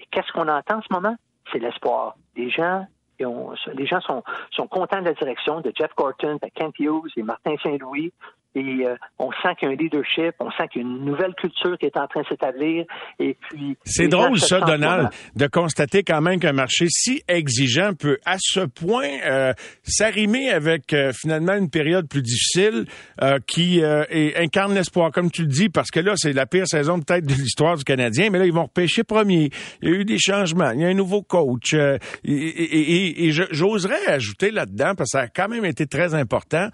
Et 0.00 0.06
qu'est-ce 0.10 0.32
qu'on 0.32 0.48
entend 0.48 0.78
en 0.78 0.82
ce 0.82 0.92
moment? 0.92 1.16
C'est 1.52 1.58
l'espoir. 1.58 2.16
Les 2.36 2.48
gens, 2.48 2.86
les 3.18 3.86
gens 3.86 4.00
sont, 4.00 4.22
sont 4.50 4.66
contents 4.66 5.00
de 5.00 5.06
la 5.06 5.14
direction 5.14 5.60
de 5.60 5.72
Jeff 5.76 5.94
Gorton, 5.96 6.38
de 6.42 6.48
Kent 6.54 6.78
Hughes 6.78 7.12
et 7.16 7.22
Martin 7.22 7.54
Saint-Louis 7.62 8.12
et 8.54 8.86
euh, 8.86 8.96
on 9.18 9.30
sent 9.30 9.54
qu'il 9.58 9.68
y 9.68 9.70
a 9.70 9.74
un 9.74 9.76
leadership, 9.76 10.34
on 10.38 10.50
sent 10.50 10.68
qu'il 10.72 10.82
y 10.82 10.84
a 10.84 10.88
une 10.88 11.04
nouvelle 11.04 11.34
culture 11.34 11.78
qui 11.78 11.86
est 11.86 11.96
en 11.96 12.06
train 12.06 12.20
de 12.22 12.26
s'établir. 12.26 12.84
Et 13.18 13.36
puis 13.48 13.76
c'est 13.84 14.08
drôle 14.08 14.38
ça, 14.38 14.60
Donald, 14.60 15.08
de 15.36 15.46
constater 15.46 16.02
quand 16.02 16.20
même 16.20 16.38
qu'un 16.38 16.52
marché 16.52 16.86
si 16.88 17.22
exigeant 17.28 17.94
peut 17.94 18.18
à 18.26 18.36
ce 18.38 18.60
point 18.60 19.08
euh, 19.24 19.52
s'arrimer 19.82 20.50
avec 20.50 20.92
euh, 20.92 21.12
finalement 21.14 21.54
une 21.54 21.70
période 21.70 22.08
plus 22.08 22.22
difficile 22.22 22.84
euh, 23.22 23.38
qui 23.46 23.80
et 24.10 24.36
incarne 24.36 24.74
l'espoir, 24.74 25.10
comme 25.10 25.30
tu 25.30 25.42
le 25.42 25.48
dis, 25.48 25.68
parce 25.68 25.90
que 25.90 26.00
là 26.00 26.12
c'est 26.16 26.32
la 26.32 26.46
pire 26.46 26.66
saison 26.66 27.00
peut-être 27.00 27.24
de 27.24 27.34
l'histoire 27.34 27.76
du 27.76 27.84
Canadien, 27.84 28.28
mais 28.30 28.38
là 28.38 28.46
ils 28.46 28.52
vont 28.52 28.64
repêcher 28.64 29.04
premier. 29.04 29.50
Il 29.80 29.88
y 29.88 29.92
a 29.92 29.94
eu 29.96 30.04
des 30.04 30.18
changements, 30.18 30.70
il 30.70 30.80
y 30.80 30.84
a 30.84 30.88
un 30.88 30.94
nouveau 30.94 31.22
coach 31.22 31.74
et, 31.74 31.98
et, 32.24 33.26
et 33.26 33.30
j'oserais 33.30 34.06
ajouter 34.08 34.50
là-dedans 34.50 34.94
parce 34.96 35.12
que 35.12 35.18
ça 35.18 35.20
a 35.20 35.28
quand 35.28 35.48
même 35.48 35.64
été 35.64 35.86
très 35.86 36.14
important 36.14 36.68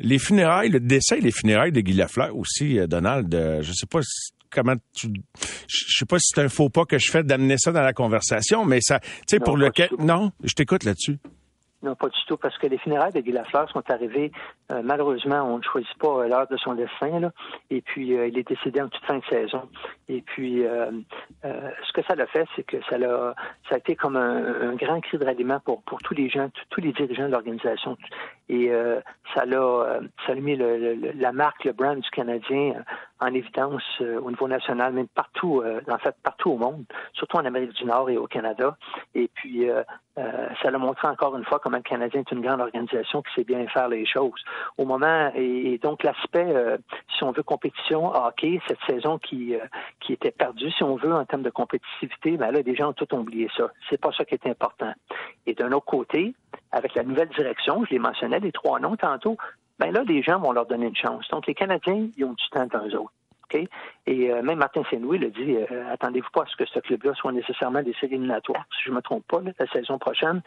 les 0.00 0.18
funérailles, 0.18 0.70
le 0.70 0.80
décès 0.80 1.18
et 1.18 1.20
les 1.20 1.32
funérailles 1.32 1.72
de 1.72 1.80
Guy 1.80 1.92
Lafleur 1.92 2.36
aussi, 2.36 2.78
euh, 2.78 2.86
Donald, 2.86 3.32
euh, 3.34 3.62
je 3.62 3.72
sais 3.72 3.86
pas 3.86 4.00
comment 4.50 4.74
tu 4.94 5.08
je 5.68 5.96
sais 5.96 6.06
pas 6.06 6.18
si 6.18 6.32
c'est 6.34 6.40
un 6.40 6.48
faux 6.48 6.70
pas 6.70 6.84
que 6.84 6.98
je 6.98 7.08
fais 7.10 7.22
d'amener 7.22 7.56
ça 7.56 7.70
dans 7.70 7.82
la 7.82 7.92
conversation 7.92 8.64
mais 8.64 8.80
ça 8.80 8.98
tu 8.98 9.08
sais 9.28 9.38
pour 9.38 9.56
lequel 9.56 9.90
non? 10.00 10.32
Je 10.42 10.54
t'écoute 10.54 10.82
là-dessus. 10.82 11.18
Non, 11.82 11.94
pas 11.94 12.08
du 12.08 12.18
tout, 12.26 12.36
parce 12.36 12.58
que 12.58 12.66
les 12.66 12.76
funérailles 12.76 13.12
de 13.12 13.20
Guy 13.20 13.32
Lafleur 13.32 13.70
sont 13.70 13.82
arrivées, 13.88 14.32
euh, 14.70 14.82
malheureusement, 14.84 15.42
on 15.42 15.58
ne 15.58 15.62
choisit 15.62 15.94
pas 15.98 16.08
euh, 16.08 16.28
l'heure 16.28 16.46
de 16.46 16.56
son 16.56 16.74
destin, 16.74 17.18
là, 17.18 17.32
et 17.70 17.80
puis 17.80 18.16
euh, 18.16 18.28
il 18.28 18.38
est 18.38 18.46
décédé 18.46 18.80
en 18.80 18.88
toute 18.88 19.04
fin 19.04 19.18
de 19.18 19.24
saison. 19.24 19.68
Et 20.08 20.22
puis, 20.22 20.64
ce 21.44 21.92
que 21.92 22.02
ça 22.02 22.16
l'a 22.16 22.26
fait, 22.26 22.44
c'est 22.56 22.64
que 22.64 22.78
ça 22.88 22.98
l'a, 22.98 23.32
ça 23.68 23.76
a 23.76 23.78
été 23.78 23.94
comme 23.94 24.16
un, 24.16 24.74
grand 24.74 25.00
cri 25.00 25.18
de 25.18 25.24
ralliement 25.24 25.60
pour, 25.60 25.82
pour 25.82 25.98
tous 25.98 26.14
les 26.14 26.28
gens, 26.28 26.50
tous 26.68 26.80
les 26.80 26.92
dirigeants 26.92 27.26
de 27.26 27.32
l'organisation. 27.32 27.96
Et 28.48 28.72
ça 29.32 29.44
l'a, 29.46 30.00
ça 30.26 30.32
a 30.32 30.34
mis 30.34 30.56
le, 30.56 31.12
la 31.14 31.30
marque, 31.30 31.62
le 31.62 31.72
brand 31.72 31.96
du 31.96 32.10
Canadien 32.10 32.74
en 33.20 33.32
évidence 33.32 33.84
au 34.00 34.28
niveau 34.30 34.48
national, 34.48 34.94
même 34.94 35.06
partout, 35.06 35.62
en 35.88 35.98
fait, 35.98 36.16
partout 36.24 36.50
au 36.50 36.56
monde, 36.56 36.84
surtout 37.12 37.36
en 37.36 37.44
Amérique 37.44 37.74
du 37.74 37.84
Nord 37.84 38.10
et 38.10 38.16
au 38.16 38.26
Canada. 38.26 38.76
Et 39.14 39.30
puis, 39.32 39.68
ça 40.16 40.70
l'a 40.72 40.78
montré 40.78 41.06
encore 41.06 41.36
une 41.36 41.44
fois 41.44 41.60
comment 41.60 41.76
le 41.76 41.84
Canadien 41.84 42.22
est 42.22 42.32
une 42.32 42.40
grande 42.40 42.60
organisation 42.60 43.22
qui 43.22 43.32
sait 43.36 43.44
bien 43.44 43.64
faire 43.68 43.88
les 43.88 44.04
choses. 44.06 44.42
Au 44.78 44.84
moment, 44.84 45.30
et, 45.34 45.78
donc 45.78 46.02
l'aspect, 46.02 46.46
euh, 46.46 46.78
si 47.16 47.24
on 47.24 47.32
veut, 47.32 47.42
compétition 47.42 48.12
hockey, 48.14 48.60
cette 48.66 48.78
saison 48.88 49.18
qui, 49.18 49.54
euh, 49.54 49.60
qui 50.00 50.12
était 50.12 50.30
perdue, 50.30 50.70
si 50.70 50.82
on 50.82 50.96
veut, 50.96 51.12
en 51.12 51.24
termes 51.24 51.42
de 51.42 51.50
compétitivité, 51.50 52.36
ben 52.36 52.50
là, 52.50 52.60
les 52.62 52.74
gens 52.74 52.90
ont 52.90 52.92
tout 52.92 53.14
oublié 53.14 53.48
ça. 53.56 53.70
C'est 53.88 54.00
pas 54.00 54.12
ça 54.12 54.24
qui 54.24 54.34
est 54.34 54.46
important. 54.46 54.92
Et 55.46 55.54
d'un 55.54 55.72
autre 55.72 55.86
côté, 55.86 56.34
avec 56.72 56.94
la 56.94 57.02
nouvelle 57.02 57.28
direction, 57.28 57.84
je 57.84 57.90
les 57.90 57.98
mentionnais, 57.98 58.40
les 58.40 58.52
trois 58.52 58.80
noms 58.80 58.96
tantôt, 58.96 59.36
ben 59.78 59.92
là, 59.92 60.02
les 60.06 60.22
gens 60.22 60.38
vont 60.38 60.52
leur 60.52 60.66
donner 60.66 60.86
une 60.86 60.96
chance. 60.96 61.26
Donc, 61.30 61.46
les 61.46 61.54
Canadiens, 61.54 62.08
ils 62.16 62.24
ont 62.24 62.32
du 62.32 62.48
temps 62.50 62.66
dans 62.66 62.86
eux 62.86 62.96
autres. 62.96 63.12
Et 64.06 64.30
euh, 64.30 64.42
même 64.42 64.58
Martin 64.58 64.82
Saint-Louis 64.88 65.18
le 65.18 65.30
dit, 65.30 65.56
attendez-vous 65.90 66.30
pas 66.32 66.42
à 66.42 66.46
ce 66.46 66.54
que 66.54 66.64
ce 66.66 66.78
club-là 66.78 67.14
soit 67.14 67.32
nécessairement 67.32 67.82
des 67.82 67.94
séries 67.94 68.14
éliminatoires. 68.14 68.64
Si 68.76 68.84
je 68.86 68.92
me 68.92 69.02
trompe 69.02 69.26
pas, 69.26 69.40
la 69.58 69.66
saison 69.72 69.98
prochaine, 69.98 70.40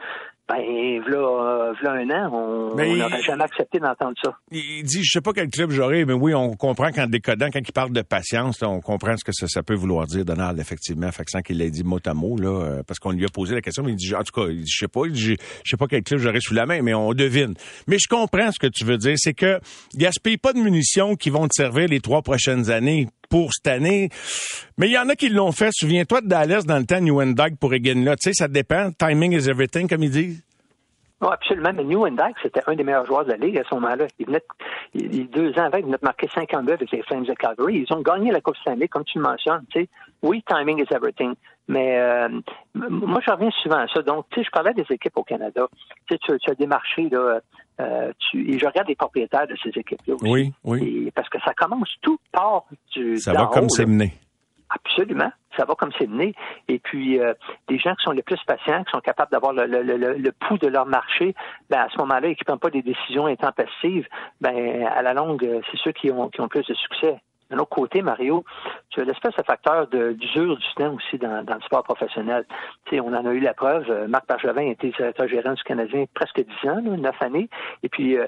ben, 0.50 1.02
voilà, 1.08 1.72
voilà 1.82 2.02
un 2.02 2.10
an, 2.10 2.34
on 2.34 2.76
n'aurait 2.76 3.22
jamais 3.22 3.44
accepté 3.44 3.80
d'entendre 3.80 4.14
ça. 4.22 4.36
Il 4.52 4.84
dit, 4.84 5.02
je 5.02 5.10
sais 5.10 5.22
pas 5.22 5.32
quel 5.32 5.50
club 5.50 5.72
j'aurais, 5.72 6.04
mais 6.04 6.12
oui, 6.14 6.34
on 6.34 6.54
comprend 6.56 6.92
quand 6.92 7.08
décodant, 7.08 7.48
quand 7.52 7.62
il 7.66 7.72
parle 7.72 7.94
de 7.94 8.02
patience, 8.02 8.62
on 8.62 8.82
comprend 8.82 9.16
ce 9.16 9.24
que 9.24 9.32
ça, 9.32 9.64
peut 9.64 9.74
vouloir 9.74 10.06
dire, 10.06 10.26
Donald, 10.26 10.60
effectivement, 10.60 11.10
fait 11.14 11.30
sans 11.30 11.42
qu'il 11.42 11.60
l'ait 11.60 11.72
dit 11.72 11.86
mot 11.86 12.00
à 12.06 12.14
mot, 12.14 12.36
là, 12.38 12.50
euh, 12.50 12.84
parce 12.86 13.00
qu'on 13.00 13.12
lui 13.12 13.24
a 13.24 13.30
posé 13.30 13.56
la 13.56 13.62
question, 13.62 13.84
mais 13.84 13.94
il 13.94 13.96
dit, 13.96 14.14
en 14.14 14.24
tout 14.24 14.34
cas, 14.34 14.50
il 14.50 14.64
dit, 14.64 14.70
je 14.70 14.80
sais 14.80 14.90
pas, 14.90 15.06
il 15.06 15.14
dit, 15.14 15.38
je 15.64 15.70
sais 15.70 15.78
pas 15.78 15.88
quel 15.88 16.04
club 16.04 16.20
j'aurais 16.20 16.42
sous 16.42 16.54
la 16.54 16.66
main, 16.66 16.82
mais 16.82 16.94
on 16.94 17.14
devine. 17.14 17.54
Mais 17.88 17.98
je 17.98 18.10
comprends 18.10 18.52
ce 18.52 18.60
que 18.60 18.68
tu 18.68 18.84
veux 18.84 18.98
dire, 18.98 19.16
c'est 19.16 19.34
que 19.34 19.62
gaspille 19.96 20.38
pas 20.38 20.52
de 20.52 20.60
munitions 20.60 21.16
qui 21.16 21.30
vont 21.30 21.48
te 21.48 21.54
servir 21.54 21.88
les 21.88 22.02
trois 22.02 22.22
prochaines 22.22 22.70
années 22.70 23.08
pour 23.34 23.52
cette 23.52 23.65
année. 23.65 24.10
Mais 24.78 24.89
il 24.89 24.91
y 24.91 24.98
en 25.00 25.10
a 25.10 25.15
qui 25.15 25.28
l'ont 25.28 25.52
fait. 25.52 25.69
Souviens-toi 25.72 26.22
de 26.22 26.28
Dallas 26.28 26.65
dans 26.67 26.78
le 26.78 26.86
temps, 26.86 27.02
New 27.02 27.19
pour 27.60 27.74
Egan-là. 27.74 28.15
Tu 28.15 28.30
sais, 28.30 28.34
ça 28.34 28.48
dépend. 28.48 28.91
Timing 28.91 29.34
is 29.34 29.50
everything, 29.50 29.89
comme 29.89 30.04
ils 30.04 30.12
disent. 30.12 30.43
Non, 31.19 31.30
absolument. 31.30 31.72
Mais 31.76 31.84
New 31.84 32.06
c'était 32.43 32.62
un 32.67 32.76
des 32.76 32.84
meilleurs 32.84 33.08
joueurs 33.08 33.26
de 33.26 33.32
la 33.32 33.38
Ligue 33.38 33.58
à 33.58 33.63
ce 33.67 33.74
moment-là. 33.74 34.06
Il 34.19 34.28
venait, 34.28 34.43
deux 35.26 35.50
ans 35.54 35.63
avant, 35.63 35.80
il 35.80 35.86
venait 35.86 35.98
de 35.98 36.04
marquer 36.06 36.28
52 36.32 36.74
avec 36.74 36.91
les 36.91 37.02
Flames 37.02 37.24
de 37.24 37.34
Calgary. 37.34 37.84
Ils 37.89 37.96
ont 37.96 38.02
gagné 38.02 38.30
la 38.30 38.39
Coupe 38.39 38.58
Stanley, 38.58 38.88
comme 38.88 39.04
tu 39.04 39.17
le 39.17 39.24
mentionnes. 39.24 39.65
Tu. 39.72 39.89
Oui, 40.22 40.43
timing 40.48 40.80
is 40.80 40.93
everything. 40.93 41.34
Mais 41.67 41.97
euh, 41.97 42.30
moi, 42.73 43.21
je 43.26 43.32
reviens 43.32 43.52
souvent 43.62 43.78
à 43.78 43.88
ça. 43.88 44.02
Donc, 44.02 44.26
tu 44.30 44.39
sais, 44.39 44.45
je 44.45 44.52
parlais 44.52 44.73
des 44.73 44.86
équipes 44.89 45.17
au 45.17 45.23
Canada. 45.23 45.67
Tu 46.08 46.17
sais, 46.28 46.38
tu, 46.39 46.52
as 46.52 46.56
démarché, 46.56 47.10
là, 47.10 47.39
euh, 47.80 48.12
tu, 48.19 48.54
et 48.54 48.60
je 48.60 48.65
regarde 48.65 48.88
les 48.88 48.95
propriétaires 48.95 49.47
de 49.47 49.56
ces 49.63 49.69
équipes-là 49.69 50.15
aussi. 50.15 50.30
Oui, 50.30 50.54
oui. 50.65 51.12
parce 51.15 51.30
que 51.30 51.39
ça 51.45 51.54
commence 51.54 51.89
tout 52.02 52.19
part 52.32 52.65
du. 52.91 53.17
Ça 53.17 53.34
va 53.34 53.47
comme 53.47 53.69
c'est 53.69 53.86
mené. 53.86 54.13
Absolument. 54.69 55.32
Ça 55.56 55.65
va 55.65 55.76
comme 55.76 55.91
c'est 55.99 56.08
mené. 56.08 56.34
Et 56.67 56.80
puis, 56.80 57.19
euh, 57.19 57.34
des 57.67 57.78
gens 57.78 57.93
qui 57.95 58.04
sont 58.04 58.12
les 58.12 58.23
plus 58.23 58.39
patients, 58.45 58.84
qui 58.84 58.91
sont 58.91 59.02
capables 59.02 59.32
d'avoir 59.32 59.54
le, 59.54 59.65
le, 59.65 59.84
le, 59.84 60.13
le, 60.15 60.32
pouls 60.32 60.58
de 60.58 60.67
leur 60.67 60.88
marché, 60.88 61.36
ben, 61.69 61.82
à 61.82 61.89
ce 61.89 61.97
moment-là, 61.99 62.28
et 62.28 62.36
qui 62.36 62.41
ne 62.41 62.45
prennent 62.45 62.60
pas 62.60 62.71
des 62.71 62.82
décisions 62.82 63.28
intempestives, 63.28 64.08
ben, 64.41 64.84
à 64.88 65.04
la 65.04 65.13
longue, 65.13 65.47
c'est 65.69 65.78
ceux 65.78 65.91
qui 65.91 66.10
ont, 66.12 66.30
qui 66.30 66.41
ont 66.41 66.47
plus 66.47 66.65
de 66.65 66.73
succès. 66.73 67.21
D'un 67.54 67.60
autre 67.60 67.70
côté, 67.70 68.02
Mario, 68.02 68.44
tu 68.89 69.00
as 69.00 69.04
l'espèce 69.04 69.36
de 69.36 69.44
facteur 69.44 69.86
d'usure 69.88 70.58
du 70.58 70.74
temps 70.76 70.96
aussi 70.96 71.20
dans, 71.20 71.46
le 71.48 71.62
sport 71.62 71.84
professionnel. 71.84 72.46
Tu 72.86 72.96
sais, 72.96 73.00
on 73.00 73.13
en 73.13 73.26
a 73.28 73.32
eu 73.32 73.39
la 73.39 73.54
preuve. 73.54 73.86
Euh, 73.92 74.08
Marc 74.08 74.28
Bergevin 74.28 74.63
été 74.63 74.89
directeur 74.89 75.28
gérant 75.28 75.54
du 75.54 75.62
Canadien 75.62 76.06
presque 76.16 76.42
dix 76.44 76.70
ans, 76.70 76.82
neuf 76.82 77.22
années. 77.22 77.50
Et 77.84 77.89
puis, 77.89 78.18
euh, 78.18 78.26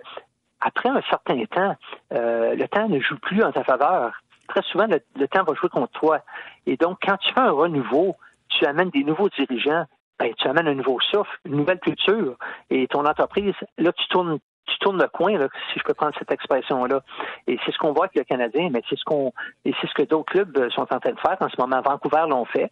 après 0.62 0.90
un 0.90 1.02
certain 1.10 1.44
temps, 1.46 1.76
euh, 2.14 2.54
le 2.56 2.68
temps 2.68 2.88
ne 2.88 3.00
joue 3.00 3.18
plus 3.18 3.42
en 3.42 3.52
ta 3.52 3.64
faveur. 3.64 4.14
Très 4.48 4.62
souvent, 4.62 4.86
le, 4.86 5.28
temps 5.28 5.44
va 5.44 5.56
jouer 5.56 5.70
contre 5.70 6.00
toi. 6.00 6.20
Et 6.68 6.78
donc, 6.78 7.00
quand 7.02 7.18
tu 7.18 7.34
fais 7.34 7.40
un 7.40 7.52
renouveau, 7.52 8.16
tu 8.50 8.64
amènes 8.68 8.92
des 8.92 9.04
nouveaux 9.04 9.30
dirigeants, 9.30 9.86
ben, 10.20 10.32
tu 10.38 10.48
amènes 10.48 10.68
un 10.68 10.76
nouveau 10.76 11.00
souffle, 11.00 11.36
une 11.46 11.56
nouvelle 11.56 11.80
culture. 11.80 12.36
Et 12.70 12.86
ton 12.88 13.04
entreprise, 13.08 13.56
là, 13.80 13.92
tu 13.92 14.08
tournes 14.10 14.38
tu 14.66 14.78
tournes 14.80 15.02
le 15.02 15.08
coin, 15.08 15.38
là, 15.38 15.48
si 15.72 15.80
je 15.80 15.84
peux 15.84 15.94
prendre 15.94 16.14
cette 16.18 16.32
expression-là. 16.32 17.02
Et 17.48 17.58
c'est 17.66 17.72
ce 17.72 17.78
qu'on 17.78 17.94
voit 17.94 18.06
avec 18.06 18.16
le 18.16 18.24
Canadien, 18.24 18.70
mais 18.72 18.82
c'est 18.90 18.98
ce 18.98 19.04
qu'on 19.04 19.32
et 19.64 19.74
c'est 19.80 19.88
ce 19.88 19.94
que 19.94 20.04
d'autres 20.04 20.32
clubs 20.32 20.58
euh, 20.58 20.70
sont 20.70 20.82
en 20.82 21.00
train 21.00 21.12
de 21.12 21.20
faire 21.20 21.38
en 21.40 21.50
ce 21.50 21.60
moment. 21.60 21.82
Vancouver 21.82 22.26
l'ont 22.30 22.46
fait. 22.46 22.72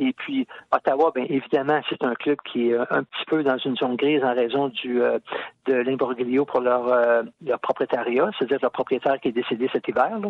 Et 0.00 0.12
puis 0.12 0.48
Ottawa, 0.72 1.12
bien 1.14 1.24
évidemment, 1.28 1.80
c'est 1.88 2.02
un 2.02 2.14
club 2.16 2.38
qui 2.44 2.70
est 2.70 2.74
euh, 2.74 2.84
un 2.90 3.04
petit 3.04 3.24
peu 3.28 3.44
dans 3.44 3.58
une 3.58 3.76
zone 3.76 3.94
grise 3.94 4.24
en 4.24 4.34
raison 4.34 4.68
du 4.68 5.00
euh, 5.00 5.18
de 5.66 5.74
l'imbroglio 5.74 6.44
pour 6.44 6.60
leur 6.60 7.24
leur 7.46 7.60
propriétariat, 7.60 8.28
c'est-à-dire 8.36 8.58
leur 8.60 8.72
propriétaire 8.72 9.20
qui 9.20 9.28
est 9.28 9.32
décédé 9.32 9.70
cet 9.72 9.86
hiver. 9.86 10.18
Là, 10.18 10.28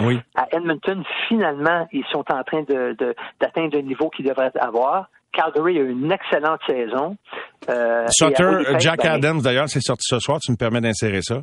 oui. 0.00 0.20
À 0.36 0.46
Edmonton, 0.52 1.02
finalement, 1.26 1.88
ils 1.92 2.04
sont 2.12 2.24
en 2.30 2.42
train 2.44 2.62
de 2.62 2.94
d'atteindre 3.40 3.76
le 3.76 3.82
niveau 3.82 4.10
qu'ils 4.10 4.26
devraient 4.26 4.52
avoir. 4.58 5.08
Calgary 5.32 5.78
a 5.78 5.82
eu 5.82 5.90
une 5.90 6.10
excellente 6.10 6.60
saison. 6.66 7.16
Euh, 7.68 8.06
Sutter, 8.08 8.78
Jack 8.78 9.02
ben, 9.02 9.12
Adams, 9.12 9.40
d'ailleurs, 9.42 9.68
c'est 9.68 9.80
sorti 9.80 10.04
ce 10.06 10.18
soir. 10.18 10.38
Tu 10.40 10.50
me 10.52 10.56
permets 10.56 10.80
d'insérer 10.80 11.22
ça? 11.22 11.42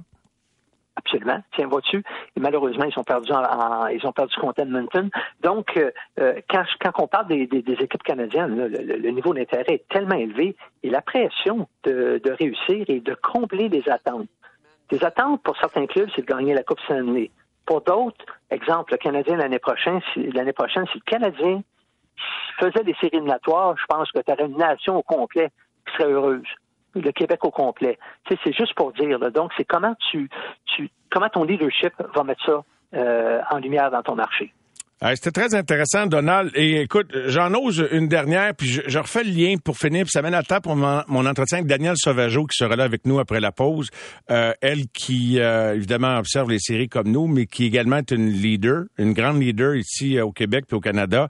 Absolument. 0.97 1.43
Tiens, 1.53 1.67
vois-tu? 1.67 2.03
Malheureusement, 2.39 2.85
ils 2.85 2.97
ont 2.97 3.03
perdu 3.03 3.31
en, 3.31 3.87
ils 3.87 4.05
ont 4.07 4.13
perdu 4.13 4.33
contre 4.39 4.61
Edmonton. 4.61 5.09
Donc, 5.43 5.75
euh, 5.75 5.91
euh, 6.19 6.39
quand, 6.49 6.63
quand 6.81 6.91
on 7.03 7.07
parle 7.07 7.27
des, 7.27 7.47
des, 7.47 7.73
équipes 7.73 8.03
canadiennes, 8.03 8.55
le, 8.55 9.09
niveau 9.11 9.33
d'intérêt 9.33 9.65
est 9.67 9.87
tellement 9.89 10.15
élevé 10.15 10.55
et 10.83 10.89
la 10.89 11.01
pression 11.01 11.67
de, 11.83 12.21
de 12.23 12.31
réussir 12.31 12.85
et 12.87 13.01
de 13.01 13.13
combler 13.21 13.67
les 13.67 13.83
attentes. 13.89 14.27
Les 14.91 15.03
attentes 15.03 15.43
pour 15.43 15.57
certains 15.57 15.85
clubs, 15.85 16.09
c'est 16.15 16.21
de 16.21 16.27
gagner 16.27 16.53
la 16.53 16.63
Coupe 16.63 16.79
Stanley. 16.81 17.29
Pour 17.65 17.81
d'autres, 17.81 18.23
exemple, 18.49 18.93
le 18.93 18.97
Canadien 18.97 19.35
l'année 19.35 19.59
prochaine, 19.59 19.99
si, 20.13 20.31
l'année 20.31 20.53
prochaine, 20.53 20.85
si 20.91 20.99
le 20.99 21.11
Canadien 21.11 21.61
faisait 22.59 22.83
des 22.83 22.93
séries 22.95 23.17
éliminatoires, 23.17 23.75
je 23.77 23.85
pense 23.87 24.11
que 24.11 24.19
tu 24.19 24.31
aurais 24.31 24.45
une 24.45 24.57
nation 24.57 24.97
au 24.97 25.03
complet 25.03 25.51
qui 25.85 25.93
serait 25.97 26.11
heureuse. 26.11 26.47
Le 26.93 27.11
Québec 27.11 27.43
au 27.43 27.51
complet. 27.51 27.99
Tu 28.25 28.33
sais, 28.33 28.39
c'est 28.43 28.53
juste 28.53 28.73
pour 28.75 28.93
dire. 28.93 29.19
Donc, 29.31 29.51
c'est 29.57 29.65
comment 29.65 29.95
tu, 30.11 30.29
tu, 30.65 30.89
comment 31.11 31.27
ton 31.27 31.43
leadership 31.43 31.93
va 32.15 32.23
mettre 32.23 32.45
ça 32.45 32.63
euh, 32.93 33.41
en 33.51 33.57
lumière 33.57 33.91
dans 33.91 34.01
ton 34.01 34.15
marché. 34.15 34.53
C'était 35.01 35.31
très 35.31 35.53
intéressant, 35.53 36.07
Donald. 36.07 36.51
Et 36.55 36.79
écoute, 36.81 37.11
j'en 37.27 37.53
ose 37.53 37.85
une 37.91 38.07
dernière, 38.07 38.55
puis 38.55 38.81
je, 38.87 38.97
refais 38.97 39.25
le 39.25 39.31
lien 39.31 39.55
pour 39.61 39.77
finir, 39.77 40.03
puis 40.03 40.11
ça 40.11 40.21
mène 40.21 40.33
à 40.33 40.41
temps 40.41 40.61
pour 40.61 40.77
mon, 40.77 41.25
entretien 41.25 41.57
avec 41.57 41.67
Danielle 41.67 41.97
Sauvageau, 41.97 42.45
qui 42.45 42.55
sera 42.57 42.77
là 42.77 42.85
avec 42.85 43.05
nous 43.05 43.19
après 43.19 43.41
la 43.41 43.51
pause. 43.51 43.89
Euh, 44.31 44.53
elle 44.61 44.87
qui, 44.93 45.39
euh, 45.39 45.75
évidemment, 45.75 46.17
observe 46.17 46.49
les 46.49 46.59
séries 46.59 46.87
comme 46.87 47.09
nous, 47.09 47.27
mais 47.27 47.45
qui 47.45 47.65
également 47.65 47.97
est 47.97 48.11
une 48.11 48.29
leader, 48.29 48.85
une 48.97 49.11
grande 49.11 49.41
leader 49.41 49.75
ici 49.75 50.17
euh, 50.17 50.25
au 50.25 50.31
Québec 50.31 50.63
puis 50.67 50.77
au 50.77 50.81
Canada, 50.81 51.27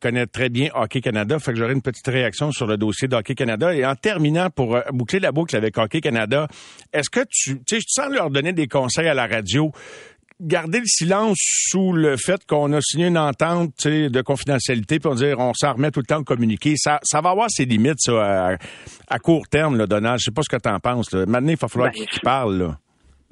connaît 0.00 0.26
très 0.26 0.48
bien 0.48 0.68
Hockey 0.74 1.00
Canada. 1.00 1.38
Fait 1.40 1.52
que 1.52 1.58
j'aurai 1.58 1.72
une 1.72 1.82
petite 1.82 2.06
réaction 2.06 2.52
sur 2.52 2.66
le 2.66 2.76
dossier 2.76 3.08
d'Hockey 3.08 3.34
Canada. 3.34 3.74
Et 3.74 3.84
en 3.84 3.96
terminant, 3.96 4.50
pour 4.50 4.78
boucler 4.92 5.18
la 5.18 5.32
boucle 5.32 5.56
avec 5.56 5.76
Hockey 5.76 6.00
Canada, 6.00 6.46
est-ce 6.92 7.10
que 7.10 7.20
tu, 7.28 7.56
tu 7.64 7.76
sais, 7.76 7.80
je 7.80 7.86
sens 7.88 8.12
leur 8.12 8.30
donner 8.30 8.52
des 8.52 8.68
conseils 8.68 9.08
à 9.08 9.14
la 9.14 9.26
radio 9.26 9.72
garder 10.40 10.80
le 10.80 10.86
silence 10.86 11.38
sous 11.38 11.92
le 11.92 12.16
fait 12.16 12.44
qu'on 12.46 12.72
a 12.72 12.80
signé 12.80 13.06
une 13.06 13.18
entente 13.18 13.86
de 13.86 14.22
confidentialité, 14.22 14.98
on 15.04 15.14
dire 15.14 15.38
on 15.38 15.52
s'en 15.54 15.74
remet 15.74 15.90
tout 15.90 16.00
le 16.00 16.06
temps 16.06 16.20
de 16.20 16.24
communiquer, 16.24 16.74
ça, 16.76 16.98
ça 17.02 17.20
va 17.20 17.30
avoir 17.30 17.48
ses 17.50 17.64
limites 17.64 18.00
ça, 18.00 18.56
à, 19.08 19.18
court 19.18 19.48
terme, 19.48 19.76
là, 19.76 19.86
Donald. 19.86 20.18
Je 20.18 20.24
sais 20.24 20.30
pas 20.30 20.42
ce 20.42 20.48
que 20.48 20.60
tu 20.60 20.68
en 20.68 20.80
penses. 20.80 21.12
Maintenant, 21.12 21.50
il 21.50 21.56
va 21.56 21.68
falloir 21.68 21.92
ben, 21.92 22.06
qu'il 22.06 22.20
parle. 22.20 22.58
Là. 22.58 22.78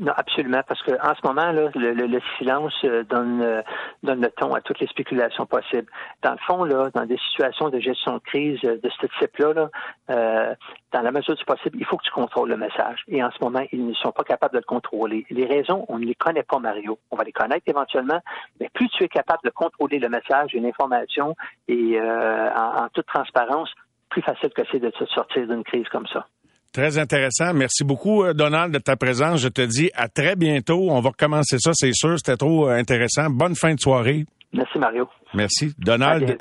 Non, 0.00 0.12
absolument, 0.16 0.60
parce 0.66 0.80
que 0.82 0.92
en 0.92 1.12
ce 1.16 1.26
moment, 1.26 1.50
là, 1.50 1.70
le, 1.74 2.20
silence 2.38 2.72
euh, 2.84 3.02
donne, 3.02 3.42
euh, 3.42 3.62
donne 4.04 4.20
le 4.20 4.30
ton 4.30 4.54
à 4.54 4.60
toutes 4.60 4.78
les 4.78 4.86
spéculations 4.86 5.44
possibles. 5.44 5.90
Dans 6.22 6.30
le 6.30 6.38
fond, 6.46 6.62
là, 6.62 6.88
dans 6.94 7.04
des 7.04 7.18
situations 7.18 7.68
de 7.68 7.80
gestion 7.80 8.14
de 8.14 8.20
crise 8.20 8.60
euh, 8.64 8.78
de 8.80 8.90
ce 8.90 9.06
type-là, 9.18 9.54
là, 9.54 10.54
dans 10.92 11.02
la 11.02 11.10
mesure 11.10 11.34
du 11.34 11.44
possible, 11.44 11.78
il 11.80 11.84
faut 11.84 11.96
que 11.96 12.04
tu 12.04 12.12
contrôles 12.12 12.48
le 12.48 12.56
message. 12.56 13.02
Et 13.08 13.24
en 13.24 13.30
ce 13.32 13.42
moment, 13.42 13.64
ils 13.72 13.84
ne 13.84 13.92
sont 13.94 14.12
pas 14.12 14.22
capables 14.22 14.54
de 14.54 14.58
le 14.58 14.64
contrôler. 14.64 15.26
Les 15.30 15.46
raisons, 15.46 15.84
on 15.88 15.98
ne 15.98 16.04
les 16.04 16.14
connaît 16.14 16.44
pas, 16.44 16.60
Mario. 16.60 17.00
On 17.10 17.16
va 17.16 17.24
les 17.24 17.32
connaître 17.32 17.64
éventuellement, 17.66 18.20
mais 18.60 18.68
plus 18.72 18.88
tu 18.90 19.02
es 19.02 19.08
capable 19.08 19.40
de 19.44 19.50
contrôler 19.50 19.98
le 19.98 20.08
message 20.08 20.54
et 20.54 20.60
l'information 20.60 21.34
et 21.66 22.00
en, 22.00 22.84
en 22.84 22.88
toute 22.94 23.06
transparence, 23.06 23.70
plus 24.10 24.22
facile 24.22 24.50
que 24.50 24.62
c'est 24.70 24.78
de 24.78 24.92
se 24.96 25.06
sortir 25.06 25.46
d'une 25.48 25.64
crise 25.64 25.88
comme 25.88 26.06
ça. 26.06 26.26
Très 26.72 26.98
intéressant. 26.98 27.54
Merci 27.54 27.82
beaucoup, 27.84 28.24
euh, 28.24 28.34
Donald, 28.34 28.72
de 28.72 28.78
ta 28.78 28.96
présence. 28.96 29.40
Je 29.40 29.48
te 29.48 29.62
dis 29.62 29.90
à 29.94 30.08
très 30.08 30.36
bientôt. 30.36 30.90
On 30.90 31.00
va 31.00 31.10
recommencer 31.10 31.58
ça, 31.58 31.70
c'est 31.74 31.94
sûr. 31.94 32.18
C'était 32.18 32.36
trop 32.36 32.68
euh, 32.68 32.78
intéressant. 32.78 33.30
Bonne 33.30 33.54
fin 33.54 33.74
de 33.74 33.80
soirée. 33.80 34.26
Merci, 34.52 34.78
Mario. 34.78 35.08
Merci. 35.34 35.72
Donald, 35.78 36.38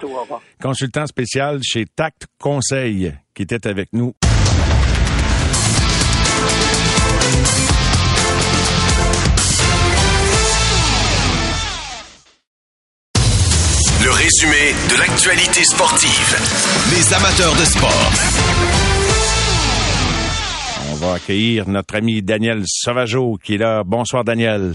consultant 0.62 1.06
spécial 1.08 1.60
chez 1.62 1.86
Tact 1.86 2.28
Conseil, 2.40 3.14
qui 3.34 3.44
était 3.44 3.68
avec 3.68 3.90
nous. 3.92 4.14
Le 14.04 14.12
résumé 14.12 14.74
de 14.90 15.00
l'actualité 15.00 15.64
sportive. 15.66 16.38
Les 16.96 17.14
amateurs 17.14 17.54
de 17.56 17.66
sport. 17.66 19.17
On 21.00 21.06
va 21.08 21.14
accueillir 21.16 21.68
notre 21.70 21.96
ami 21.96 22.22
Daniel 22.22 22.64
Sauvageau 22.66 23.38
qui 23.44 23.56
est 23.56 23.58
là. 23.58 23.84
Bonsoir 23.86 24.24
Daniel. 24.24 24.74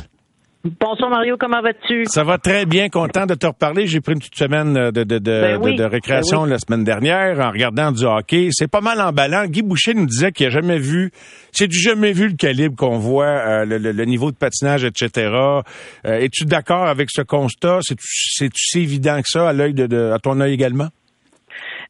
Bonsoir 0.81 1.11
Mario, 1.11 1.37
comment 1.41 1.61
vas-tu? 1.61 2.05
Ça 2.07 2.23
va 2.23 2.39
très 2.39 2.64
bien, 2.66 2.89
content 2.89 3.27
de 3.27 3.35
te 3.35 3.47
reparler. 3.47 3.89
J'ai 3.89 4.01
pris 4.01 4.12
une 4.12 4.20
petite 4.20 4.37
semaine 4.37 4.75
de, 4.75 4.91
de, 5.03 5.03
de, 5.03 5.18
Ben 5.18 5.61
oui, 5.61 5.75
de, 5.75 5.83
récréation 5.83 6.39
ben 6.43 6.45
oui. 6.45 6.51
la 6.51 6.59
semaine 6.61 6.85
dernière 6.85 7.41
en 7.41 7.51
regardant 7.51 7.91
du 7.91 8.05
hockey. 8.05 8.51
C'est 8.53 8.68
pas 8.70 8.81
mal 8.81 9.01
emballant. 9.01 9.47
Guy 9.47 9.62
Boucher 9.62 9.95
nous 9.95 10.07
disait 10.07 10.31
qu'il 10.31 10.47
a 10.47 10.51
jamais 10.51 10.79
vu, 10.79 11.11
c'est 11.51 11.66
du 11.66 11.77
jamais 11.81 12.12
vu 12.12 12.29
le 12.29 12.37
calibre 12.37 12.77
qu'on 12.77 12.99
voit, 12.99 13.27
euh, 13.27 13.64
le, 13.64 13.79
le- 13.79 13.91
le 13.91 14.05
niveau 14.05 14.31
de 14.31 14.37
patinage, 14.37 14.85
etc. 14.85 15.11
Euh, 15.33 15.61
Es-tu 16.05 16.45
d'accord 16.45 16.87
avec 16.87 17.09
ce 17.11 17.23
constat? 17.23 17.81
C'est-tu 17.83 18.55
si 18.55 18.79
évident 18.79 19.16
que 19.20 19.29
ça 19.29 19.49
à 19.49 19.53
l'œil 19.53 19.75
de- 19.75 20.12
à 20.14 20.18
ton 20.20 20.39
œil 20.41 20.53
également? 20.55 20.89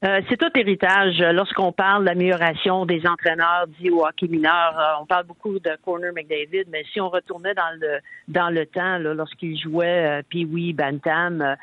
Euh, 0.04 0.20
c'est 0.28 0.36
tout 0.36 0.50
héritage. 0.56 1.20
Lorsqu'on 1.20 1.70
parle 1.70 2.04
d'amélioration 2.04 2.86
des 2.86 3.06
entraîneurs 3.06 3.66
dits 3.78 3.90
au 3.90 4.04
hockey 4.04 4.26
mineur, 4.26 4.76
euh, 4.76 5.00
on 5.00 5.06
parle 5.06 5.26
beaucoup 5.26 5.60
de 5.60 5.70
Corner 5.84 6.12
McDavid, 6.12 6.64
mais 6.72 6.82
si 6.92 7.00
on 7.00 7.08
retournait 7.08 7.54
dans 7.54 7.78
le 7.80 7.98
dans 8.26 8.50
le 8.50 8.66
temps, 8.66 8.98
lorsqu'il 8.98 9.56
jouait 9.56 10.20
euh, 10.20 10.22
Pee-wee, 10.28 10.72
Bantam, 10.72 11.40
euh, 11.40 11.54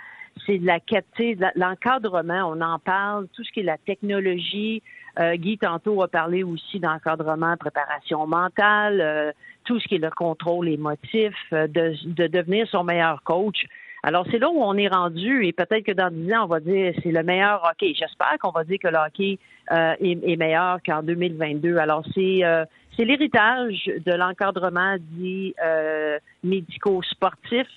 c'est 0.46 0.58
de 0.58 0.66
la 0.66 0.80
capter, 0.80 1.38
l'encadrement, 1.56 2.50
on 2.50 2.62
en 2.62 2.80
parle, 2.80 3.28
tout 3.34 3.44
ce 3.44 3.52
qui 3.52 3.60
est 3.60 3.64
la 3.64 3.78
technologie. 3.78 4.82
Euh, 5.20 5.36
Guy, 5.36 5.58
tantôt, 5.58 6.02
a 6.02 6.08
parlé 6.08 6.44
aussi 6.44 6.80
d'encadrement, 6.80 7.58
préparation 7.58 8.26
mentale, 8.26 9.02
euh, 9.02 9.32
tout 9.66 9.80
ce 9.80 9.88
qui 9.88 9.96
est 9.96 10.00
le 10.00 10.12
contrôle 10.12 10.70
émotif, 10.70 11.34
euh, 11.52 11.68
de, 11.68 11.94
de 12.06 12.28
devenir 12.28 12.68
son 12.70 12.84
meilleur 12.84 13.22
coach. 13.24 13.66
Alors, 14.04 14.26
c'est 14.32 14.40
là 14.40 14.50
où 14.50 14.62
on 14.62 14.76
est 14.76 14.88
rendu 14.88 15.46
et 15.46 15.52
peut-être 15.52 15.86
que 15.86 15.92
dans 15.92 16.10
10 16.10 16.34
ans, 16.34 16.44
on 16.44 16.48
va 16.48 16.60
dire 16.60 16.94
c'est 17.04 17.12
le 17.12 17.24
meilleur 17.24 17.64
hockey. 17.70 17.94
J'espère 17.94 18.38
qu'on 18.40 18.52
va 18.52 18.64
dire 18.64 18.80
que 18.82 18.88
le 18.88 18.98
hockey 18.98 19.40
euh, 19.72 19.94
est, 20.00 20.20
est 20.24 20.38
meilleur 20.38 20.80
qu'en 20.86 21.04
2022. 21.04 21.78
Alors, 21.78 22.04
c'est 22.14 22.44
euh, 22.44 22.66
c'est 22.96 23.06
l'héritage 23.06 23.86
de 24.06 24.12
l'encadrement 24.12 24.98
dit 25.00 25.54
euh, 25.64 26.20
médico-sportif 26.44 27.68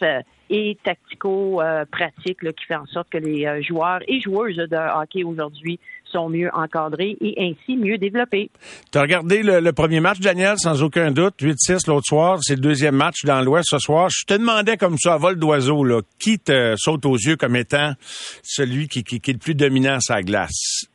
et 0.53 0.76
tactico-pratique 0.84 2.40
qui 2.40 2.64
fait 2.68 2.76
en 2.76 2.86
sorte 2.86 3.09
que 3.11 3.18
les 3.18 3.46
euh, 3.46 3.62
joueurs 3.62 4.00
et 4.07 4.20
joueuses 4.20 4.57
de 4.57 5.00
hockey 5.00 5.24
aujourd'hui 5.24 5.80
sont 6.05 6.28
mieux 6.28 6.50
encadrés 6.53 7.16
et 7.22 7.34
ainsi 7.38 7.76
mieux 7.76 7.96
développés. 7.96 8.50
Tu 8.92 8.98
as 8.98 9.00
regardé 9.03 9.42
le, 9.42 9.61
le 9.61 9.72
premier 9.72 10.00
match, 10.00 10.20
Daniel, 10.20 10.59
sans 10.59 10.82
aucun 10.82 11.11
doute. 11.11 11.40
8-6 11.40 11.88
l'autre 11.88 12.07
soir. 12.07 12.38
C'est 12.42 12.57
le 12.57 12.61
deuxième 12.61 12.96
match 12.96 13.24
dans 13.24 13.40
l'Ouest 13.40 13.68
ce 13.70 13.78
soir. 13.78 14.11
Je 14.11 14.26
te 14.26 14.38
demandais 14.38 14.76
comme 14.76 14.98
ça, 14.98 15.14
à 15.14 15.16
vol 15.16 15.36
d'oiseau, 15.36 15.82
qui 16.18 16.38
te 16.38 16.74
saute 16.76 17.07
aux 17.07 17.16
yeux 17.16 17.36
comme 17.36 17.57
étant 17.57 17.94
celui 18.42 18.88
qui, 18.88 19.05
qui, 19.05 19.20
qui 19.20 19.30
est 19.30 19.34
le 19.34 19.38
plus 19.38 19.55
dominant 19.55 19.94
à 19.94 20.00
sa 20.00 20.22
glace? 20.22 20.91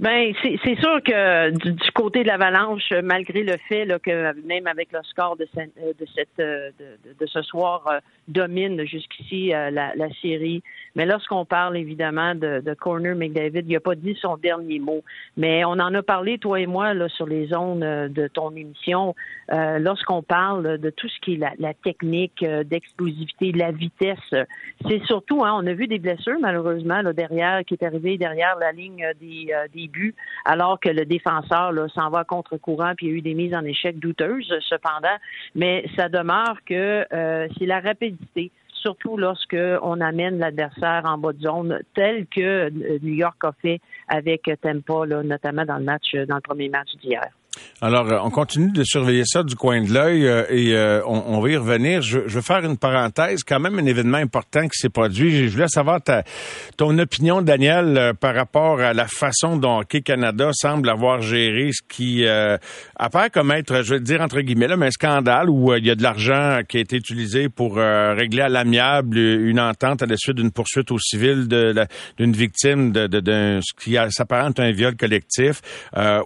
Ben, 0.00 0.32
c'est 0.42 0.78
sûr 0.80 1.02
que 1.02 1.50
du, 1.50 1.72
du 1.72 1.90
côté 1.92 2.22
de 2.22 2.28
l'Avalanche, 2.28 2.90
malgré 3.02 3.42
le 3.42 3.56
fait 3.68 3.84
là, 3.84 3.98
que 3.98 4.34
même 4.46 4.66
avec 4.66 4.92
le 4.92 5.00
score 5.04 5.36
de, 5.36 5.46
ce- 5.54 5.60
euh, 5.60 5.92
de 5.98 6.06
cette 6.14 6.28
euh, 6.40 6.70
de, 7.18 7.26
ce 7.26 7.42
soir 7.42 7.82
euh, 7.88 7.98
domine 8.28 8.84
jusqu'ici 8.84 9.48
la, 9.48 9.70
la 9.70 10.08
série, 10.20 10.62
mais 10.94 11.06
lorsqu'on 11.06 11.44
parle 11.44 11.76
évidemment 11.76 12.34
de, 12.34 12.60
de 12.60 12.74
Corner 12.74 13.14
McDavid, 13.14 13.64
il 13.66 13.72
n'a 13.72 13.80
pas 13.80 13.94
dit 13.94 14.16
son 14.20 14.36
dernier 14.36 14.78
mot. 14.78 15.02
Mais 15.36 15.64
on 15.64 15.72
en 15.72 15.94
a 15.94 16.02
parlé 16.02 16.38
toi 16.38 16.60
et 16.60 16.66
moi 16.66 16.94
là 16.94 17.08
sur 17.08 17.26
les 17.26 17.46
zones 17.46 17.80
de 18.08 18.28
ton 18.28 18.50
émission. 18.56 19.14
Euh, 19.52 19.78
lorsqu'on 19.78 20.22
parle 20.22 20.78
de 20.78 20.90
tout 20.90 21.08
ce 21.08 21.20
qui 21.20 21.34
est 21.34 21.38
la, 21.38 21.52
la 21.58 21.74
technique 21.74 22.44
d'explosivité, 22.44 23.52
de 23.52 23.58
la 23.58 23.70
vitesse, 23.72 24.18
c'est 24.88 25.02
surtout, 25.06 25.44
hein, 25.44 25.52
on 25.56 25.66
a 25.66 25.72
vu 25.72 25.86
des 25.86 25.98
blessures 25.98 26.38
malheureusement 26.40 27.00
là, 27.02 27.12
derrière 27.12 27.64
qui 27.64 27.74
est 27.74 27.84
arrivé 27.84 28.18
derrière 28.18 28.56
la 28.58 28.72
ligne 28.72 29.06
des, 29.20 29.48
alors 30.44 30.80
que 30.80 30.88
le 30.88 31.04
défenseur 31.04 31.72
s'en 31.94 32.10
va 32.10 32.24
contre-courant, 32.24 32.94
puis 32.96 33.06
il 33.06 33.10
y 33.10 33.12
a 33.12 33.16
eu 33.18 33.22
des 33.22 33.34
mises 33.34 33.54
en 33.54 33.64
échec 33.64 33.98
douteuses 33.98 34.52
cependant. 34.68 35.16
Mais 35.54 35.84
ça 35.96 36.08
demeure 36.08 36.58
que 36.66 37.04
euh, 37.12 37.48
c'est 37.58 37.66
la 37.66 37.80
rapidité 37.80 38.50
surtout 38.86 39.16
lorsque 39.16 39.56
on 39.82 40.00
amène 40.00 40.38
l'adversaire 40.38 41.02
en 41.06 41.18
bas 41.18 41.32
de 41.32 41.40
zone, 41.40 41.80
tel 41.94 42.26
que 42.26 42.40
euh, 42.40 42.98
New 43.02 43.14
York 43.14 43.36
a 43.42 43.52
fait 43.60 43.80
avec 44.06 44.48
Tampa, 44.62 45.06
là, 45.06 45.22
notamment 45.22 45.64
dans 45.64 45.78
le 45.78 45.84
match, 45.84 46.14
euh, 46.14 46.24
dans 46.26 46.36
le 46.36 46.40
premier 46.40 46.68
match 46.68 46.94
d'hier. 47.02 47.26
Alors, 47.82 48.10
euh, 48.10 48.18
on 48.22 48.30
continue 48.30 48.72
de 48.72 48.82
surveiller 48.84 49.24
ça 49.26 49.42
du 49.42 49.54
coin 49.54 49.82
de 49.82 49.92
l'œil 49.92 50.26
euh, 50.26 50.44
et 50.48 50.74
euh, 50.74 51.02
on, 51.06 51.40
va 51.40 51.50
y 51.50 51.56
revenir. 51.56 52.00
Je, 52.00 52.20
veux 52.20 52.40
faire 52.40 52.64
une 52.64 52.78
parenthèse, 52.78 53.44
quand 53.44 53.60
même 53.60 53.78
un 53.78 53.84
événement 53.84 54.16
important 54.16 54.62
qui 54.66 54.78
s'est 54.78 54.88
produit. 54.88 55.46
Je 55.46 55.52
voulais 55.52 55.68
savoir 55.68 56.00
ta, 56.00 56.24
ton 56.78 56.98
opinion, 56.98 57.42
Daniel, 57.42 58.14
par 58.18 58.34
rapport 58.34 58.80
à 58.80 58.94
la 58.94 59.06
façon 59.06 59.58
dont 59.58 59.80
Hockey 59.80 60.00
Canada 60.00 60.50
semble 60.54 60.88
avoir 60.88 61.20
géré 61.20 61.70
ce 61.72 61.82
qui 61.86 62.24
apparaît 62.96 63.30
comme 63.30 63.52
être, 63.52 63.82
je 63.82 63.94
vais 63.94 64.00
dire 64.00 64.20
entre 64.20 64.40
guillemets, 64.40 64.68
là, 64.68 64.76
un 64.80 64.90
scandale 64.90 65.50
où 65.50 65.74
il 65.74 65.86
y 65.86 65.90
a 65.90 65.94
de 65.94 66.02
l'argent 66.02 66.60
qui 66.66 66.78
a 66.78 66.80
été 66.80 66.96
utilisé 66.96 67.48
pour 67.48 67.76
régler 67.76 68.42
à 68.42 68.48
l'amiable 68.48 69.18
une 69.18 69.60
entente 69.60 70.02
à 70.02 70.06
la 70.06 70.16
suite 70.16 70.36
d'une 70.36 70.50
poursuite 70.50 70.90
au 70.90 70.98
civil 70.98 71.46
d'une 71.46 72.32
victime 72.32 72.92
de, 72.92 73.06
de, 73.06 73.60
ce 73.62 73.72
qui 73.84 73.96
s'apparente 74.10 74.58
à 74.60 74.64
un 74.64 74.72
viol 74.72 74.96
collectif 74.96 75.60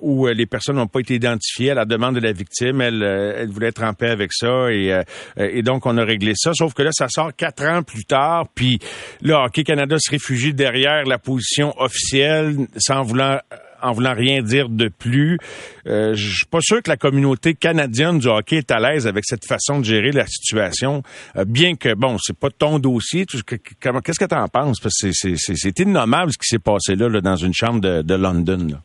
où 0.01 0.27
les 0.27 0.47
personnes 0.47 0.77
n'ont 0.77 0.87
pas 0.87 1.01
été 1.01 1.19
à 1.27 1.75
la 1.75 1.85
demande 1.85 2.15
de 2.15 2.21
la 2.21 2.33
victime. 2.33 2.81
Elle, 2.81 3.03
euh, 3.03 3.47
voulait 3.49 3.69
être 3.69 3.83
en 3.83 3.95
paix 3.95 4.11
avec 4.11 4.33
ça 4.33 4.71
et, 4.71 4.93
euh, 4.93 5.03
et 5.37 5.63
donc 5.63 5.87
on 5.87 5.97
a 5.99 6.05
réglé 6.05 6.33
ça. 6.35 6.53
Sauf 6.55 6.75
que 6.75 6.83
là, 6.83 6.91
ça 6.93 7.07
sort 7.09 7.35
quatre 7.37 7.65
ans 7.65 7.83
plus 7.83 8.05
tard. 8.05 8.47
Puis 8.55 8.79
là, 9.23 9.45
Hockey 9.45 9.65
Canada 9.65 9.97
se 9.99 10.11
réfugie 10.11 10.55
derrière 10.55 11.05
la 11.05 11.19
position 11.19 11.75
officielle 11.81 12.57
sans 12.77 13.03
vouloir 13.03 13.41
en 13.83 13.93
voulant 13.93 14.15
rien 14.15 14.43
dire 14.43 14.69
de 14.69 14.89
plus. 14.89 15.39
Euh, 15.87 16.15
je 16.15 16.37
suis 16.37 16.47
pas 16.47 16.61
sûr 16.61 16.83
que 16.83 16.91
la 16.91 16.97
communauté 16.97 17.55
canadienne 17.55 18.19
du 18.19 18.29
hockey 18.29 18.57
est 18.57 18.71
à 18.71 18.79
l'aise 18.79 19.07
avec 19.07 19.25
cette 19.27 19.47
façon 19.47 19.81
de 19.81 19.85
gérer 19.85 20.13
la 20.13 20.27
situation, 20.27 21.03
euh, 21.37 21.45
bien 21.45 21.75
que 21.75 21.95
bon, 21.95 22.17
c'est 22.19 22.37
pas 22.37 22.51
ton 22.51 22.79
dossier. 22.79 23.27
Qu'est-ce 23.27 24.19
que 24.19 24.25
tu 24.25 24.35
en 24.35 24.49
penses? 24.49 24.81
Parce 24.81 24.97
que 25.01 25.11
c'est 25.13 25.79
innommable 25.79 26.33
ce 26.33 26.39
qui 26.39 26.47
s'est 26.47 26.59
passé 26.59 26.95
là, 26.95 27.09
là, 27.09 27.21
dans 27.21 27.37
une 27.37 27.55
chambre 27.55 27.81
de, 27.81 28.03
de 28.03 28.15
London. 28.15 28.69
là. 28.71 28.83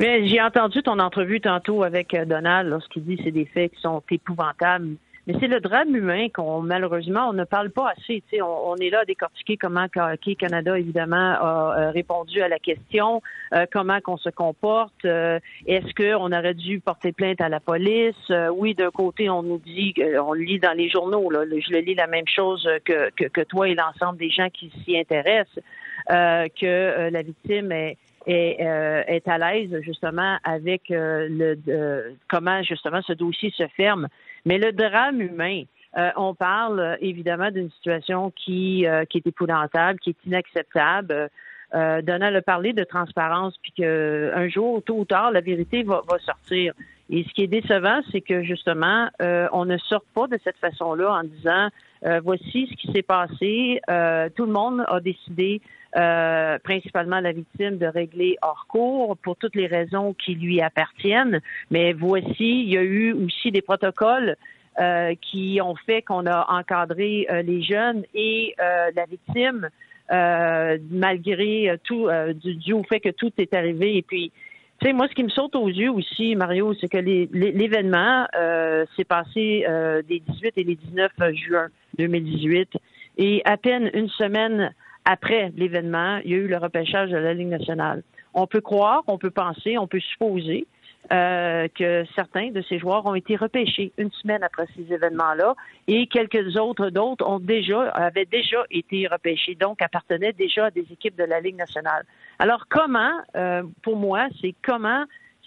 Mais 0.00 0.26
j'ai 0.26 0.40
entendu 0.40 0.82
ton 0.82 0.98
entrevue 0.98 1.42
tantôt 1.42 1.82
avec 1.82 2.14
euh, 2.14 2.24
Donald 2.24 2.70
lorsqu'il 2.70 3.04
dit 3.04 3.16
que 3.18 3.24
c'est 3.24 3.30
des 3.30 3.44
faits 3.44 3.72
qui 3.74 3.80
sont 3.82 4.02
épouvantables. 4.10 4.96
Mais 5.26 5.34
c'est 5.38 5.46
le 5.46 5.60
drame 5.60 5.94
humain 5.94 6.28
qu'on 6.34 6.62
malheureusement 6.62 7.28
on 7.28 7.34
ne 7.34 7.44
parle 7.44 7.68
pas 7.68 7.90
assez. 7.90 8.22
On, 8.40 8.70
on 8.70 8.76
est 8.76 8.88
là 8.88 9.00
à 9.00 9.04
décortiquer 9.04 9.58
comment 9.58 9.86
Hockey 9.94 10.36
Canada 10.36 10.78
évidemment 10.78 11.16
a 11.38 11.74
euh, 11.78 11.90
répondu 11.90 12.40
à 12.40 12.48
la 12.48 12.58
question, 12.58 13.20
euh, 13.52 13.66
comment 13.70 14.00
qu'on 14.00 14.16
se 14.16 14.30
comporte. 14.30 15.04
euh, 15.04 15.38
Est-ce 15.66 15.92
qu'on 15.94 16.32
aurait 16.32 16.54
dû 16.54 16.80
porter 16.80 17.12
plainte 17.12 17.42
à 17.42 17.50
la 17.50 17.60
police? 17.60 18.16
Euh, 18.30 18.48
Oui, 18.48 18.74
d'un 18.74 18.90
côté 18.90 19.28
on 19.28 19.42
nous 19.42 19.58
dit, 19.58 19.92
on 20.26 20.32
lit 20.32 20.58
dans 20.58 20.72
les 20.74 20.88
journaux. 20.88 21.30
Là, 21.30 21.44
je 21.44 21.70
le 21.70 21.80
lis 21.80 21.94
la 21.94 22.06
même 22.06 22.26
chose 22.26 22.66
que 22.86 23.10
que, 23.10 23.26
que 23.26 23.42
toi 23.42 23.68
et 23.68 23.74
l'ensemble 23.74 24.18
des 24.18 24.30
gens 24.30 24.48
qui 24.48 24.72
s'y 24.82 24.98
intéressent, 24.98 25.62
que 26.08 27.10
la 27.10 27.22
victime 27.22 27.70
est 27.72 27.98
est, 28.26 28.58
euh, 28.60 29.02
est 29.06 29.26
à 29.28 29.38
l'aise 29.38 29.80
justement 29.82 30.38
avec 30.44 30.90
euh, 30.90 31.26
le 31.30 31.56
de- 31.56 32.14
comment 32.28 32.62
justement 32.62 33.02
ce 33.02 33.12
dossier 33.12 33.50
se 33.56 33.66
ferme. 33.68 34.08
Mais 34.44 34.58
le 34.58 34.72
drame 34.72 35.20
humain, 35.20 35.62
euh, 35.96 36.10
on 36.16 36.34
parle 36.34 36.80
euh, 36.80 36.96
évidemment 37.00 37.50
d'une 37.50 37.70
situation 37.70 38.30
qui 38.36 38.86
euh, 38.86 39.04
qui 39.04 39.18
est 39.18 39.26
épouvantable, 39.26 39.98
qui 39.98 40.10
est 40.10 40.26
inacceptable. 40.26 41.30
Euh, 41.72 42.02
Donald 42.02 42.34
a 42.34 42.42
parlé 42.42 42.72
de 42.72 42.82
transparence, 42.82 43.56
puis 43.62 43.72
que 43.78 44.32
un 44.34 44.48
jour, 44.48 44.82
tôt 44.82 44.98
ou 44.98 45.04
tard, 45.04 45.30
la 45.30 45.40
vérité 45.40 45.82
va, 45.84 46.02
va 46.08 46.18
sortir. 46.18 46.74
Et 47.10 47.24
ce 47.24 47.32
qui 47.34 47.42
est 47.42 47.48
décevant, 47.48 48.00
c'est 48.12 48.20
que 48.20 48.42
justement, 48.42 49.08
euh, 49.20 49.48
on 49.52 49.64
ne 49.64 49.76
sort 49.78 50.04
pas 50.14 50.28
de 50.28 50.38
cette 50.44 50.56
façon-là 50.58 51.12
en 51.12 51.24
disant 51.24 51.68
euh, 52.06 52.20
voici 52.22 52.68
ce 52.70 52.76
qui 52.76 52.92
s'est 52.92 53.02
passé. 53.02 53.80
Euh, 53.90 54.28
tout 54.36 54.46
le 54.46 54.52
monde 54.52 54.84
a 54.86 55.00
décidé, 55.00 55.60
euh, 55.96 56.58
principalement 56.62 57.20
la 57.20 57.32
victime, 57.32 57.78
de 57.78 57.86
régler 57.86 58.36
hors 58.42 58.66
cours 58.68 59.16
pour 59.18 59.36
toutes 59.36 59.56
les 59.56 59.66
raisons 59.66 60.14
qui 60.14 60.34
lui 60.34 60.60
appartiennent. 60.60 61.40
Mais 61.70 61.92
voici, 61.92 62.62
il 62.62 62.68
y 62.68 62.78
a 62.78 62.82
eu 62.82 63.12
aussi 63.12 63.50
des 63.50 63.62
protocoles 63.62 64.36
euh, 64.80 65.14
qui 65.20 65.60
ont 65.62 65.74
fait 65.74 66.02
qu'on 66.02 66.26
a 66.26 66.46
encadré 66.48 67.26
euh, 67.30 67.42
les 67.42 67.62
jeunes 67.62 68.04
et 68.14 68.54
euh, 68.60 68.90
la 68.94 69.04
victime, 69.06 69.68
euh, 70.12 70.78
malgré 70.90 71.76
tout, 71.84 72.08
du, 72.34 72.54
dû 72.56 72.72
au 72.72 72.82
fait 72.84 73.00
que 73.00 73.10
tout 73.10 73.32
est 73.38 73.54
arrivé. 73.54 73.96
Et 73.96 74.02
puis, 74.02 74.32
tu 74.80 74.86
sais, 74.86 74.94
moi, 74.94 75.08
ce 75.08 75.14
qui 75.14 75.24
me 75.24 75.28
saute 75.28 75.54
aux 75.56 75.68
yeux 75.68 75.90
aussi, 75.90 76.34
Mario, 76.36 76.72
c'est 76.80 76.88
que 76.88 76.96
l'événement 76.96 78.26
euh, 78.34 78.86
s'est 78.96 79.04
passé 79.04 79.66
euh, 79.68 80.00
des 80.00 80.20
18 80.20 80.54
et 80.56 80.64
les 80.64 80.74
19 80.74 81.12
juin 81.34 81.66
2018. 81.98 82.70
Et 83.18 83.42
à 83.44 83.58
peine 83.58 83.90
une 83.92 84.08
semaine 84.08 84.72
après 85.10 85.52
l'événement, 85.56 86.20
il 86.24 86.30
y 86.30 86.34
a 86.34 86.36
eu 86.36 86.46
le 86.46 86.56
repêchage 86.56 87.10
de 87.10 87.16
la 87.16 87.34
Ligue 87.34 87.48
nationale. 87.48 88.04
On 88.32 88.46
peut 88.46 88.60
croire, 88.60 89.02
on 89.08 89.18
peut 89.18 89.32
penser, 89.32 89.76
on 89.76 89.88
peut 89.88 89.98
supposer 89.98 90.68
euh, 91.10 91.66
que 91.74 92.04
certains 92.14 92.50
de 92.50 92.62
ces 92.68 92.78
joueurs 92.78 93.04
ont 93.06 93.16
été 93.16 93.34
repêchés 93.34 93.90
une 93.98 94.12
semaine 94.12 94.44
après 94.44 94.66
ces 94.76 94.92
événements-là 94.94 95.56
et 95.88 96.06
quelques 96.06 96.56
autres 96.56 96.90
d'autres 96.90 97.26
ont 97.26 97.40
déjà 97.40 97.88
avaient 97.90 98.26
déjà 98.26 98.62
été 98.70 99.08
repêchés, 99.08 99.56
donc 99.56 99.82
appartenaient 99.82 100.32
déjà 100.32 100.66
à 100.66 100.70
des 100.70 100.86
équipes 100.92 101.16
de 101.16 101.24
la 101.24 101.40
Ligue 101.40 101.56
nationale. 101.56 102.04
Alors 102.38 102.66
comment, 102.68 103.14
euh, 103.34 103.64
pour 103.82 103.96
moi, 103.96 104.28
c'est 104.40 104.54
comment 104.62 105.04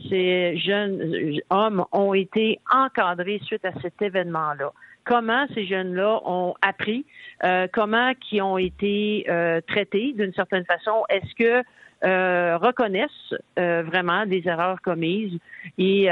ces 0.09 0.57
jeunes 0.57 1.39
hommes 1.49 1.86
ont 1.93 2.14
été 2.14 2.59
encadrés 2.70 3.39
suite 3.45 3.64
à 3.64 3.72
cet 3.82 4.01
événement-là? 4.01 4.74
Comment 5.06 5.45
ces 5.54 5.66
jeunes-là 5.66 6.22
ont 6.26 6.54
appris, 6.62 7.06
euh, 7.43 7.68
comment 7.72 8.14
qui 8.20 8.41
ont 8.41 8.58
été 8.58 9.26
euh, 9.30 9.62
traités 9.68 10.14
d'une 10.14 10.34
certaine 10.34 10.66
façon. 10.66 11.04
Est-ce 11.10 11.36
que 11.36 11.64
euh, 12.06 12.58
reconnaissent 12.58 13.34
euh, 13.58 13.84
vraiment 13.84 14.26
des 14.26 14.43
erreurs 14.45 14.82
commises? 14.82 15.38
Et 15.78 16.08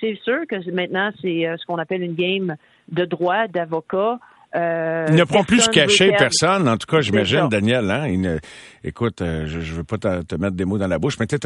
c'est 0.00 0.18
sûr 0.22 0.46
que 0.48 0.70
maintenant, 0.70 1.10
c'est 1.20 1.50
ce 1.56 1.64
qu'on 1.66 1.78
appelle 1.78 2.02
une 2.02 2.14
game 2.14 2.56
de 2.88 3.04
droit, 3.04 3.48
d'avocat. 3.48 4.18
Euh, 4.54 5.06
Ils 5.10 5.14
ne 5.14 5.24
pourront 5.24 5.44
plus 5.44 5.60
se 5.60 5.70
cacher 5.70 6.10
personne, 6.16 6.68
en 6.68 6.76
tout 6.78 6.86
cas, 6.86 7.00
j'imagine, 7.00 7.48
Daniel. 7.48 7.90
Hein? 7.90 8.38
écoute, 8.84 9.20
euh, 9.20 9.46
je 9.46 9.58
ne 9.58 9.76
veux 9.76 9.84
pas 9.84 9.98
te, 9.98 10.34
mettre 10.36 10.56
des 10.56 10.64
mots 10.64 10.78
dans 10.78 10.86
la 10.86 10.98
bouche, 10.98 11.18
mais 11.18 11.26
tu 11.26 11.36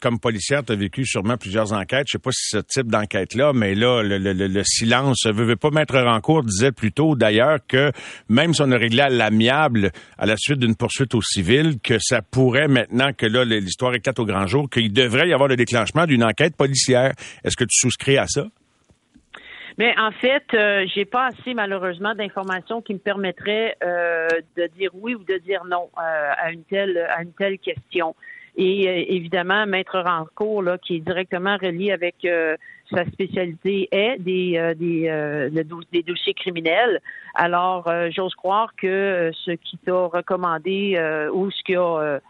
comme 0.00 0.18
policière, 0.18 0.62
tu 0.64 0.72
as 0.72 0.76
vécu 0.76 1.06
sûrement 1.06 1.36
plusieurs 1.36 1.72
enquêtes. 1.72 2.06
Je 2.08 2.12
sais 2.12 2.18
pas 2.18 2.30
si 2.32 2.48
ce 2.50 2.58
type 2.58 2.90
d'enquête-là, 2.90 3.52
mais 3.54 3.74
là, 3.74 4.02
le, 4.02 4.18
le, 4.18 4.32
le 4.32 4.62
silence 4.64 5.24
ne 5.24 5.32
veut 5.32 5.56
pas 5.56 5.70
mettre 5.70 5.96
en 5.96 6.20
cours 6.20 6.42
disait 6.42 6.72
plutôt 6.72 7.14
d'ailleurs 7.16 7.58
que 7.66 7.92
même 8.28 8.52
si 8.52 8.62
on 8.62 8.70
a 8.72 8.76
réglé 8.76 9.00
à 9.00 9.08
l'amiable 9.08 9.90
à 10.18 10.26
la 10.26 10.36
suite 10.36 10.58
d'une 10.58 10.74
poursuite 10.74 11.14
au 11.14 11.22
civil, 11.22 11.78
que 11.82 11.98
ça 11.98 12.20
pourrait 12.22 12.68
maintenant 12.68 13.12
que 13.12 13.26
là, 13.26 13.44
l'histoire 13.44 13.94
éclate 13.94 14.18
au 14.18 14.26
grand 14.26 14.46
jour, 14.46 14.68
qu'il 14.68 14.92
devrait 14.92 15.28
y 15.28 15.32
avoir 15.32 15.48
le 15.48 15.56
déclenchement 15.56 16.06
d'une 16.06 16.24
enquête 16.24 16.56
policière. 16.56 17.12
Est-ce 17.44 17.56
que 17.56 17.64
tu 17.64 17.78
souscris 17.78 18.18
à 18.18 18.26
ça? 18.26 18.46
Mais 19.78 19.94
en 19.96 20.10
fait, 20.10 20.42
euh, 20.54 20.84
j'ai 20.92 21.04
pas 21.04 21.26
assez 21.26 21.54
malheureusement 21.54 22.12
d'informations 22.12 22.82
qui 22.82 22.94
me 22.94 22.98
permettraient 22.98 23.76
euh, 23.84 24.26
de 24.56 24.66
dire 24.76 24.90
oui 24.92 25.14
ou 25.14 25.22
de 25.22 25.38
dire 25.38 25.64
non 25.64 25.88
euh, 25.96 26.32
à 26.36 26.50
une 26.50 26.64
telle 26.64 26.98
à 27.16 27.22
une 27.22 27.32
telle 27.32 27.58
question. 27.58 28.16
Et 28.56 28.88
euh, 28.88 29.04
évidemment, 29.06 29.66
Maître 29.66 30.00
Rancourt, 30.00 30.64
là, 30.64 30.78
qui 30.78 30.96
est 30.96 31.00
directement 31.00 31.56
relié 31.62 31.92
avec 31.92 32.26
sa 32.90 33.04
spécialité 33.12 33.88
est 33.92 34.18
des 34.18 34.74
des, 34.76 35.62
des 35.92 36.02
dossiers 36.02 36.34
criminels. 36.34 37.00
Alors, 37.34 37.88
j'ose 38.10 38.34
croire 38.34 38.72
que 38.74 39.30
ce 39.44 39.52
qui 39.52 39.78
t'a 39.78 40.06
recommandé 40.06 40.98
ou 41.32 41.52
ce 41.52 41.62
qu'il 41.62 41.76
a 41.76 42.20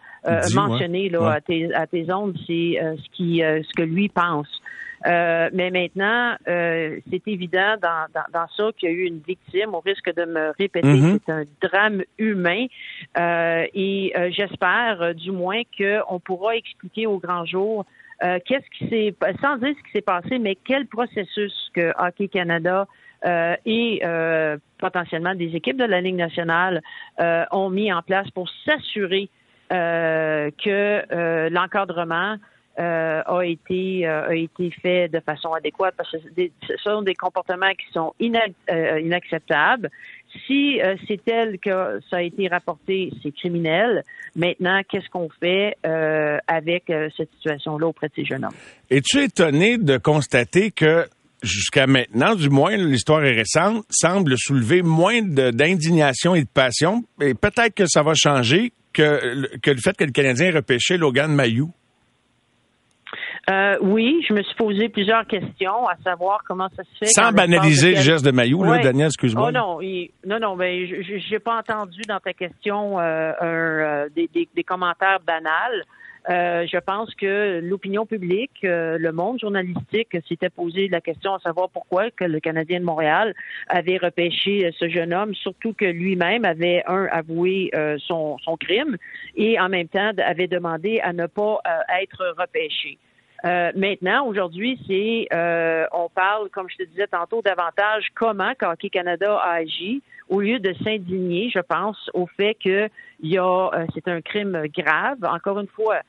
mentionné 0.54 1.08
là, 1.08 1.30
à 1.30 1.40
tes 1.40 1.72
à 1.72 1.86
tes 1.86 2.12
ondes, 2.12 2.36
c'est 2.46 2.76
ce 2.76 3.08
qui 3.16 3.38
ce 3.38 3.72
que 3.74 3.84
lui 3.84 4.10
pense. 4.10 4.48
Euh, 5.06 5.48
mais 5.52 5.70
maintenant, 5.70 6.34
euh, 6.48 6.98
c'est 7.10 7.26
évident 7.28 7.76
dans, 7.80 8.06
dans, 8.32 8.46
ça 8.56 8.70
qu'il 8.76 8.88
y 8.88 8.92
a 8.92 8.94
eu 8.94 9.04
une 9.04 9.20
victime. 9.20 9.74
Au 9.74 9.80
risque 9.80 10.12
de 10.14 10.24
me 10.24 10.52
répéter, 10.58 10.88
mm-hmm. 10.88 11.18
c'est 11.24 11.32
un 11.32 11.44
drame 11.62 12.02
humain. 12.18 12.66
Euh, 13.18 13.66
et 13.74 14.12
j'espère, 14.30 15.14
du 15.14 15.30
moins, 15.30 15.62
qu'on 15.78 16.20
pourra 16.20 16.56
expliquer 16.56 17.06
au 17.06 17.18
grand 17.18 17.44
jour 17.44 17.84
qu'est-ce 18.20 18.68
qui 18.76 18.88
s'est, 18.88 19.14
sans 19.40 19.58
dire 19.58 19.74
ce 19.78 19.82
qui 19.84 19.92
s'est 19.92 20.00
passé, 20.00 20.38
mais 20.38 20.56
quel 20.56 20.86
processus 20.86 21.70
que 21.72 21.92
Hockey 21.98 22.26
Canada 22.28 22.88
et 23.64 24.02
potentiellement 24.78 25.34
des 25.34 25.54
équipes 25.54 25.76
de 25.76 25.84
la 25.84 26.00
Ligue 26.00 26.16
nationale 26.16 26.82
ont 27.52 27.70
mis 27.70 27.92
en 27.92 28.02
place 28.02 28.28
pour 28.30 28.48
s'assurer 28.66 29.28
que 29.70 31.48
l'encadrement 31.48 32.38
euh, 32.78 33.22
a 33.26 33.44
été 33.44 34.06
euh, 34.06 34.30
été 34.30 34.70
fait 34.70 35.08
de 35.08 35.18
façon 35.18 35.52
adéquate 35.52 35.94
parce 35.96 36.12
que 36.12 36.18
ce 36.66 36.76
sont 36.76 37.02
des 37.02 37.14
comportements 37.14 37.72
qui 37.72 37.92
sont 37.92 38.14
euh, 38.20 39.00
inacceptables. 39.00 39.90
Si 40.46 40.78
c'est 41.08 41.24
tel 41.24 41.58
que 41.58 42.00
ça 42.08 42.18
a 42.18 42.22
été 42.22 42.46
rapporté, 42.46 43.10
c'est 43.22 43.32
criminel. 43.32 44.04
Maintenant, 44.36 44.82
qu'est-ce 44.88 45.08
qu'on 45.08 45.28
fait 45.40 45.74
avec 46.46 46.84
cette 47.16 47.30
situation-là 47.38 47.86
auprès 47.86 48.08
de 48.08 48.12
ces 48.14 48.24
jeunes 48.26 48.44
hommes? 48.44 48.54
Es-tu 48.90 49.22
étonné 49.22 49.78
de 49.78 49.96
constater 49.96 50.70
que 50.70 51.06
jusqu'à 51.42 51.86
maintenant, 51.86 52.34
du 52.34 52.50
moins, 52.50 52.76
l'histoire 52.76 53.24
est 53.24 53.32
récente, 53.32 53.86
semble 53.88 54.34
soulever 54.36 54.82
moins 54.82 55.22
d'indignation 55.22 56.34
et 56.34 56.42
de 56.42 56.48
passion? 56.48 57.04
Et 57.22 57.32
peut-être 57.32 57.74
que 57.74 57.86
ça 57.86 58.02
va 58.02 58.12
changer 58.14 58.72
que, 58.92 59.56
que 59.58 59.70
le 59.70 59.78
fait 59.78 59.96
que 59.96 60.04
le 60.04 60.12
Canadien 60.12 60.48
ait 60.48 60.56
repêché 60.56 60.98
Logan 60.98 61.34
Mayou. 61.34 61.72
Euh, 63.48 63.76
oui, 63.80 64.22
je 64.28 64.34
me 64.34 64.42
suis 64.42 64.54
posé 64.56 64.88
plusieurs 64.88 65.26
questions, 65.26 65.86
à 65.86 65.96
savoir 66.04 66.42
comment 66.46 66.68
ça 66.76 66.82
se 66.84 66.98
fait. 66.98 67.06
Sans 67.06 67.32
banaliser 67.32 67.92
le 67.92 68.00
geste 68.00 68.24
de 68.24 68.30
Maillot, 68.30 68.62
là, 68.62 68.78
Daniel, 68.78 69.06
excuse-moi. 69.06 69.48
Oh 69.48 69.52
non, 69.52 69.80
non, 70.26 70.38
non, 70.38 70.56
ben, 70.56 70.86
je 70.86 71.30
n'ai 71.30 71.38
pas 71.38 71.58
entendu 71.58 72.02
dans 72.02 72.20
ta 72.20 72.34
question 72.34 73.00
euh, 73.00 73.32
euh, 73.40 74.08
des, 74.14 74.28
des, 74.34 74.48
des, 74.54 74.64
commentaires 74.64 75.20
banals. 75.26 75.84
Euh, 76.28 76.66
je 76.70 76.76
pense 76.76 77.14
que 77.14 77.60
l'opinion 77.60 78.04
publique, 78.04 78.58
le 78.62 79.10
monde 79.12 79.40
journalistique 79.40 80.14
s'était 80.28 80.50
posé 80.50 80.88
la 80.88 81.00
question 81.00 81.32
à 81.34 81.38
savoir 81.38 81.70
pourquoi 81.70 82.10
que 82.10 82.24
le 82.24 82.40
Canadien 82.40 82.80
de 82.80 82.84
Montréal 82.84 83.34
avait 83.68 83.96
repêché 83.96 84.70
ce 84.78 84.90
jeune 84.90 85.14
homme, 85.14 85.34
surtout 85.34 85.72
que 85.72 85.86
lui-même 85.86 86.44
avait 86.44 86.82
un 86.86 87.06
avoué 87.10 87.70
son, 88.06 88.36
son 88.44 88.58
crime 88.58 88.98
et 89.36 89.58
en 89.58 89.70
même 89.70 89.88
temps 89.88 90.10
avait 90.18 90.48
demandé 90.48 91.00
à 91.02 91.14
ne 91.14 91.26
pas 91.26 91.62
être 92.02 92.34
repêché. 92.36 92.98
Euh, 93.44 93.70
maintenant, 93.76 94.26
aujourd'hui, 94.26 94.80
c'est 94.86 95.28
euh, 95.32 95.86
on 95.92 96.08
parle, 96.08 96.48
comme 96.50 96.68
je 96.68 96.76
te 96.76 96.82
disais 96.88 97.06
tantôt, 97.06 97.40
davantage 97.42 98.08
comment 98.14 98.52
Hockey 98.60 98.90
Canada 98.90 99.38
a 99.38 99.52
agi 99.52 100.02
au 100.28 100.40
lieu 100.40 100.58
de 100.58 100.74
s'indigner, 100.84 101.48
je 101.48 101.60
pense, 101.60 102.10
au 102.14 102.26
fait 102.26 102.54
que 102.54 102.88
y 103.22 103.38
a 103.38 103.44
euh, 103.44 103.86
c'est 103.94 104.08
un 104.08 104.20
crime 104.20 104.64
grave. 104.76 105.18
Encore 105.22 105.60
une 105.60 105.68
fois, 105.68 106.00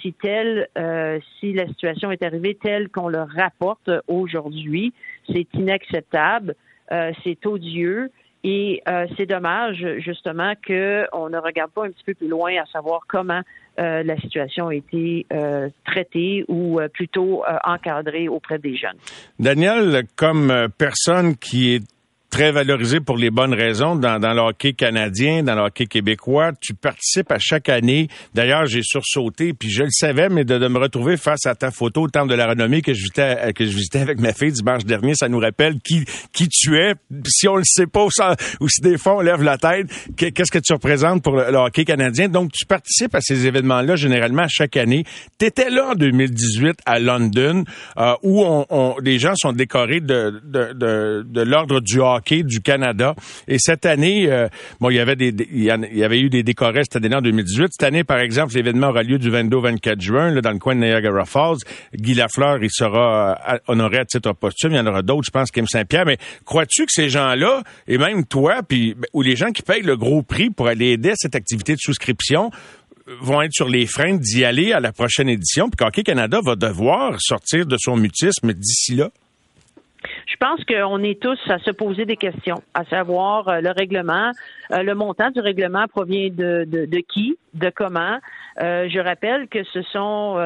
si 0.00 0.12
tel, 0.12 0.68
si 1.40 1.52
la 1.52 1.66
situation 1.66 2.12
est 2.12 2.22
arrivée 2.22 2.54
telle 2.54 2.88
qu'on 2.90 3.08
le 3.08 3.22
rapporte 3.22 3.90
aujourd'hui, 4.06 4.92
c'est 5.26 5.52
inacceptable, 5.54 6.54
c'est 7.24 7.44
odieux. 7.44 8.12
Et 8.44 8.82
euh, 8.88 9.06
c'est 9.16 9.26
dommage, 9.26 9.84
justement, 9.98 10.52
qu'on 10.66 11.28
ne 11.28 11.38
regarde 11.38 11.72
pas 11.72 11.86
un 11.86 11.90
petit 11.90 12.04
peu 12.04 12.14
plus 12.14 12.28
loin 12.28 12.52
à 12.56 12.66
savoir 12.66 13.02
comment 13.08 13.40
euh, 13.78 14.02
la 14.02 14.16
situation 14.16 14.68
a 14.68 14.74
été 14.74 15.26
euh, 15.32 15.68
traitée 15.86 16.44
ou 16.48 16.80
plutôt 16.92 17.44
encadrée 17.64 18.28
auprès 18.28 18.58
des 18.58 18.76
jeunes. 18.76 18.96
Daniel, 19.38 20.04
comme 20.16 20.68
personne 20.76 21.36
qui 21.36 21.74
est 21.74 21.97
très 22.30 22.52
valorisé 22.52 23.00
pour 23.00 23.16
les 23.16 23.30
bonnes 23.30 23.54
raisons 23.54 23.96
dans, 23.96 24.18
dans 24.20 24.34
le 24.34 24.40
hockey 24.40 24.74
canadien, 24.74 25.42
dans 25.42 25.54
le 25.54 25.62
hockey 25.62 25.86
québécois. 25.86 26.52
Tu 26.60 26.74
participes 26.74 27.32
à 27.32 27.38
chaque 27.38 27.68
année. 27.68 28.08
D'ailleurs, 28.34 28.66
j'ai 28.66 28.82
sursauté, 28.82 29.54
puis 29.54 29.70
je 29.70 29.84
le 29.84 29.90
savais, 29.90 30.28
mais 30.28 30.44
de, 30.44 30.68
me 30.68 30.78
retrouver 30.78 31.16
face 31.16 31.46
à 31.46 31.54
ta 31.54 31.70
photo 31.70 32.02
au 32.02 32.08
Temple 32.08 32.30
de 32.30 32.34
la 32.34 32.48
Renommée 32.48 32.82
que 32.82 32.92
je 32.92 32.98
visitais, 32.98 33.52
que 33.54 33.64
je 33.64 33.70
visitais 33.70 34.00
avec 34.00 34.20
ma 34.20 34.32
fille 34.32 34.52
dimanche 34.52 34.84
dernier, 34.84 35.14
ça 35.14 35.28
nous 35.28 35.38
rappelle 35.38 35.78
qui, 35.80 36.04
qui 36.32 36.48
tu 36.48 36.76
es. 36.76 36.94
Si 37.26 37.48
on 37.48 37.56
le 37.56 37.64
sait 37.64 37.86
pas, 37.86 38.04
ou, 38.60 38.68
si 38.68 38.80
des 38.82 38.98
fois 38.98 39.16
on 39.16 39.20
lève 39.20 39.42
la 39.42 39.56
tête, 39.56 39.86
qu'est-ce 40.16 40.52
que 40.52 40.58
tu 40.58 40.72
représentes 40.74 41.22
pour 41.22 41.36
le, 41.36 41.56
hockey 41.56 41.84
canadien? 41.84 42.28
Donc, 42.28 42.52
tu 42.52 42.66
participes 42.66 43.14
à 43.14 43.20
ces 43.20 43.46
événements-là 43.46 43.96
généralement 43.96 44.46
chaque 44.48 44.76
année. 44.76 45.04
Tu 45.38 45.46
étais 45.46 45.70
là 45.70 45.92
en 45.92 45.94
2018 45.94 46.80
à 46.84 46.98
London, 46.98 47.64
euh, 47.96 48.14
où 48.22 48.44
on, 48.44 48.66
on, 48.68 48.96
les 49.02 49.18
gens 49.18 49.32
sont 49.36 49.52
décorés 49.52 50.00
de, 50.00 50.40
de, 50.44 50.72
de, 50.74 51.24
de 51.26 51.40
l'ordre 51.40 51.80
du 51.80 52.00
hockey 52.00 52.17
du 52.44 52.60
Canada. 52.60 53.14
Et 53.46 53.58
cette 53.58 53.86
année, 53.86 54.30
euh, 54.30 54.48
bon, 54.80 54.90
il 54.90 54.96
y 54.96 55.00
avait 55.00 56.20
eu 56.20 56.28
des 56.28 56.42
décorés 56.42 56.82
cette 56.84 57.04
année 57.04 57.14
en 57.14 57.20
2018. 57.20 57.68
Cette 57.72 57.86
année, 57.86 58.04
par 58.04 58.18
exemple, 58.18 58.54
l'événement 58.54 58.88
aura 58.88 59.02
lieu 59.02 59.18
du 59.18 59.30
22 59.30 59.56
au 59.56 59.60
24 59.60 60.00
juin, 60.00 60.30
là, 60.30 60.40
dans 60.40 60.52
le 60.52 60.58
coin 60.58 60.74
de 60.74 60.80
Niagara 60.80 61.24
Falls. 61.24 61.58
Guy 61.94 62.14
Lafleur, 62.14 62.62
il 62.62 62.70
sera 62.70 63.38
euh, 63.48 63.58
honoré 63.68 63.98
à 63.98 64.04
titre 64.04 64.32
posthume. 64.32 64.72
Il 64.72 64.76
y 64.76 64.80
en 64.80 64.86
aura 64.86 65.02
d'autres, 65.02 65.24
je 65.26 65.30
pense, 65.30 65.50
Kim 65.50 65.66
Saint-Pierre. 65.66 66.06
Mais 66.06 66.18
crois-tu 66.44 66.86
que 66.86 66.92
ces 66.92 67.08
gens-là, 67.08 67.62
et 67.86 67.98
même 67.98 68.24
toi, 68.24 68.62
puis 68.66 68.94
ben, 68.94 69.06
ou 69.12 69.22
les 69.22 69.36
gens 69.36 69.50
qui 69.50 69.62
payent 69.62 69.82
le 69.82 69.96
gros 69.96 70.22
prix 70.22 70.50
pour 70.50 70.68
aller 70.68 70.90
aider 70.90 71.10
à 71.10 71.16
cette 71.16 71.34
activité 71.34 71.74
de 71.74 71.80
souscription, 71.80 72.50
vont 73.20 73.42
être 73.42 73.52
sur 73.52 73.68
les 73.68 73.86
freins 73.86 74.16
d'y 74.16 74.44
aller 74.44 74.72
à 74.72 74.80
la 74.80 74.92
prochaine 74.92 75.28
édition, 75.28 75.70
puis 75.70 75.76
qu'Hockey 75.76 76.02
Canada 76.02 76.40
va 76.44 76.56
devoir 76.56 77.16
sortir 77.20 77.66
de 77.66 77.76
son 77.78 77.96
mutisme 77.96 78.52
d'ici 78.52 78.94
là? 78.94 79.10
Je 80.28 80.36
pense 80.36 80.62
qu'on 80.66 81.02
est 81.02 81.18
tous 81.18 81.38
à 81.48 81.58
se 81.58 81.70
poser 81.70 82.04
des 82.04 82.18
questions, 82.18 82.62
à 82.74 82.84
savoir 82.84 83.48
euh, 83.48 83.60
le 83.62 83.70
règlement, 83.70 84.32
euh, 84.72 84.82
le 84.82 84.94
montant 84.94 85.30
du 85.30 85.40
règlement 85.40 85.86
provient 85.88 86.28
de, 86.28 86.64
de, 86.66 86.98
qui, 86.98 87.38
de 87.54 87.70
comment. 87.74 88.18
Euh, 88.60 88.90
je 88.90 88.98
rappelle 89.00 89.48
que 89.48 89.64
ce 89.64 89.80
sont, 89.80 90.36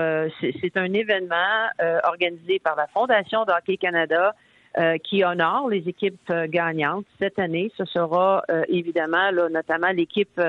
c'est 0.41 0.77
un 0.77 0.93
événement 0.93 1.67
organisé 2.05 2.61
par 2.61 2.77
la 2.77 2.87
Fondation 2.87 3.45
de 3.45 3.53
Hockey 3.53 3.77
Canada 3.77 4.35
qui 5.05 5.25
honore 5.25 5.69
les 5.69 5.89
équipes 5.89 6.33
gagnantes. 6.49 7.05
Cette 7.19 7.39
année, 7.39 7.71
ce 7.77 7.85
sera 7.85 8.43
évidemment, 8.69 9.31
là, 9.31 9.49
notamment 9.49 9.89
l'équipe 9.89 10.41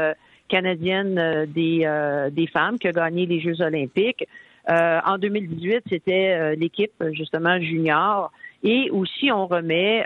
canadienne 0.48 1.46
des, 1.48 2.30
des 2.32 2.48
femmes 2.48 2.78
qui 2.78 2.88
a 2.88 2.92
gagné 2.92 3.26
les 3.26 3.42
Jeux 3.42 3.62
olympiques. 3.62 4.26
en 4.70 5.18
2018, 5.18 5.84
c'était 5.90 6.56
l'équipe 6.56 7.04
justement 7.12 7.60
junior. 7.60 8.32
Et 8.64 8.90
aussi, 8.92 9.32
on 9.32 9.46
remet 9.48 10.06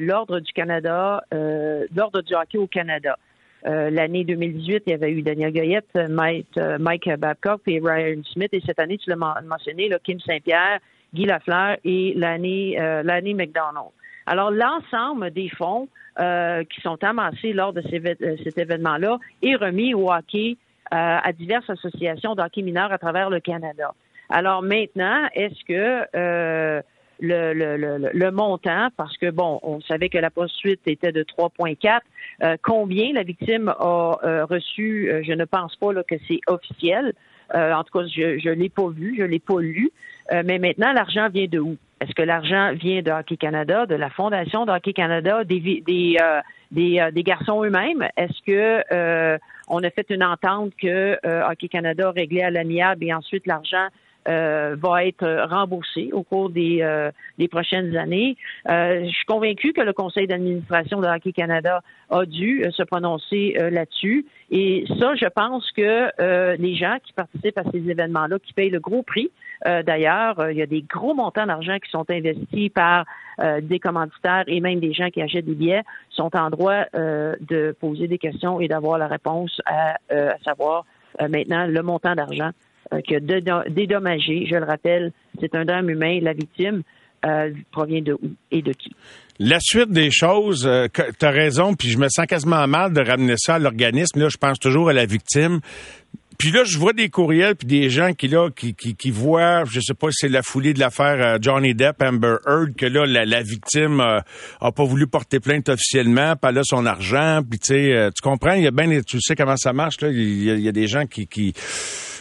l'ordre 0.00 0.40
du 0.40 0.52
Canada, 0.52 1.22
l'ordre 1.32 2.22
du 2.22 2.34
hockey 2.34 2.58
au 2.58 2.66
Canada. 2.66 3.18
L'année 3.64 4.22
2018, 4.24 4.84
il 4.86 4.90
y 4.90 4.94
avait 4.94 5.10
eu 5.10 5.22
Daniel 5.22 5.52
Goyette, 5.52 5.98
Mike, 6.08 6.56
Mike 6.78 7.10
Babcock 7.18 7.62
et 7.66 7.80
Ryan 7.82 8.22
Smith. 8.32 8.50
Et 8.52 8.62
cette 8.64 8.78
année, 8.78 8.96
tu 8.98 9.10
l'as 9.10 9.16
mentionné, 9.16 9.88
là, 9.88 9.98
Kim 9.98 10.20
Saint-Pierre, 10.20 10.78
Guy 11.12 11.24
Lafleur 11.24 11.78
et 11.84 12.14
l'année 12.14 12.76
l'année 13.02 13.34
McDonald. 13.34 13.90
Alors, 14.26 14.50
l'ensemble 14.50 15.30
des 15.32 15.48
fonds 15.48 15.88
euh, 16.18 16.64
qui 16.64 16.80
sont 16.80 17.04
amassés 17.04 17.52
lors 17.52 17.74
de 17.74 17.82
euh, 17.82 18.36
cet 18.42 18.56
événement-là 18.56 19.18
est 19.42 19.54
remis 19.54 19.92
au 19.92 20.10
hockey 20.10 20.56
euh, 20.94 21.18
à 21.22 21.30
diverses 21.34 21.68
associations 21.68 22.34
d'hockey 22.34 22.62
mineur 22.62 22.90
à 22.90 22.96
travers 22.96 23.28
le 23.28 23.38
Canada. 23.38 23.92
Alors 24.30 24.62
maintenant, 24.62 25.28
est-ce 25.34 25.62
que 25.64 26.82
le, 27.20 27.52
le, 27.54 28.10
le, 28.12 28.30
montant, 28.30 28.88
parce 28.96 29.16
que 29.16 29.30
bon, 29.30 29.58
on 29.62 29.80
savait 29.80 30.08
que 30.08 30.18
la 30.18 30.30
poursuite 30.30 30.80
était 30.86 31.12
de 31.12 31.22
3,4. 31.22 32.58
combien 32.62 33.12
la 33.12 33.22
victime 33.22 33.68
a 33.68 34.44
reçu 34.48 35.10
Je 35.22 35.32
ne 35.32 35.44
pense 35.44 35.76
pas 35.76 35.92
là, 35.92 36.02
que 36.02 36.16
c'est 36.28 36.40
officiel. 36.46 37.14
en 37.54 37.82
tout 37.84 37.98
cas, 37.98 38.06
je 38.06 38.48
ne 38.48 38.54
l'ai 38.54 38.68
pas 38.68 38.88
vu, 38.88 39.16
je 39.18 39.24
l'ai 39.24 39.38
pas 39.38 39.60
lu. 39.60 39.90
mais 40.30 40.58
maintenant, 40.58 40.92
l'argent 40.92 41.28
vient 41.28 41.46
de 41.46 41.58
où? 41.58 41.76
Est-ce 42.00 42.14
que 42.14 42.22
l'argent 42.22 42.72
vient 42.74 43.00
de 43.00 43.10
Hockey 43.10 43.38
Canada, 43.38 43.86
de 43.86 43.94
la 43.94 44.10
Fondation 44.10 44.66
de 44.66 44.70
Hockey 44.70 44.92
Canada, 44.92 45.44
des, 45.44 45.60
des, 45.60 46.16
euh, 46.20 46.40
des, 46.70 47.00
euh, 47.00 47.10
des, 47.10 47.22
garçons 47.22 47.64
eux-mêmes? 47.64 48.06
Est-ce 48.18 48.42
que 48.46 48.84
euh, 48.92 49.38
on 49.68 49.82
a 49.82 49.90
fait 49.90 50.06
une 50.10 50.22
entente 50.22 50.72
que 50.76 51.16
Hockey 51.50 51.68
Canada 51.68 52.10
réglait 52.10 52.42
à 52.42 52.50
l'amiable 52.50 53.02
et 53.04 53.14
ensuite 53.14 53.46
l'argent 53.46 53.88
va 54.26 55.04
être 55.04 55.46
remboursé 55.48 56.10
au 56.12 56.22
cours 56.22 56.50
des, 56.50 57.10
des 57.38 57.48
prochaines 57.48 57.96
années. 57.96 58.36
je 58.66 59.10
suis 59.10 59.24
convaincue 59.26 59.72
que 59.72 59.80
le 59.80 59.92
conseil 59.92 60.26
d'administration 60.26 61.00
de 61.00 61.06
Hockey 61.06 61.32
Canada 61.32 61.80
a 62.10 62.24
dû 62.24 62.64
se 62.70 62.82
prononcer 62.82 63.54
là-dessus. 63.70 64.26
Et 64.50 64.84
ça, 65.00 65.14
je 65.14 65.26
pense 65.26 65.70
que 65.72 66.56
les 66.56 66.74
gens 66.74 66.96
qui 67.04 67.12
participent 67.12 67.58
à 67.58 67.64
ces 67.72 67.88
événements-là, 67.88 68.38
qui 68.38 68.52
payent 68.52 68.70
le 68.70 68.80
gros 68.80 69.02
prix, 69.02 69.30
euh, 69.66 69.82
d'ailleurs, 69.82 70.38
euh, 70.38 70.52
il 70.52 70.58
y 70.58 70.62
a 70.62 70.66
des 70.66 70.82
gros 70.82 71.14
montants 71.14 71.46
d'argent 71.46 71.78
qui 71.78 71.90
sont 71.90 72.04
investis 72.10 72.70
par 72.70 73.04
euh, 73.40 73.60
des 73.60 73.78
commanditaires 73.78 74.44
et 74.46 74.60
même 74.60 74.80
des 74.80 74.92
gens 74.92 75.08
qui 75.08 75.22
achètent 75.22 75.46
des 75.46 75.54
billets 75.54 75.82
sont 76.10 76.34
en 76.36 76.50
droit 76.50 76.84
de 76.94 77.74
poser 77.78 78.08
des 78.08 78.18
questions 78.18 78.60
et 78.60 78.68
d'avoir 78.68 78.98
la 78.98 79.06
réponse 79.06 79.60
à, 79.66 79.96
savoir 80.44 80.84
maintenant 81.20 81.66
le 81.66 81.82
montant 81.82 82.14
d'argent 82.14 82.50
qui 83.04 83.16
a 83.16 83.20
dédommagé. 83.20 84.46
Je 84.50 84.56
le 84.56 84.64
rappelle, 84.64 85.12
c'est 85.40 85.54
un 85.54 85.64
drame 85.64 85.90
humain. 85.90 86.18
La 86.20 86.32
victime 86.32 86.82
provient 87.72 88.02
de 88.02 88.12
où 88.12 88.30
et 88.50 88.62
de 88.62 88.72
qui? 88.72 88.90
La 89.38 89.58
suite 89.60 89.90
des 89.90 90.10
choses, 90.10 90.70
tu 90.94 91.26
as 91.26 91.30
raison, 91.30 91.74
puis 91.74 91.88
je 91.88 91.98
me 91.98 92.08
sens 92.08 92.26
quasiment 92.26 92.66
mal 92.66 92.92
de 92.92 93.00
ramener 93.00 93.34
ça 93.36 93.56
à 93.56 93.58
l'organisme. 93.58 94.20
Là, 94.20 94.28
je 94.28 94.38
pense 94.38 94.58
toujours 94.58 94.88
à 94.88 94.92
la 94.92 95.04
victime. 95.04 95.60
Puis 96.38 96.50
là, 96.50 96.64
je 96.64 96.78
vois 96.78 96.92
des 96.92 97.08
courriels 97.08 97.56
puis 97.56 97.66
des 97.66 97.88
gens 97.88 98.12
qui 98.12 98.28
là 98.28 98.50
qui, 98.50 98.74
qui, 98.74 98.94
qui 98.94 99.10
voient, 99.10 99.64
je 99.64 99.80
sais 99.80 99.94
pas 99.94 100.08
si 100.10 100.18
c'est 100.20 100.28
la 100.28 100.42
foulée 100.42 100.74
de 100.74 100.80
l'affaire 100.80 101.20
euh, 101.20 101.38
Johnny 101.40 101.74
Depp, 101.74 102.02
Amber 102.02 102.36
Heard, 102.46 102.74
que 102.76 102.86
là 102.86 103.06
la, 103.06 103.42
victime 103.42 104.00
euh, 104.00 104.20
a 104.60 104.72
pas 104.72 104.84
voulu 104.84 105.06
porter 105.06 105.40
plainte 105.40 105.68
officiellement, 105.68 106.36
pas 106.36 106.52
là 106.52 106.60
son 106.64 106.84
argent, 106.84 107.40
puis 107.48 107.58
tu 107.58 107.74
sais, 107.74 107.92
euh, 107.92 108.10
tu 108.14 108.22
comprends, 108.22 108.52
il 108.52 108.64
y 108.64 108.66
a 108.66 108.70
bien, 108.70 109.00
tu 109.00 109.20
sais 109.20 109.34
comment 109.34 109.56
ça 109.56 109.72
marche 109.72 110.00
là, 110.00 110.08
il 110.08 110.60
y, 110.60 110.68
a, 110.68 110.72
des 110.72 110.86
gens 110.86 111.06
qui, 111.06 111.26
qui 111.26 111.54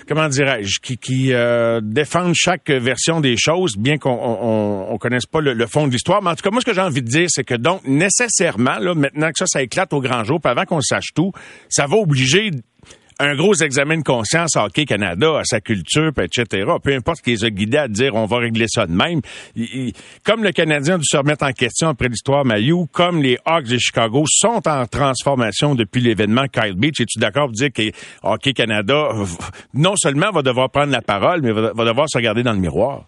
comment 0.07 0.27
dirais-je, 0.27 0.79
qui, 0.81 0.97
qui 0.97 1.33
défendent 1.81 2.33
chaque 2.35 2.69
version 2.69 3.21
des 3.21 3.35
choses, 3.37 3.77
bien 3.77 3.97
qu'on 3.97 4.11
on, 4.11 4.93
on, 4.93 4.97
connaisse 4.97 5.25
pas 5.25 5.41
le, 5.41 5.67
fond 5.67 5.87
de 5.87 5.91
l'histoire. 5.91 6.21
Mais 6.21 6.29
en 6.29 6.35
tout 6.35 6.43
cas, 6.43 6.51
moi, 6.51 6.61
ce 6.61 6.65
que 6.65 6.73
j'ai 6.73 6.81
envie 6.81 7.01
de 7.01 7.07
dire, 7.07 7.27
c'est 7.29 7.43
que 7.43 7.55
donc 7.55 7.81
nécessairement, 7.85 8.77
là, 8.79 8.93
maintenant 8.95 9.29
que 9.29 9.37
ça, 9.37 9.45
ça 9.47 9.61
éclate 9.61 9.93
au 9.93 10.01
grand 10.01 10.23
jour, 10.23 10.39
puis 10.41 10.51
avant 10.51 10.65
qu'on 10.65 10.81
sache 10.81 11.13
tout, 11.13 11.31
ça 11.69 11.87
va 11.87 11.97
obliger 11.97 12.51
un 13.19 13.35
gros 13.35 13.53
examen 13.55 13.97
de 13.97 14.03
conscience 14.03 14.55
à 14.55 14.65
Hockey 14.65 14.85
Canada, 14.85 15.39
à 15.39 15.43
sa 15.43 15.61
culture, 15.61 16.11
etc. 16.21 16.65
Peu 16.83 16.93
importe 16.93 17.17
ce 17.17 17.23
qui 17.23 17.31
les 17.31 17.45
a 17.45 17.49
guidés 17.49 17.77
à 17.77 17.87
dire 17.87 18.15
on 18.15 18.25
va 18.25 18.37
régler 18.37 18.67
ça 18.67 18.85
de 18.85 18.91
même. 18.91 19.21
comme 20.23 20.43
le 20.43 20.51
Canadien 20.51 20.95
a 20.95 20.97
dû 20.97 21.05
se 21.05 21.17
remettre 21.17 21.45
en 21.45 21.51
question 21.51 21.89
après 21.89 22.09
l'histoire 22.09 22.45
Mayou, 22.45 22.87
comme 22.91 23.21
les 23.21 23.37
Hawks 23.45 23.67
de 23.67 23.77
Chicago 23.77 24.23
sont 24.27 24.61
en 24.67 24.85
transformation 24.85 25.75
depuis 25.75 26.01
l'événement 26.01 26.45
Kyle 26.47 26.75
Beach, 26.75 26.99
es-tu 26.99 27.19
d'accord 27.19 27.45
pour 27.45 27.53
dire 27.53 27.71
que 27.71 27.91
Hockey 28.23 28.53
Canada 28.53 29.09
non 29.73 29.95
seulement 29.95 30.31
va 30.31 30.41
devoir 30.41 30.69
prendre 30.69 30.91
la 30.91 31.01
parole, 31.01 31.41
mais 31.41 31.51
va, 31.51 31.71
devoir 31.73 32.07
se 32.09 32.17
regarder 32.17 32.43
dans 32.43 32.53
le 32.53 32.59
miroir? 32.59 33.05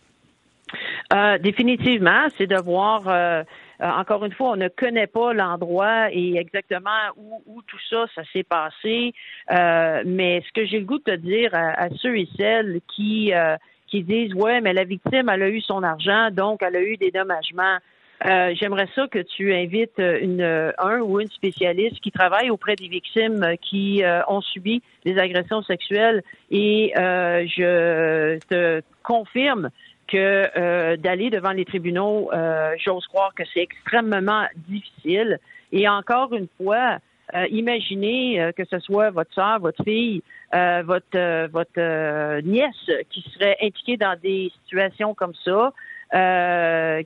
Euh, 1.13 1.37
définitivement, 1.37 2.27
c'est 2.37 2.47
de 2.47 2.61
voir 2.61 3.03
euh, 3.07 3.43
encore 3.79 4.25
une 4.25 4.33
fois, 4.33 4.51
on 4.51 4.55
ne 4.55 4.69
connaît 4.69 5.07
pas 5.07 5.33
l'endroit 5.33 6.11
et 6.11 6.37
exactement 6.37 6.89
où, 7.15 7.61
tout 7.67 7.79
ça, 7.89 8.05
ça 8.15 8.21
s'est 8.33 8.43
passé. 8.43 9.13
Euh, 9.51 10.03
mais 10.05 10.41
ce 10.47 10.51
que 10.53 10.65
j'ai 10.65 10.79
le 10.79 10.85
goût 10.85 10.97
de 10.97 11.03
te 11.03 11.15
dire 11.15 11.51
à, 11.53 11.89
ceux 12.01 12.17
et 12.17 12.27
celles 12.37 12.79
qui 12.95 13.33
euh, 13.33 13.55
qui 13.87 14.03
disent 14.03 14.33
ouais, 14.33 14.61
mais 14.61 14.73
la 14.73 14.83
victime, 14.83 15.29
elle 15.29 15.43
a 15.43 15.49
eu 15.49 15.61
son 15.61 15.83
argent, 15.83 16.29
donc 16.31 16.61
elle 16.61 16.75
a 16.75 16.81
eu 16.81 16.97
des 16.97 17.11
dommagements. 17.11 17.77
J'aimerais 18.25 18.89
ça 18.95 19.07
que 19.07 19.19
tu 19.19 19.53
invites 19.53 19.99
une, 19.99 20.73
un 20.79 20.99
ou 21.01 21.19
une 21.19 21.27
spécialiste 21.27 21.99
qui 21.99 22.11
travaille 22.11 22.49
auprès 22.49 22.75
des 22.75 22.87
victimes 22.87 23.45
qui 23.61 24.01
ont 24.27 24.41
subi 24.41 24.81
des 25.05 25.19
agressions 25.19 25.61
sexuelles 25.61 26.23
et 26.49 26.91
je 26.95 28.39
te 28.49 28.81
confirme 29.03 29.69
que 30.07 30.49
euh, 30.57 30.97
d'aller 30.97 31.29
devant 31.29 31.51
les 31.51 31.65
tribunaux, 31.65 32.29
euh, 32.33 32.73
j'ose 32.83 33.05
croire 33.07 33.33
que 33.33 33.43
c'est 33.53 33.61
extrêmement 33.61 34.45
difficile. 34.67 35.39
Et 35.71 35.87
encore 35.87 36.33
une 36.33 36.47
fois, 36.57 36.99
euh, 37.35 37.45
imaginez 37.51 38.51
que 38.55 38.63
ce 38.65 38.79
soit 38.79 39.09
votre 39.11 39.33
soeur, 39.33 39.59
votre 39.59 39.83
fille, 39.83 40.23
votre 40.53 41.47
votre 41.47 42.41
nièce 42.41 42.89
qui 43.09 43.21
serait 43.33 43.57
impliquée 43.61 43.97
dans 43.97 44.17
des 44.21 44.49
situations 44.63 45.13
comme 45.13 45.33
ça, 45.43 45.73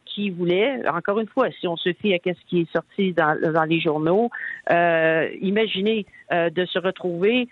qui 0.06 0.30
voulait, 0.30 0.88
encore 0.88 1.20
une 1.20 1.28
fois, 1.28 1.48
si 1.60 1.68
on 1.68 1.76
se 1.76 1.92
fie 1.94 2.14
à 2.14 2.20
ce 2.24 2.46
qui 2.48 2.62
est 2.62 2.72
sorti 2.72 3.14
dans, 3.14 3.36
dans 3.52 3.64
les 3.64 3.80
journaux, 3.80 4.30
imaginez 4.70 6.06
de 6.32 6.66
se 6.66 6.78
retrouver 6.78 7.48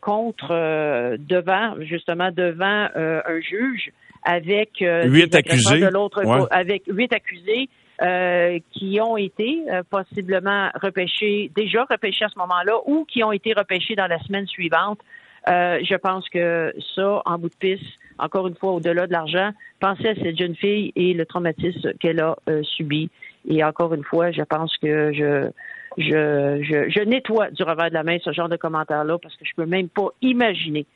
contre 0.00 1.18
devant 1.18 1.74
justement 1.82 2.30
devant 2.30 2.88
un 2.94 3.40
juge 3.42 3.92
avec 4.24 4.80
euh, 4.82 5.06
huit 5.06 5.34
accusés 5.34 5.80
de 5.80 5.86
l'autre 5.88 6.22
avec 6.50 6.84
huit 6.86 7.12
accusés 7.12 7.68
euh, 8.02 8.58
qui 8.72 8.98
ont 9.00 9.16
été 9.16 9.62
euh, 9.70 9.82
possiblement 9.88 10.70
repêchés, 10.74 11.50
déjà 11.54 11.84
repêchés 11.88 12.24
à 12.24 12.28
ce 12.28 12.38
moment-là, 12.38 12.78
ou 12.86 13.04
qui 13.04 13.22
ont 13.22 13.32
été 13.32 13.52
repêchés 13.52 13.94
dans 13.94 14.08
la 14.08 14.18
semaine 14.20 14.46
suivante. 14.46 14.98
je 15.46 15.96
pense 15.96 16.28
que 16.30 16.74
ça, 16.96 17.22
en 17.24 17.38
bout 17.38 17.50
de 17.50 17.56
piste, 17.56 17.84
encore 18.18 18.48
une 18.48 18.56
fois, 18.56 18.72
au-delà 18.72 19.06
de 19.06 19.12
l'argent, 19.12 19.50
pensez 19.78 20.08
à 20.08 20.14
cette 20.14 20.38
jeune 20.38 20.56
fille 20.56 20.92
et 20.96 21.12
le 21.12 21.26
traumatisme 21.26 21.92
qu'elle 22.00 22.20
a 22.20 22.36
subi. 22.62 23.10
Et 23.46 23.62
encore 23.62 23.92
une 23.92 24.04
fois, 24.04 24.32
je 24.32 24.42
pense 24.42 24.76
que 24.78 25.12
je, 25.12 25.50
je, 25.98 26.62
je, 26.62 26.90
je 26.90 27.00
nettoie 27.04 27.50
du 27.50 27.62
revers 27.62 27.90
de 27.90 27.94
la 27.94 28.02
main 28.02 28.16
ce 28.24 28.32
genre 28.32 28.48
de 28.48 28.56
commentaires-là 28.56 29.18
parce 29.18 29.36
que 29.36 29.44
je 29.44 29.52
peux 29.54 29.66
même 29.66 29.88
pas 29.88 30.08
imaginer 30.22 30.86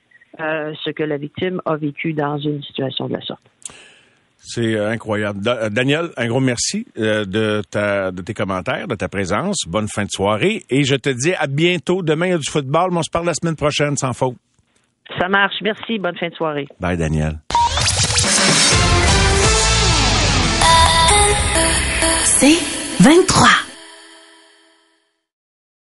euh, 0.41 0.73
ce 0.85 0.91
que 0.91 1.03
la 1.03 1.17
victime 1.17 1.61
a 1.65 1.77
vécu 1.77 2.13
dans 2.13 2.39
une 2.39 2.63
situation 2.63 3.09
de 3.09 3.15
la 3.15 3.21
sorte. 3.21 3.43
C'est 4.39 4.75
euh, 4.75 4.91
incroyable. 4.91 5.41
Euh, 5.47 5.69
Daniel, 5.69 6.11
un 6.17 6.29
gros 6.29 6.41
merci 6.41 6.87
de, 6.97 7.63
ta, 7.71 8.11
de 8.13 8.23
tes 8.23 8.35
commentaires, 8.35 8.89
de 8.89 8.95
ta 8.95 9.09
présence. 9.09 9.65
Bonne 9.67 9.89
fin 9.89 10.05
de 10.05 10.11
soirée. 10.11 10.63
Et 10.71 10.85
je 10.85 10.95
te 10.95 11.11
dis 11.11 11.35
à 11.35 11.47
bientôt. 11.47 12.03
Demain, 12.03 12.27
il 12.27 12.31
y 12.31 12.35
a 12.35 12.39
du 12.39 12.51
football, 12.51 12.91
mais 12.93 12.99
on 12.99 13.03
se 13.03 13.11
parle 13.11 13.27
la 13.27 13.35
semaine 13.35 13.57
prochaine, 13.57 13.97
sans 13.97 14.13
faute. 14.13 14.37
Ça 15.19 15.29
marche. 15.29 15.57
Merci. 15.63 15.99
Bonne 15.99 16.17
fin 16.17 16.29
de 16.29 16.35
soirée. 16.35 16.69
Bye, 16.81 16.97
Daniel. 16.97 17.41
C'est 22.25 23.03
23. 23.03 23.68